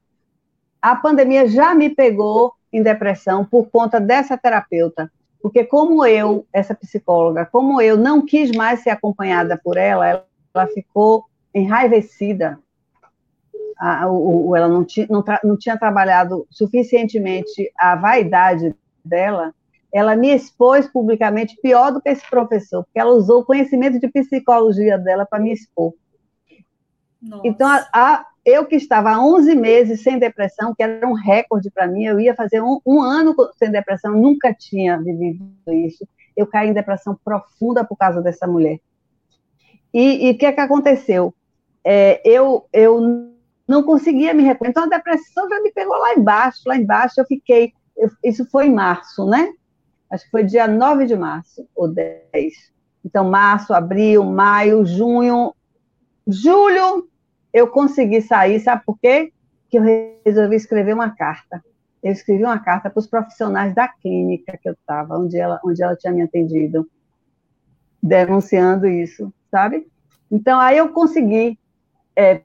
A 0.81 0.95
pandemia 0.95 1.45
já 1.49 1.75
me 1.75 1.89
pegou 1.89 2.53
em 2.71 2.81
depressão 2.81 3.43
por 3.43 3.67
conta 3.69 3.99
dessa 3.99 4.37
terapeuta. 4.37 5.11
Porque 5.41 5.65
como 5.65 6.05
eu, 6.05 6.47
essa 6.53 6.73
psicóloga, 6.73 7.45
como 7.45 7.81
eu 7.81 7.97
não 7.97 8.25
quis 8.25 8.49
mais 8.51 8.79
ser 8.79 8.91
acompanhada 8.91 9.59
por 9.61 9.75
ela, 9.75 10.25
ela 10.53 10.67
ficou 10.67 11.25
enraivecida 11.53 12.57
a, 13.77 14.09
o, 14.09 14.55
ela 14.55 14.67
não, 14.67 14.83
ti, 14.83 15.07
não, 15.09 15.21
tra, 15.21 15.39
não 15.43 15.57
tinha 15.57 15.77
trabalhado 15.77 16.47
suficientemente 16.49 17.71
a 17.77 17.95
vaidade 17.95 18.75
dela, 19.03 19.53
ela 19.93 20.15
me 20.15 20.33
expôs 20.33 20.87
publicamente 20.87 21.57
pior 21.61 21.91
do 21.91 22.01
que 22.01 22.09
esse 22.09 22.29
professor, 22.29 22.83
porque 22.83 22.99
ela 22.99 23.13
usou 23.13 23.41
o 23.41 23.45
conhecimento 23.45 23.99
de 23.99 24.09
psicologia 24.09 24.97
dela 24.97 25.25
para 25.25 25.41
me 25.41 25.53
expor. 25.53 25.93
Nossa. 27.21 27.47
Então, 27.47 27.67
a, 27.67 27.87
a, 27.93 28.25
eu 28.45 28.65
que 28.65 28.75
estava 28.75 29.11
há 29.11 29.25
11 29.25 29.55
meses 29.55 30.03
sem 30.03 30.19
depressão, 30.19 30.75
que 30.75 30.83
era 30.83 31.07
um 31.07 31.13
recorde 31.13 31.71
para 31.71 31.87
mim, 31.87 32.03
eu 32.03 32.19
ia 32.19 32.35
fazer 32.35 32.61
um, 32.61 32.79
um, 32.85 33.01
ano 33.01 33.35
sem 33.57 33.71
depressão, 33.71 34.11
nunca 34.11 34.53
tinha 34.53 34.97
vivido 34.97 35.73
isso. 35.73 36.07
Eu 36.35 36.45
caí 36.45 36.69
em 36.69 36.73
depressão 36.73 37.17
profunda 37.23 37.83
por 37.83 37.95
causa 37.95 38.21
dessa 38.21 38.45
mulher. 38.45 38.79
E 39.93 40.31
o 40.31 40.37
que 40.37 40.45
é 40.45 40.51
que 40.51 40.59
aconteceu? 40.59 41.33
É, 41.83 42.21
eu, 42.25 42.67
eu 42.73 43.31
não 43.67 43.83
conseguia 43.83 44.33
me 44.33 44.43
recuperar. 44.43 44.71
Então, 44.71 44.83
a 44.83 44.97
depressão 44.97 45.49
já 45.49 45.59
me 45.61 45.71
pegou 45.71 45.97
lá 45.97 46.13
embaixo, 46.13 46.61
lá 46.65 46.77
embaixo 46.77 47.19
eu 47.19 47.25
fiquei, 47.25 47.73
eu, 47.97 48.09
isso 48.23 48.45
foi 48.49 48.67
em 48.67 48.73
março, 48.73 49.25
né? 49.25 49.53
Acho 50.09 50.25
que 50.25 50.31
foi 50.31 50.43
dia 50.43 50.67
9 50.67 51.05
de 51.05 51.15
março, 51.15 51.67
ou 51.75 51.87
10. 51.87 52.23
Então, 53.03 53.29
março, 53.29 53.73
abril, 53.73 54.23
maio, 54.23 54.85
junho, 54.85 55.53
julho, 56.27 57.09
eu 57.53 57.67
consegui 57.67 58.21
sair, 58.21 58.59
sabe 58.59 58.83
por 58.85 58.97
quê? 58.99 59.31
Que 59.69 59.77
eu 59.77 59.83
resolvi 60.25 60.55
escrever 60.55 60.93
uma 60.93 61.09
carta. 61.09 61.63
Eu 62.03 62.11
escrevi 62.11 62.43
uma 62.43 62.59
carta 62.59 62.89
para 62.89 62.99
os 62.99 63.07
profissionais 63.07 63.73
da 63.73 63.87
clínica 63.87 64.57
que 64.61 64.69
eu 64.69 64.73
estava, 64.73 65.17
onde 65.17 65.37
ela, 65.37 65.59
onde 65.63 65.81
ela 65.81 65.95
tinha 65.95 66.13
me 66.13 66.21
atendido, 66.21 66.87
denunciando 68.01 68.85
isso, 68.87 69.33
sabe? 69.49 69.87
Então, 70.31 70.59
aí 70.59 70.77
eu 70.77 70.89
consegui 70.89 71.57
é, 72.15 72.41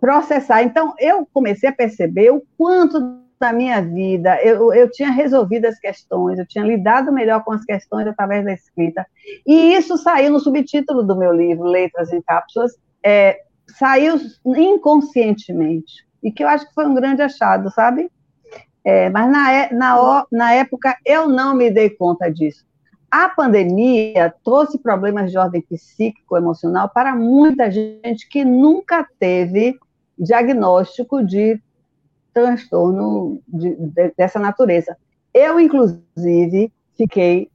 processar. 0.00 0.62
Então, 0.62 0.94
eu 0.98 1.26
comecei 1.32 1.68
a 1.68 1.72
perceber 1.72 2.30
o 2.30 2.42
quanto 2.56 3.18
da 3.38 3.52
minha 3.52 3.80
vida 3.80 4.42
eu, 4.42 4.74
eu 4.74 4.90
tinha 4.90 5.10
resolvido 5.10 5.66
as 5.66 5.78
questões, 5.78 6.38
eu 6.38 6.46
tinha 6.46 6.64
lidado 6.64 7.12
melhor 7.12 7.44
com 7.44 7.52
as 7.52 7.64
questões 7.64 8.06
através 8.06 8.44
da 8.44 8.52
escrita. 8.52 9.06
E 9.46 9.74
isso 9.74 9.96
saiu 9.96 10.32
no 10.32 10.40
subtítulo 10.40 11.02
do 11.02 11.16
meu 11.16 11.32
livro, 11.32 11.64
Letras 11.64 12.12
em 12.12 12.20
Cápsulas, 12.20 12.72
é, 13.04 13.38
saiu 13.68 14.16
inconscientemente. 14.44 16.06
E 16.22 16.32
que 16.32 16.42
eu 16.42 16.48
acho 16.48 16.66
que 16.66 16.74
foi 16.74 16.86
um 16.86 16.94
grande 16.94 17.22
achado, 17.22 17.70
sabe? 17.70 18.10
É, 18.84 19.08
mas 19.10 19.30
na, 19.30 19.52
é, 19.52 19.72
na, 19.72 20.26
na 20.32 20.52
época 20.54 20.96
eu 21.04 21.28
não 21.28 21.54
me 21.54 21.70
dei 21.70 21.90
conta 21.90 22.30
disso. 22.30 22.66
A 23.10 23.28
pandemia 23.28 24.34
trouxe 24.44 24.78
problemas 24.78 25.30
de 25.30 25.38
ordem 25.38 25.62
psíquico-emocional 25.62 26.90
para 26.90 27.14
muita 27.14 27.70
gente 27.70 28.28
que 28.28 28.44
nunca 28.44 29.06
teve 29.18 29.78
diagnóstico 30.18 31.24
de 31.24 31.60
transtorno 32.32 33.40
de, 33.46 33.74
de, 33.74 34.12
dessa 34.16 34.38
natureza. 34.38 34.96
Eu, 35.32 35.58
inclusive, 35.60 36.72
fiquei 36.96 37.50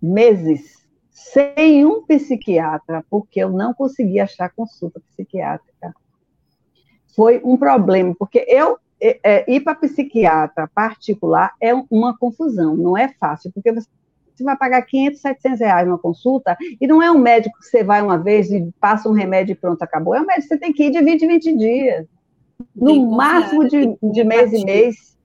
meses 0.00 0.82
sem 1.10 1.86
um 1.86 2.02
psiquiatra, 2.04 3.04
porque 3.08 3.40
eu 3.40 3.50
não 3.50 3.72
conseguia 3.72 4.24
achar 4.24 4.52
consulta 4.52 5.00
psiquiátrica. 5.00 5.94
Foi 7.14 7.40
um 7.44 7.56
problema, 7.56 8.14
porque 8.18 8.44
eu 8.48 8.78
é, 9.00 9.18
é, 9.22 9.52
ir 9.52 9.60
para 9.60 9.74
psiquiatra 9.74 10.70
particular 10.72 11.52
é 11.60 11.74
uma 11.90 12.16
confusão, 12.16 12.76
não 12.76 12.96
é 12.96 13.08
fácil, 13.08 13.50
porque 13.52 13.72
você 13.72 13.88
você 14.36 14.44
vai 14.44 14.56
pagar 14.56 14.82
500, 14.82 15.20
700 15.20 15.60
reais 15.60 15.86
numa 15.86 15.98
consulta, 15.98 16.56
e 16.80 16.86
não 16.86 17.02
é 17.02 17.10
um 17.10 17.18
médico 17.18 17.58
que 17.58 17.66
você 17.66 17.82
vai 17.82 18.02
uma 18.02 18.18
vez 18.18 18.50
e 18.50 18.72
passa 18.80 19.08
um 19.08 19.12
remédio 19.12 19.52
e 19.52 19.56
pronto, 19.56 19.82
acabou. 19.82 20.14
É 20.14 20.20
um 20.20 20.26
médico 20.26 20.48
que 20.48 20.54
você 20.54 20.58
tem 20.58 20.72
que 20.72 20.84
ir 20.84 20.90
de 20.90 21.02
20 21.02 21.22
em 21.22 21.28
20 21.28 21.56
dias. 21.56 22.06
No 22.74 23.10
máximo 23.10 23.68
de, 23.68 23.96
de 24.02 24.24
mês 24.24 24.52
em 24.52 24.64
mês. 24.64 25.16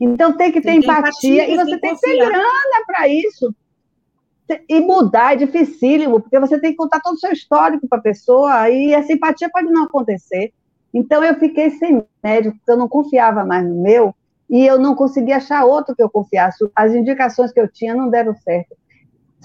Então 0.00 0.36
tem 0.36 0.50
que 0.50 0.60
ter 0.60 0.72
empatia, 0.72 1.44
empatia, 1.44 1.50
e 1.50 1.56
você 1.56 1.78
tem 1.78 1.94
que 1.94 2.00
ter 2.00 2.16
grana 2.16 2.84
para 2.86 3.08
isso. 3.08 3.54
E 4.68 4.80
mudar 4.80 5.34
é 5.34 5.36
dificílimo, 5.36 6.20
porque 6.20 6.38
você 6.38 6.58
tem 6.60 6.70
que 6.70 6.76
contar 6.76 7.00
todo 7.00 7.14
o 7.14 7.18
seu 7.18 7.32
histórico 7.32 7.88
para 7.88 7.98
a 7.98 8.02
pessoa, 8.02 8.70
e 8.70 8.92
essa 8.92 9.12
empatia 9.12 9.50
pode 9.50 9.68
não 9.70 9.84
acontecer. 9.84 10.52
Então 10.92 11.22
eu 11.22 11.34
fiquei 11.34 11.70
sem 11.70 12.02
médico, 12.22 12.56
porque 12.56 12.70
eu 12.70 12.76
não 12.76 12.88
confiava 12.88 13.44
mais 13.44 13.66
no 13.66 13.82
meu, 13.82 14.14
e 14.48 14.66
eu 14.66 14.78
não 14.78 14.94
consegui 14.94 15.32
achar 15.32 15.64
outro 15.64 15.94
que 15.94 16.02
eu 16.02 16.10
confiasse. 16.10 16.64
As 16.74 16.94
indicações 16.94 17.52
que 17.52 17.60
eu 17.60 17.68
tinha 17.68 17.94
não 17.94 18.08
deram 18.08 18.34
certo. 18.36 18.76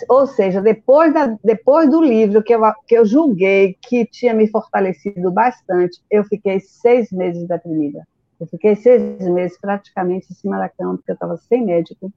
Ou 0.08 0.26
seja, 0.26 0.62
depois, 0.62 1.14
da, 1.14 1.38
depois 1.44 1.90
do 1.90 2.02
livro 2.02 2.42
que 2.42 2.54
eu, 2.54 2.62
que 2.88 2.96
eu 2.96 3.06
julguei 3.06 3.78
que 3.82 4.06
tinha 4.06 4.34
me 4.34 4.48
fortalecido 4.48 5.32
bastante, 5.32 6.02
eu 6.10 6.24
fiquei 6.24 6.60
seis 6.60 7.12
meses 7.12 7.48
deprimida. 7.48 8.08
Eu 8.40 8.48
fiquei 8.48 8.76
seis 8.76 9.20
meses 9.20 9.58
praticamente 9.60 10.28
em 10.32 10.36
cima 10.36 10.58
da 10.58 10.70
cama, 10.70 10.96
porque 10.96 11.12
eu 11.12 11.16
estava 11.16 11.38
sem 11.38 11.64
médico. 11.64 12.12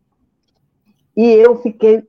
E 1.17 1.27
eu 1.27 1.57
fiquei 1.57 2.03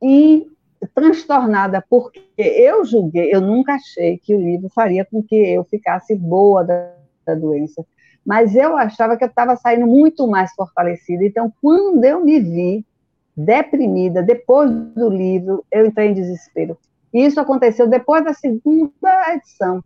in, 0.00 0.46
transtornada, 0.94 1.84
porque 1.88 2.22
eu 2.38 2.84
julguei, 2.84 3.34
eu 3.34 3.40
nunca 3.40 3.74
achei 3.74 4.18
que 4.18 4.34
o 4.34 4.40
livro 4.40 4.68
faria 4.70 5.04
com 5.04 5.22
que 5.22 5.36
eu 5.36 5.64
ficasse 5.64 6.14
boa 6.14 6.64
da, 6.64 6.94
da 7.26 7.34
doença 7.34 7.84
mas 8.28 8.54
eu 8.54 8.76
achava 8.76 9.16
que 9.16 9.24
eu 9.24 9.28
estava 9.28 9.56
saindo 9.56 9.86
muito 9.86 10.28
mais 10.28 10.52
fortalecida. 10.52 11.24
Então, 11.24 11.50
quando 11.62 12.04
eu 12.04 12.22
me 12.22 12.38
vi 12.38 12.84
deprimida. 13.38 14.22
Depois 14.22 14.70
do 14.70 15.08
livro, 15.08 15.64
eu 15.72 15.86
entrei 15.86 16.08
em 16.08 16.14
desespero. 16.14 16.76
Isso 17.14 17.40
aconteceu 17.40 17.86
depois 17.86 18.22
da 18.22 18.34
segunda 18.34 19.32
edição. 19.32 19.82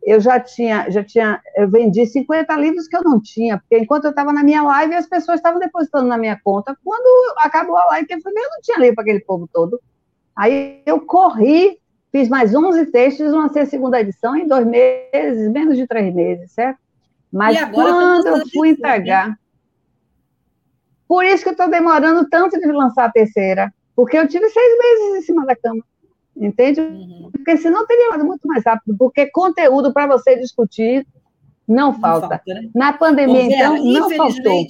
Eu 0.00 0.20
já 0.20 0.38
tinha, 0.38 0.88
já 0.90 1.02
tinha, 1.02 1.40
eu 1.56 1.68
vendi 1.68 2.06
50 2.06 2.54
livros 2.56 2.86
que 2.86 2.96
eu 2.96 3.02
não 3.02 3.20
tinha, 3.20 3.58
porque 3.58 3.78
enquanto 3.78 4.04
eu 4.04 4.10
estava 4.10 4.32
na 4.32 4.44
minha 4.44 4.62
live, 4.62 4.94
as 4.94 5.08
pessoas 5.08 5.38
estavam 5.38 5.58
depositando 5.58 6.06
na 6.06 6.18
minha 6.18 6.38
conta. 6.42 6.76
Quando 6.84 7.34
acabou 7.38 7.76
a 7.76 7.86
live, 7.86 8.06
eu 8.10 8.18
não 8.24 8.60
tinha 8.62 8.78
livro 8.78 8.94
para 8.94 9.02
aquele 9.02 9.20
povo 9.20 9.48
todo. 9.52 9.80
Aí 10.36 10.82
eu 10.86 11.00
corri, 11.00 11.78
fiz 12.12 12.28
mais 12.28 12.54
11 12.54 12.86
textos, 12.86 13.32
lancei 13.32 13.62
a 13.62 13.66
segunda 13.66 14.00
edição 14.00 14.36
em 14.36 14.46
dois 14.46 14.66
meses, 14.66 15.50
menos 15.50 15.76
de 15.76 15.86
três 15.86 16.14
meses, 16.14 16.52
certo? 16.52 16.81
Mas 17.32 17.58
quando 17.70 18.26
eu 18.26 18.48
fui 18.50 18.70
entregar. 18.70 19.38
Por 21.08 21.24
isso 21.24 21.42
que 21.42 21.50
eu 21.50 21.52
estou 21.52 21.68
demorando 21.68 22.28
tanto 22.28 22.58
de 22.58 22.66
lançar 22.66 23.06
a 23.06 23.12
terceira, 23.12 23.72
porque 23.94 24.16
eu 24.16 24.26
tive 24.26 24.48
seis 24.48 24.78
meses 24.78 25.18
em 25.18 25.22
cima 25.22 25.44
da 25.44 25.54
cama. 25.56 25.82
Entende? 26.36 26.80
Uhum. 26.80 27.28
Porque 27.30 27.56
senão 27.58 27.86
teria 27.86 28.14
ido 28.14 28.24
muito 28.24 28.46
mais 28.48 28.64
rápido, 28.64 28.96
porque 28.96 29.26
conteúdo 29.26 29.92
para 29.92 30.06
você 30.06 30.38
discutir 30.38 31.06
não, 31.68 31.92
não 31.92 32.00
falta. 32.00 32.28
falta 32.28 32.54
né? 32.54 32.70
Na 32.74 32.92
pandemia, 32.92 33.48
Vera, 33.48 33.78
então, 33.78 33.84
não 33.84 34.10
faltou. 34.10 34.66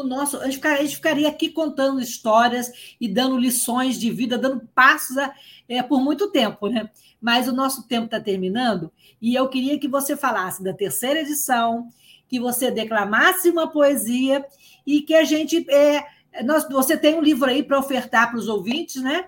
O 0.00 0.04
nosso, 0.04 0.36
a 0.38 0.44
gente, 0.44 0.56
ficaria, 0.56 0.78
a 0.78 0.82
gente 0.82 0.96
ficaria 0.96 1.28
aqui 1.28 1.50
contando 1.50 2.00
histórias 2.00 2.70
e 3.00 3.08
dando 3.08 3.36
lições 3.36 3.98
de 3.98 4.10
vida, 4.10 4.38
dando 4.38 4.68
passos 4.74 5.18
a, 5.18 5.34
é, 5.68 5.82
por 5.82 6.00
muito 6.00 6.30
tempo, 6.30 6.68
né? 6.68 6.88
Mas 7.20 7.48
o 7.48 7.52
nosso 7.52 7.86
tempo 7.88 8.04
está 8.04 8.20
terminando 8.20 8.92
e 9.20 9.34
eu 9.34 9.48
queria 9.48 9.78
que 9.78 9.88
você 9.88 10.16
falasse 10.16 10.62
da 10.62 10.72
terceira 10.72 11.20
edição, 11.20 11.88
que 12.28 12.38
você 12.38 12.70
declamasse 12.70 13.50
uma 13.50 13.66
poesia 13.66 14.44
e 14.86 15.02
que 15.02 15.14
a 15.14 15.24
gente. 15.24 15.68
É, 15.70 16.04
nós, 16.44 16.68
você 16.68 16.96
tem 16.96 17.14
um 17.14 17.22
livro 17.22 17.50
aí 17.50 17.62
para 17.62 17.78
ofertar 17.78 18.30
para 18.30 18.38
os 18.38 18.48
ouvintes, 18.48 19.02
né? 19.02 19.26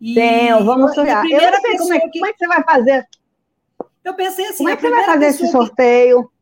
E, 0.00 0.14
Tenho, 0.14 0.64
vamos 0.64 0.94
sortear. 0.94 1.24
Eu 1.24 1.50
não 1.50 1.60
sei 1.60 1.78
como 1.78 1.94
é, 1.94 2.00
que... 2.00 2.18
como 2.18 2.26
é 2.26 2.32
que 2.32 2.38
você 2.38 2.46
vai 2.48 2.64
fazer. 2.64 3.08
Eu 4.04 4.14
pensei 4.14 4.46
assim. 4.46 4.58
Como 4.58 4.68
é 4.68 4.76
que 4.76 4.82
você 4.82 4.90
vai 4.90 5.04
fazer 5.04 5.26
esse 5.26 5.50
sorteio? 5.50 6.24
Que... 6.24 6.35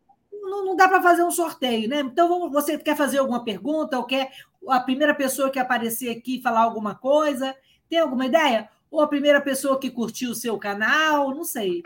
Não, 0.54 0.64
não, 0.64 0.76
dá 0.76 0.88
para 0.88 1.02
fazer 1.02 1.24
um 1.24 1.30
sorteio, 1.32 1.88
né? 1.88 2.00
Então, 2.00 2.48
você 2.48 2.78
quer 2.78 2.96
fazer 2.96 3.18
alguma 3.18 3.42
pergunta 3.42 3.98
ou 3.98 4.04
quer 4.04 4.30
a 4.68 4.78
primeira 4.78 5.12
pessoa 5.12 5.50
que 5.50 5.58
aparecer 5.58 6.16
aqui 6.16 6.40
falar 6.40 6.60
alguma 6.60 6.94
coisa? 6.94 7.56
Tem 7.88 7.98
alguma 7.98 8.26
ideia? 8.26 8.68
Ou 8.88 9.00
a 9.00 9.08
primeira 9.08 9.40
pessoa 9.40 9.80
que 9.80 9.90
curtiu 9.90 10.30
o 10.30 10.34
seu 10.34 10.56
canal? 10.56 11.34
Não 11.34 11.42
sei. 11.42 11.82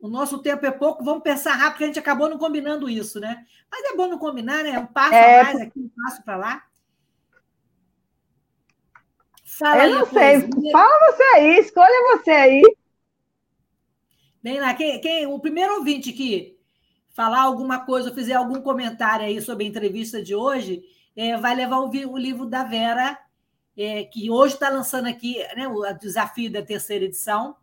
O 0.00 0.08
nosso 0.08 0.38
tempo 0.38 0.64
é 0.64 0.70
pouco, 0.70 1.04
vamos 1.04 1.22
pensar 1.22 1.52
rápido, 1.52 1.70
porque 1.72 1.84
a 1.84 1.86
gente 1.88 1.98
acabou 1.98 2.30
não 2.30 2.38
combinando 2.38 2.88
isso, 2.88 3.20
né? 3.20 3.44
Mas 3.70 3.84
é 3.84 3.96
bom 3.96 4.06
não 4.06 4.18
combinar, 4.18 4.62
né? 4.64 4.78
Um 4.78 4.86
passo 4.86 5.14
é... 5.14 5.40
a 5.40 5.44
mais 5.44 5.60
aqui, 5.60 5.78
um 5.78 5.90
passo 6.02 6.22
para 6.22 6.36
lá. 6.36 6.62
Fala 9.44 9.86
eu 9.86 9.98
não 9.98 10.06
sei. 10.06 10.48
Fala 10.72 11.12
você 11.12 11.22
aí, 11.34 11.58
escolha 11.58 12.16
você 12.16 12.30
aí. 12.30 12.62
Vem 14.42 14.60
lá, 14.60 14.72
quem, 14.74 15.00
quem, 15.00 15.26
o 15.26 15.38
primeiro 15.38 15.74
ouvinte 15.74 16.12
que 16.12 16.55
falar 17.16 17.40
alguma 17.40 17.80
coisa, 17.80 18.10
ou 18.10 18.14
fizer 18.14 18.34
algum 18.34 18.60
comentário 18.60 19.24
aí 19.24 19.40
sobre 19.40 19.64
a 19.64 19.68
entrevista 19.68 20.22
de 20.22 20.34
hoje, 20.34 20.82
é, 21.16 21.34
vai 21.38 21.54
levar 21.54 21.78
o, 21.78 21.88
o, 21.88 22.18
livro 22.18 22.44
da 22.44 22.62
Vera, 22.62 23.18
é, 23.74 24.04
que 24.04 24.30
hoje 24.30 24.52
está 24.52 24.68
lançando 24.68 25.08
aqui 25.08 25.38
né, 25.56 25.66
o 25.66 25.90
desafio 25.94 26.52
da 26.52 26.60
terceira 26.60 27.06
edição. 27.06 27.56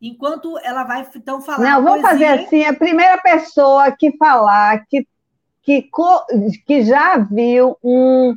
Enquanto 0.00 0.58
ela 0.60 0.84
vai 0.84 1.06
então 1.14 1.42
falar. 1.42 1.58
Não, 1.58 1.82
vamos 1.82 2.00
fazer 2.00 2.24
assim: 2.24 2.64
a 2.64 2.72
primeira 2.72 3.18
pessoa 3.18 3.92
que 3.92 4.16
falar 4.16 4.86
que, 4.86 5.06
que, 5.62 5.90
que 6.64 6.82
já 6.82 7.18
viu 7.18 7.76
um 7.84 8.34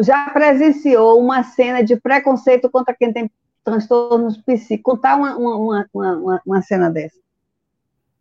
já 0.00 0.28
presenciou 0.28 1.18
uma 1.18 1.42
cena 1.42 1.82
de 1.82 1.96
preconceito 1.96 2.68
contra 2.68 2.94
quem 2.94 3.12
tem 3.14 3.30
transtornos 3.64 4.36
psíquicos. 4.36 4.94
Contar 4.94 5.16
uma, 5.16 5.36
uma, 5.36 5.86
uma, 5.94 6.42
uma, 6.44 6.62
cena 6.62 6.90
dessa. 6.90 7.18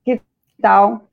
Que 0.06 0.22
tal? 0.62 1.09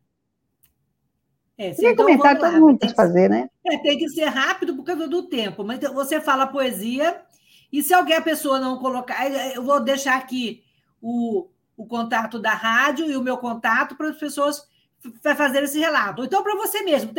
É, 1.59 1.72
se 1.72 1.86
então, 1.86 2.04
comentário 2.04 2.40
todo 2.40 2.61
mundo 2.61 2.78
pode 2.78 2.94
fazer, 2.94 3.30
né? 3.30 3.48
É, 3.64 3.78
tem 3.78 3.96
que 3.96 4.09
ser 4.11 4.26
rápido 4.26 4.76
por 4.76 4.84
causa 4.84 5.09
do 5.09 5.22
tempo. 5.22 5.64
Mas 5.64 5.80
você 5.80 6.20
fala 6.20 6.46
poesia, 6.46 7.22
e 7.72 7.82
se 7.82 7.94
alguém 7.94 8.16
a 8.16 8.22
pessoa 8.22 8.61
não 8.61 8.78
colocar, 8.78 9.30
eu 9.54 9.62
vou 9.62 9.80
deixar 9.80 10.16
aqui 10.16 10.62
o, 11.00 11.48
o 11.76 11.86
contato 11.86 12.38
da 12.38 12.52
rádio 12.52 13.11
e 13.11 13.16
o 13.16 13.22
meu 13.22 13.38
contato 13.38 13.96
para 13.96 14.09
as 14.09 14.18
pessoas 14.18 14.68
fazer 15.36 15.62
esse 15.62 15.78
relato. 15.78 16.24
Então, 16.24 16.42
para 16.42 16.57
você 16.57 16.82
mesmo. 16.82 17.12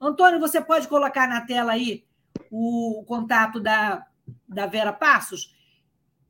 Antônio, 0.00 0.40
você 0.40 0.60
pode 0.60 0.88
colocar 0.88 1.28
na 1.28 1.40
tela 1.42 1.72
aí 1.72 2.04
o 2.50 3.04
contato 3.06 3.60
da, 3.60 4.06
da 4.48 4.66
Vera 4.66 4.92
Passos, 4.92 5.54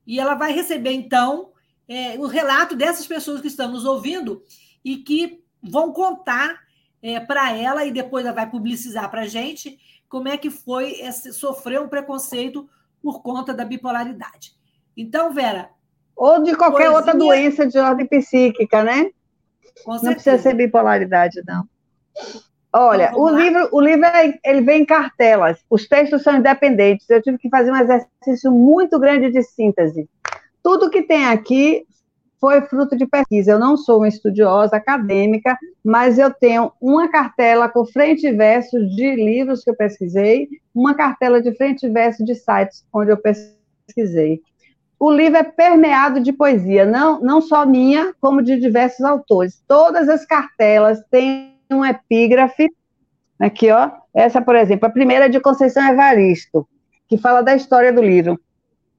e 0.06 0.18
ela 0.18 0.34
vai 0.34 0.52
receber, 0.52 0.92
então, 0.92 1.52
é, 1.88 2.18
o 2.18 2.26
relato 2.26 2.74
dessas 2.74 3.06
pessoas 3.06 3.40
que 3.40 3.46
estão 3.46 3.70
nos 3.70 3.84
ouvindo 3.84 4.42
e 4.84 4.96
que 4.96 5.44
vão 5.62 5.92
contar 5.92 6.61
é, 7.02 7.18
para 7.18 7.56
ela, 7.56 7.84
e 7.84 7.90
depois 7.90 8.24
ela 8.24 8.34
vai 8.34 8.48
publicizar 8.48 9.10
para 9.10 9.22
a 9.22 9.26
gente 9.26 9.78
como 10.08 10.28
é 10.28 10.36
que 10.36 10.50
foi 10.50 10.92
esse, 11.00 11.32
sofrer 11.32 11.80
um 11.80 11.88
preconceito 11.88 12.68
por 13.02 13.22
conta 13.22 13.52
da 13.52 13.64
bipolaridade. 13.64 14.54
Então, 14.96 15.32
Vera. 15.32 15.70
Ou 16.14 16.42
de 16.42 16.54
qualquer 16.54 16.90
poesia... 16.90 16.96
outra 16.96 17.14
doença 17.14 17.66
de 17.66 17.78
ordem 17.78 18.06
psíquica, 18.06 18.84
né? 18.84 19.10
não 19.86 20.12
precisa 20.12 20.38
ser 20.38 20.54
bipolaridade, 20.54 21.42
não. 21.46 21.66
Olha, 22.72 23.10
então, 23.10 23.20
o 23.20 23.28
livro, 23.28 23.68
o 23.72 23.80
livro 23.80 24.06
é, 24.06 24.38
ele 24.44 24.62
vem 24.62 24.82
em 24.82 24.86
cartelas. 24.86 25.58
Os 25.68 25.86
textos 25.86 26.22
são 26.22 26.36
independentes. 26.36 27.08
Eu 27.10 27.22
tive 27.22 27.36
que 27.38 27.50
fazer 27.50 27.70
um 27.70 27.76
exercício 27.76 28.50
muito 28.50 28.98
grande 28.98 29.30
de 29.30 29.42
síntese. 29.42 30.08
Tudo 30.62 30.90
que 30.90 31.02
tem 31.02 31.26
aqui 31.26 31.86
foi 32.42 32.60
fruto 32.62 32.96
de 32.96 33.06
pesquisa. 33.06 33.52
Eu 33.52 33.58
não 33.60 33.76
sou 33.76 33.98
uma 33.98 34.08
estudiosa 34.08 34.74
acadêmica, 34.74 35.56
mas 35.84 36.18
eu 36.18 36.34
tenho 36.34 36.72
uma 36.80 37.08
cartela 37.08 37.68
com 37.68 37.86
frente 37.86 38.26
e 38.26 38.32
verso 38.32 38.84
de 38.84 39.14
livros 39.14 39.62
que 39.62 39.70
eu 39.70 39.76
pesquisei, 39.76 40.48
uma 40.74 40.92
cartela 40.92 41.40
de 41.40 41.54
frente 41.54 41.86
e 41.86 41.88
verso 41.88 42.24
de 42.24 42.34
sites 42.34 42.84
onde 42.92 43.12
eu 43.12 43.16
pesquisei. 43.16 44.40
O 44.98 45.08
livro 45.08 45.38
é 45.38 45.44
permeado 45.44 46.18
de 46.18 46.32
poesia, 46.32 46.84
não, 46.84 47.20
não 47.20 47.40
só 47.40 47.64
minha, 47.64 48.12
como 48.20 48.42
de 48.42 48.58
diversos 48.58 49.04
autores. 49.04 49.62
Todas 49.68 50.08
as 50.08 50.26
cartelas 50.26 51.00
têm 51.12 51.56
um 51.70 51.84
epígrafe, 51.84 52.68
aqui, 53.38 53.70
ó. 53.70 53.88
Essa, 54.12 54.42
por 54.42 54.56
exemplo, 54.56 54.86
a 54.86 54.90
primeira 54.90 55.26
é 55.26 55.28
de 55.28 55.38
Conceição 55.38 55.86
Evaristo, 55.86 56.68
que 57.08 57.16
fala 57.16 57.40
da 57.40 57.54
história 57.54 57.92
do 57.92 58.02
livro. 58.02 58.38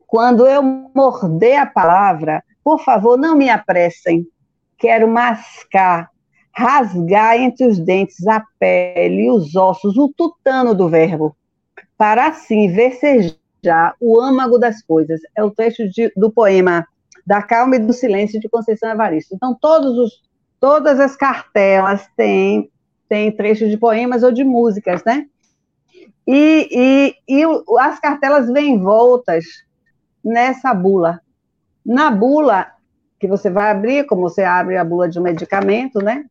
Quando 0.07 0.47
eu 0.47 0.63
morder 0.63 1.59
a 1.59 1.65
palavra, 1.65 2.41
por 2.63 2.83
favor, 2.83 3.17
não 3.17 3.35
me 3.35 3.49
apressem. 3.49 4.27
Quero 4.77 5.07
mascar, 5.07 6.09
rasgar 6.51 7.37
entre 7.37 7.65
os 7.67 7.79
dentes 7.79 8.25
a 8.27 8.43
pele 8.59 9.25
e 9.25 9.31
os 9.31 9.55
ossos, 9.55 9.97
o 9.97 10.09
tutano 10.09 10.73
do 10.73 10.89
verbo, 10.89 11.35
para 11.97 12.27
assim 12.27 12.71
versejar 12.71 13.95
o 13.99 14.19
âmago 14.19 14.57
das 14.57 14.81
coisas. 14.81 15.19
É 15.35 15.43
o 15.43 15.51
trecho 15.51 15.89
de, 15.89 16.11
do 16.15 16.31
poema 16.31 16.85
Da 17.25 17.41
Calma 17.41 17.75
e 17.75 17.79
do 17.79 17.93
Silêncio 17.93 18.39
de 18.39 18.49
Conceição 18.49 18.89
Evaristo. 18.89 19.35
Então, 19.35 19.57
todos 19.59 19.97
os 19.97 20.23
Todas 20.63 20.97
as 20.97 21.17
cartelas 21.17 22.07
têm, 22.15 22.71
têm 23.09 23.29
trechos 23.35 23.69
de 23.69 23.75
poemas 23.75 24.23
ou 24.23 24.31
de 24.31 24.45
músicas, 24.45 25.03
né? 25.03 25.25
E, 26.25 26.69
e, 26.71 27.15
e 27.27 27.43
as 27.81 27.99
cartelas 27.99 28.49
vêm 28.49 28.79
voltas 28.79 29.43
nessa 30.23 30.73
bula. 30.73 31.19
Na 31.85 32.09
bula, 32.11 32.67
que 33.19 33.27
você 33.27 33.49
vai 33.49 33.71
abrir, 33.71 34.05
como 34.05 34.21
você 34.21 34.43
abre 34.43 34.77
a 34.77 34.83
bula 34.83 35.07
de 35.07 35.19
um 35.19 35.23
medicamento, 35.23 35.99
né? 35.99 36.25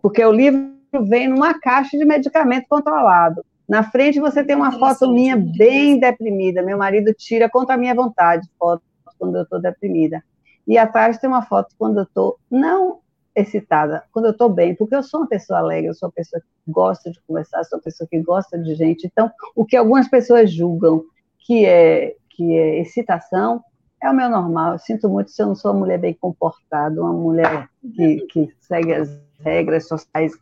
Porque 0.00 0.24
o 0.24 0.32
livro 0.32 0.74
vem 1.06 1.28
numa 1.28 1.58
caixa 1.58 1.96
de 1.98 2.04
medicamento 2.04 2.66
controlado. 2.68 3.44
Na 3.68 3.82
frente 3.82 4.20
você 4.20 4.44
tem 4.44 4.54
uma 4.54 4.72
foto 4.72 5.10
minha 5.10 5.36
bem 5.36 5.98
deprimida. 5.98 6.62
Meu 6.62 6.76
marido 6.76 7.12
tira 7.14 7.48
contra 7.48 7.74
a 7.74 7.78
minha 7.78 7.94
vontade 7.94 8.48
foto 8.58 8.82
quando 9.18 9.36
eu 9.36 9.42
estou 9.42 9.60
deprimida. 9.60 10.22
E 10.66 10.78
atrás 10.78 11.18
tem 11.18 11.28
uma 11.28 11.42
foto 11.42 11.74
quando 11.78 11.98
eu 11.98 12.04
estou 12.04 12.38
não 12.50 13.00
excitada, 13.34 14.04
quando 14.12 14.26
eu 14.26 14.30
estou 14.30 14.48
bem, 14.48 14.74
porque 14.74 14.94
eu 14.94 15.02
sou 15.02 15.20
uma 15.20 15.26
pessoa 15.26 15.58
alegre, 15.58 15.88
eu 15.88 15.94
sou 15.94 16.08
uma 16.08 16.12
pessoa 16.12 16.40
que 16.40 16.70
gosta 16.70 17.10
de 17.10 17.20
conversar, 17.26 17.64
sou 17.64 17.78
uma 17.78 17.82
pessoa 17.82 18.06
que 18.08 18.20
gosta 18.20 18.58
de 18.58 18.74
gente. 18.74 19.06
Então, 19.06 19.30
o 19.56 19.64
que 19.64 19.76
algumas 19.76 20.06
pessoas 20.08 20.52
julgam 20.52 21.02
que 21.40 21.66
é, 21.66 22.14
que 22.30 22.56
é 22.56 22.80
excitação 22.80 23.62
é 24.04 24.10
o 24.10 24.14
meu 24.14 24.28
normal. 24.28 24.72
Eu 24.72 24.78
sinto 24.78 25.08
muito 25.08 25.30
se 25.30 25.42
eu 25.42 25.46
não 25.46 25.54
sou 25.54 25.72
uma 25.72 25.80
mulher 25.80 25.98
bem 25.98 26.14
comportada, 26.14 27.00
uma 27.00 27.12
mulher 27.12 27.68
que, 27.94 28.20
que 28.30 28.54
segue 28.60 28.92
as 28.92 29.18
regras 29.40 29.88
sociais 29.88 30.32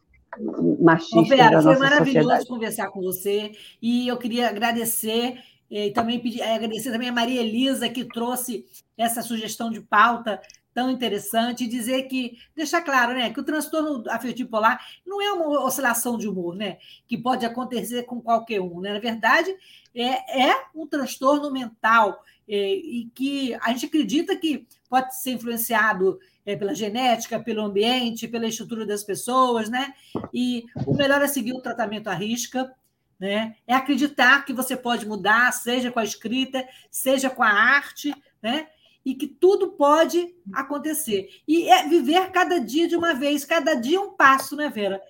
machistas 0.80 1.28
Vera, 1.28 1.50
da 1.50 1.62
nossa 1.62 1.76
foi 1.76 1.78
maravilhoso 1.78 2.22
sociedade. 2.22 2.48
conversar 2.48 2.88
com 2.88 3.02
você 3.02 3.52
e 3.82 4.08
eu 4.08 4.16
queria 4.16 4.48
agradecer 4.48 5.36
e 5.70 5.90
também 5.90 6.18
pedir, 6.18 6.42
agradecer 6.42 6.90
também 6.90 7.08
a 7.08 7.12
Maria 7.12 7.40
Elisa 7.40 7.88
que 7.88 8.04
trouxe 8.04 8.64
essa 8.96 9.22
sugestão 9.22 9.70
de 9.70 9.80
pauta 9.80 10.40
tão 10.74 10.90
interessante 10.90 11.66
dizer 11.66 12.04
que, 12.04 12.38
deixar 12.54 12.82
claro, 12.82 13.12
né, 13.14 13.30
que 13.30 13.40
o 13.40 13.44
transtorno 13.44 14.02
afetivo 14.10 14.48
polar 14.48 14.80
não 15.06 15.20
é 15.20 15.32
uma 15.32 15.64
oscilação 15.64 16.16
de 16.16 16.28
humor, 16.28 16.54
né, 16.54 16.78
que 17.06 17.16
pode 17.16 17.44
acontecer 17.44 18.04
com 18.04 18.20
qualquer 18.20 18.60
um, 18.60 18.80
né? 18.80 18.92
Na 18.92 19.00
verdade, 19.00 19.54
é, 19.94 20.48
é 20.48 20.64
um 20.74 20.86
transtorno 20.86 21.50
mental 21.50 22.22
é, 22.48 22.74
e 22.74 23.10
que 23.14 23.54
a 23.54 23.70
gente 23.70 23.86
acredita 23.86 24.36
que 24.36 24.66
pode 24.88 25.16
ser 25.16 25.32
influenciado 25.32 26.18
é, 26.44 26.56
pela 26.56 26.74
genética, 26.74 27.40
pelo 27.40 27.62
ambiente, 27.62 28.28
pela 28.28 28.46
estrutura 28.46 28.84
das 28.84 29.04
pessoas, 29.04 29.68
né? 29.68 29.94
E 30.32 30.64
o 30.86 30.94
melhor 30.94 31.22
é 31.22 31.28
seguir 31.28 31.52
o 31.52 31.60
tratamento 31.60 32.08
à 32.08 32.14
risca, 32.14 32.72
né? 33.18 33.54
É 33.66 33.74
acreditar 33.74 34.44
que 34.44 34.52
você 34.52 34.76
pode 34.76 35.06
mudar, 35.06 35.52
seja 35.52 35.92
com 35.92 36.00
a 36.00 36.04
escrita, 36.04 36.66
seja 36.90 37.30
com 37.30 37.42
a 37.42 37.50
arte, 37.50 38.14
né? 38.42 38.66
E 39.04 39.14
que 39.14 39.26
tudo 39.26 39.72
pode 39.72 40.34
acontecer. 40.52 41.28
E 41.46 41.68
é 41.68 41.88
viver 41.88 42.30
cada 42.30 42.58
dia 42.58 42.86
de 42.86 42.96
uma 42.96 43.14
vez, 43.14 43.44
cada 43.44 43.74
dia 43.74 44.00
um 44.00 44.12
passo, 44.12 44.54
né, 44.54 44.68
Vera? 44.68 45.00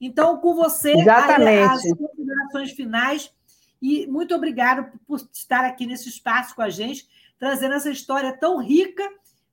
Então, 0.00 0.38
com 0.38 0.54
você, 0.54 0.92
Exatamente. 0.92 1.72
as 1.72 1.82
considerações 1.96 2.70
finais. 2.72 3.32
E 3.80 4.06
muito 4.06 4.34
obrigado 4.34 4.90
por 5.06 5.18
estar 5.32 5.64
aqui 5.64 5.86
nesse 5.86 6.08
espaço 6.08 6.54
com 6.54 6.62
a 6.62 6.68
gente, 6.68 7.08
trazendo 7.38 7.74
essa 7.74 7.90
história 7.90 8.36
tão 8.36 8.58
rica, 8.58 9.08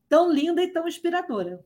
tão 0.10 0.32
linda 0.32 0.62
e 0.64 0.68
tão 0.68 0.88
inspiradora. 0.88 1.64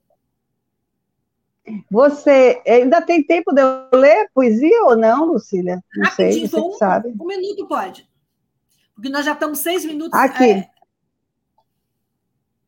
Você 1.89 2.61
ainda 2.67 3.01
tem 3.01 3.23
tempo 3.23 3.53
de 3.53 3.61
eu 3.61 3.89
ler 3.93 4.29
poesia 4.33 4.83
ou 4.85 4.95
não, 4.95 5.25
Lucília? 5.25 5.83
Não 5.95 6.05
Rapidinho, 6.05 6.33
sei, 6.33 6.47
você 6.47 6.59
um, 6.59 6.71
sabe. 6.73 7.13
um 7.19 7.25
minuto 7.25 7.67
pode. 7.67 8.09
Porque 8.95 9.09
nós 9.09 9.25
já 9.25 9.33
estamos 9.33 9.59
seis 9.59 9.85
minutos. 9.85 10.17
Aqui. 10.19 10.51
é, 10.51 10.69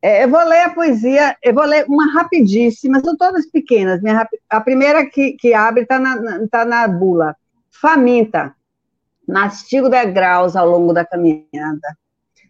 É, 0.01 0.23
eu 0.23 0.29
vou 0.29 0.43
ler 0.43 0.61
a 0.63 0.73
poesia, 0.73 1.37
eu 1.43 1.53
vou 1.53 1.63
ler 1.63 1.85
uma 1.87 2.11
rapidíssima, 2.11 2.99
são 3.01 3.15
todas 3.15 3.45
pequenas. 3.45 4.01
minha 4.01 4.27
a 4.49 4.59
primeira 4.61 5.05
que, 5.05 5.33
que 5.33 5.53
abre 5.53 5.83
está 5.83 5.99
na- 5.99 6.47
tá 6.49 6.65
na 6.65 6.87
bula. 6.87 7.35
Faminta, 7.69 8.55
mastigo 9.27 9.89
degraus 9.89 10.55
ao 10.55 10.67
longo 10.67 10.91
da 10.93 11.05
caminhada. 11.05 11.97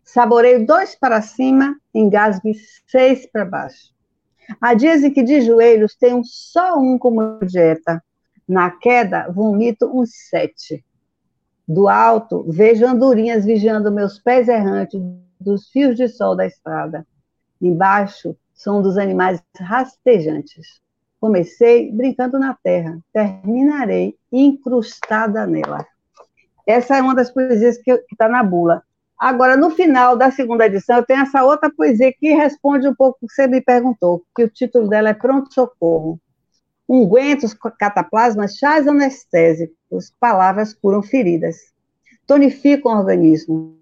Saboreio 0.03 0.65
dois 0.65 0.95
para 0.95 1.21
cima, 1.21 1.75
engasgue 1.93 2.53
seis 2.87 3.25
para 3.29 3.45
baixo. 3.45 3.91
Há 4.59 4.73
dias 4.73 5.03
em 5.03 5.11
que 5.11 5.23
de 5.23 5.41
joelhos 5.41 5.95
tenho 5.95 6.21
só 6.23 6.77
um 6.77 6.97
como 6.97 7.39
dieta. 7.45 8.01
Na 8.47 8.69
queda, 8.71 9.29
vomito 9.29 9.87
uns 9.93 10.09
sete. 10.29 10.83
Do 11.67 11.87
alto, 11.87 12.45
vejo 12.49 12.85
andorinhas 12.85 13.45
vigiando 13.45 13.91
meus 13.91 14.19
pés 14.19 14.47
errantes 14.49 14.99
dos 15.39 15.69
fios 15.69 15.95
de 15.95 16.07
sol 16.09 16.35
da 16.35 16.45
estrada. 16.45 17.05
Embaixo, 17.61 18.35
som 18.53 18.81
dos 18.81 18.97
animais 18.97 19.41
rastejantes. 19.59 20.81
Comecei 21.19 21.91
brincando 21.91 22.39
na 22.39 22.55
terra, 22.55 22.99
terminarei 23.13 24.17
incrustada 24.31 25.45
nela. 25.45 25.85
Essa 26.65 26.97
é 26.97 27.01
uma 27.01 27.13
das 27.13 27.31
poesias 27.31 27.77
que 27.77 27.91
está 28.11 28.27
na 28.27 28.43
bula. 28.43 28.83
Agora, 29.21 29.55
no 29.55 29.69
final 29.69 30.17
da 30.17 30.31
segunda 30.31 30.65
edição, 30.65 30.97
eu 30.97 31.05
tenho 31.05 31.21
essa 31.21 31.43
outra 31.43 31.71
poesia 31.71 32.11
que 32.11 32.33
responde 32.33 32.87
um 32.87 32.95
pouco 32.95 33.19
o 33.21 33.27
que 33.27 33.33
você 33.33 33.45
me 33.45 33.61
perguntou, 33.61 34.23
que 34.35 34.43
o 34.43 34.49
título 34.49 34.89
dela 34.89 35.09
é 35.09 35.13
Pronto 35.13 35.53
Socorro. 35.53 36.19
Ungüentos, 36.89 37.53
cataplasmas, 37.53 38.57
chás 38.57 38.87
anestésicos, 38.87 40.11
palavras 40.19 40.73
curam 40.73 41.03
feridas. 41.03 41.57
Tonificam 42.25 42.93
o 42.93 42.97
organismo. 42.97 43.77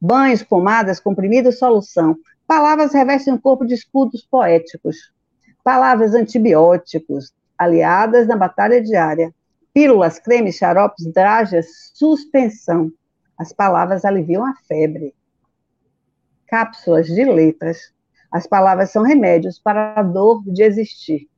Banhos, 0.00 0.42
pomadas, 0.42 1.00
comprimidos, 1.00 1.58
solução. 1.58 2.16
Palavras 2.50 2.92
revestem 2.92 3.32
o 3.32 3.40
corpo 3.40 3.64
de 3.64 3.74
escudos 3.74 4.26
poéticos. 4.28 5.12
Palavras 5.62 6.16
antibióticos, 6.16 7.32
aliadas 7.56 8.26
na 8.26 8.36
batalha 8.36 8.82
diária. 8.82 9.32
Pílulas, 9.72 10.18
cremes, 10.18 10.56
xaropes, 10.56 11.06
dragas, 11.12 11.92
suspensão. 11.94 12.90
As 13.38 13.52
palavras 13.52 14.04
aliviam 14.04 14.44
a 14.44 14.52
febre. 14.66 15.14
Cápsulas 16.48 17.06
de 17.06 17.24
letras. 17.24 17.92
As 18.32 18.48
palavras 18.48 18.90
são 18.90 19.04
remédios 19.04 19.60
para 19.60 19.94
a 20.00 20.02
dor 20.02 20.42
de 20.44 20.64
existir. 20.64 21.29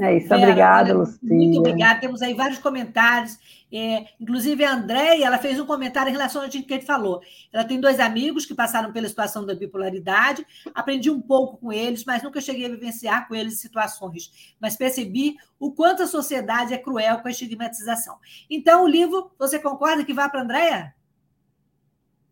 É 0.00 0.16
isso, 0.16 0.28
Vera, 0.28 0.42
obrigada, 0.42 0.98
olha. 0.98 1.08
Muito 1.22 1.58
obrigada. 1.58 2.00
Temos 2.00 2.22
aí 2.22 2.32
vários 2.34 2.58
comentários. 2.58 3.38
É, 3.70 4.06
inclusive, 4.18 4.64
a 4.64 4.72
Andréia, 4.72 5.26
ela 5.26 5.38
fez 5.38 5.58
um 5.60 5.66
comentário 5.66 6.08
em 6.08 6.12
relação 6.12 6.42
ao 6.42 6.48
que 6.48 6.58
gente 6.58 6.86
falou. 6.86 7.20
Ela 7.52 7.64
tem 7.64 7.80
dois 7.80 8.00
amigos 8.00 8.46
que 8.46 8.54
passaram 8.54 8.92
pela 8.92 9.08
situação 9.08 9.44
da 9.44 9.54
bipolaridade. 9.54 10.46
Aprendi 10.74 11.10
um 11.10 11.20
pouco 11.20 11.58
com 11.58 11.72
eles, 11.72 12.04
mas 12.04 12.22
nunca 12.22 12.40
cheguei 12.40 12.66
a 12.66 12.70
vivenciar 12.70 13.28
com 13.28 13.34
eles 13.34 13.60
situações. 13.60 14.54
Mas 14.60 14.76
percebi 14.76 15.36
o 15.58 15.72
quanto 15.72 16.02
a 16.02 16.06
sociedade 16.06 16.72
é 16.72 16.78
cruel 16.78 17.18
com 17.18 17.28
a 17.28 17.30
estigmatização. 17.30 18.16
Então, 18.48 18.84
o 18.84 18.88
livro, 18.88 19.30
você 19.38 19.58
concorda 19.58 20.04
que 20.04 20.14
vai 20.14 20.30
para 20.30 20.40
a 20.40 20.42
Andréia? 20.44 20.94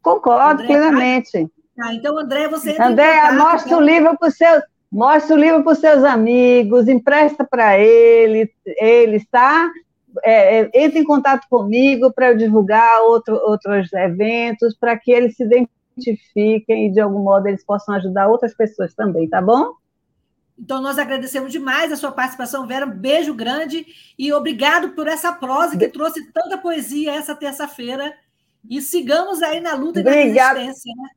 Concordo 0.01 0.63
Andréia, 0.63 0.81
plenamente. 0.81 1.51
Ah, 1.79 1.93
então, 1.93 2.17
Andréia, 2.19 2.49
você 2.49 2.81
Andréia, 2.81 3.33
mostra 3.33 3.77
o 3.77 3.81
livro 3.81 4.17
para 4.17 4.29
os 4.29 4.37
seus, 4.37 4.63
mostra 4.91 5.35
o 5.35 5.39
livro 5.39 5.63
para 5.63 5.73
os 5.73 5.79
seus 5.79 6.05
amigos, 6.05 6.89
empresta 6.89 7.45
para 7.45 7.79
ele, 7.79 8.51
eles, 8.65 9.27
tá? 9.31 9.71
É, 10.25 10.61
é, 10.61 10.71
entre 10.75 11.01
em 11.01 11.05
contato 11.05 11.47
comigo 11.51 12.13
para 12.13 12.31
eu 12.31 12.37
divulgar 12.37 13.03
outro, 13.03 13.35
outros 13.35 13.93
eventos, 13.93 14.75
para 14.75 14.99
que 14.99 15.11
eles 15.11 15.37
se 15.37 15.45
identifiquem 15.45 16.87
e, 16.87 16.93
de 16.93 17.01
algum 17.01 17.19
modo, 17.19 17.47
eles 17.47 17.65
possam 17.65 17.95
ajudar 17.97 18.29
outras 18.29 18.55
pessoas 18.55 18.95
também, 18.95 19.29
tá 19.29 19.43
bom? 19.43 19.75
Então, 20.59 20.81
nós 20.81 20.99
agradecemos 20.99 21.53
demais 21.53 21.93
a 21.93 21.97
sua 21.97 22.11
participação, 22.11 22.67
Vera. 22.67 22.87
Um 22.87 22.91
beijo 22.91 23.35
grande 23.35 23.87
e 24.19 24.33
obrigado 24.33 24.91
por 24.91 25.07
essa 25.07 25.31
prosa 25.33 25.77
que 25.77 25.89
trouxe 25.89 26.33
tanta 26.33 26.57
poesia 26.57 27.13
essa 27.13 27.35
terça-feira. 27.35 28.15
E 28.69 28.81
sigamos 28.81 29.43
aí 29.43 29.61
na 29.61 29.75
luta 29.75 30.01
Obrigada. 30.01 30.61
resistência, 30.61 30.95
né? 30.97 31.09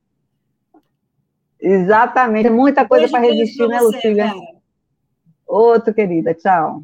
Exatamente, 1.60 2.49
muita 2.49 2.88
coisa 2.88 3.10
para 3.10 3.20
resistir, 3.20 3.68
né, 3.68 3.82
Lucília? 3.82 4.34
Outro, 5.45 5.93
querida, 5.93 6.34
tchau. 6.34 6.84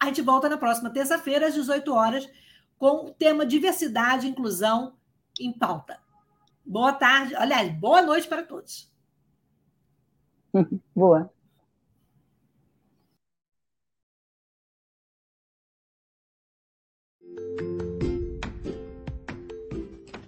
A 0.00 0.06
gente 0.06 0.22
volta 0.22 0.48
na 0.48 0.56
próxima 0.56 0.90
terça-feira, 0.90 1.46
às 1.46 1.54
18 1.54 1.94
horas, 1.94 2.28
com 2.76 3.06
o 3.06 3.10
tema 3.10 3.46
diversidade 3.46 4.26
e 4.26 4.30
inclusão 4.30 4.94
em 5.40 5.52
pauta. 5.52 5.98
Boa 6.64 6.92
tarde, 6.92 7.34
aliás, 7.36 7.70
boa 7.72 8.02
noite 8.02 8.26
para 8.26 8.42
todos. 8.42 8.90
Boa. 10.94 11.30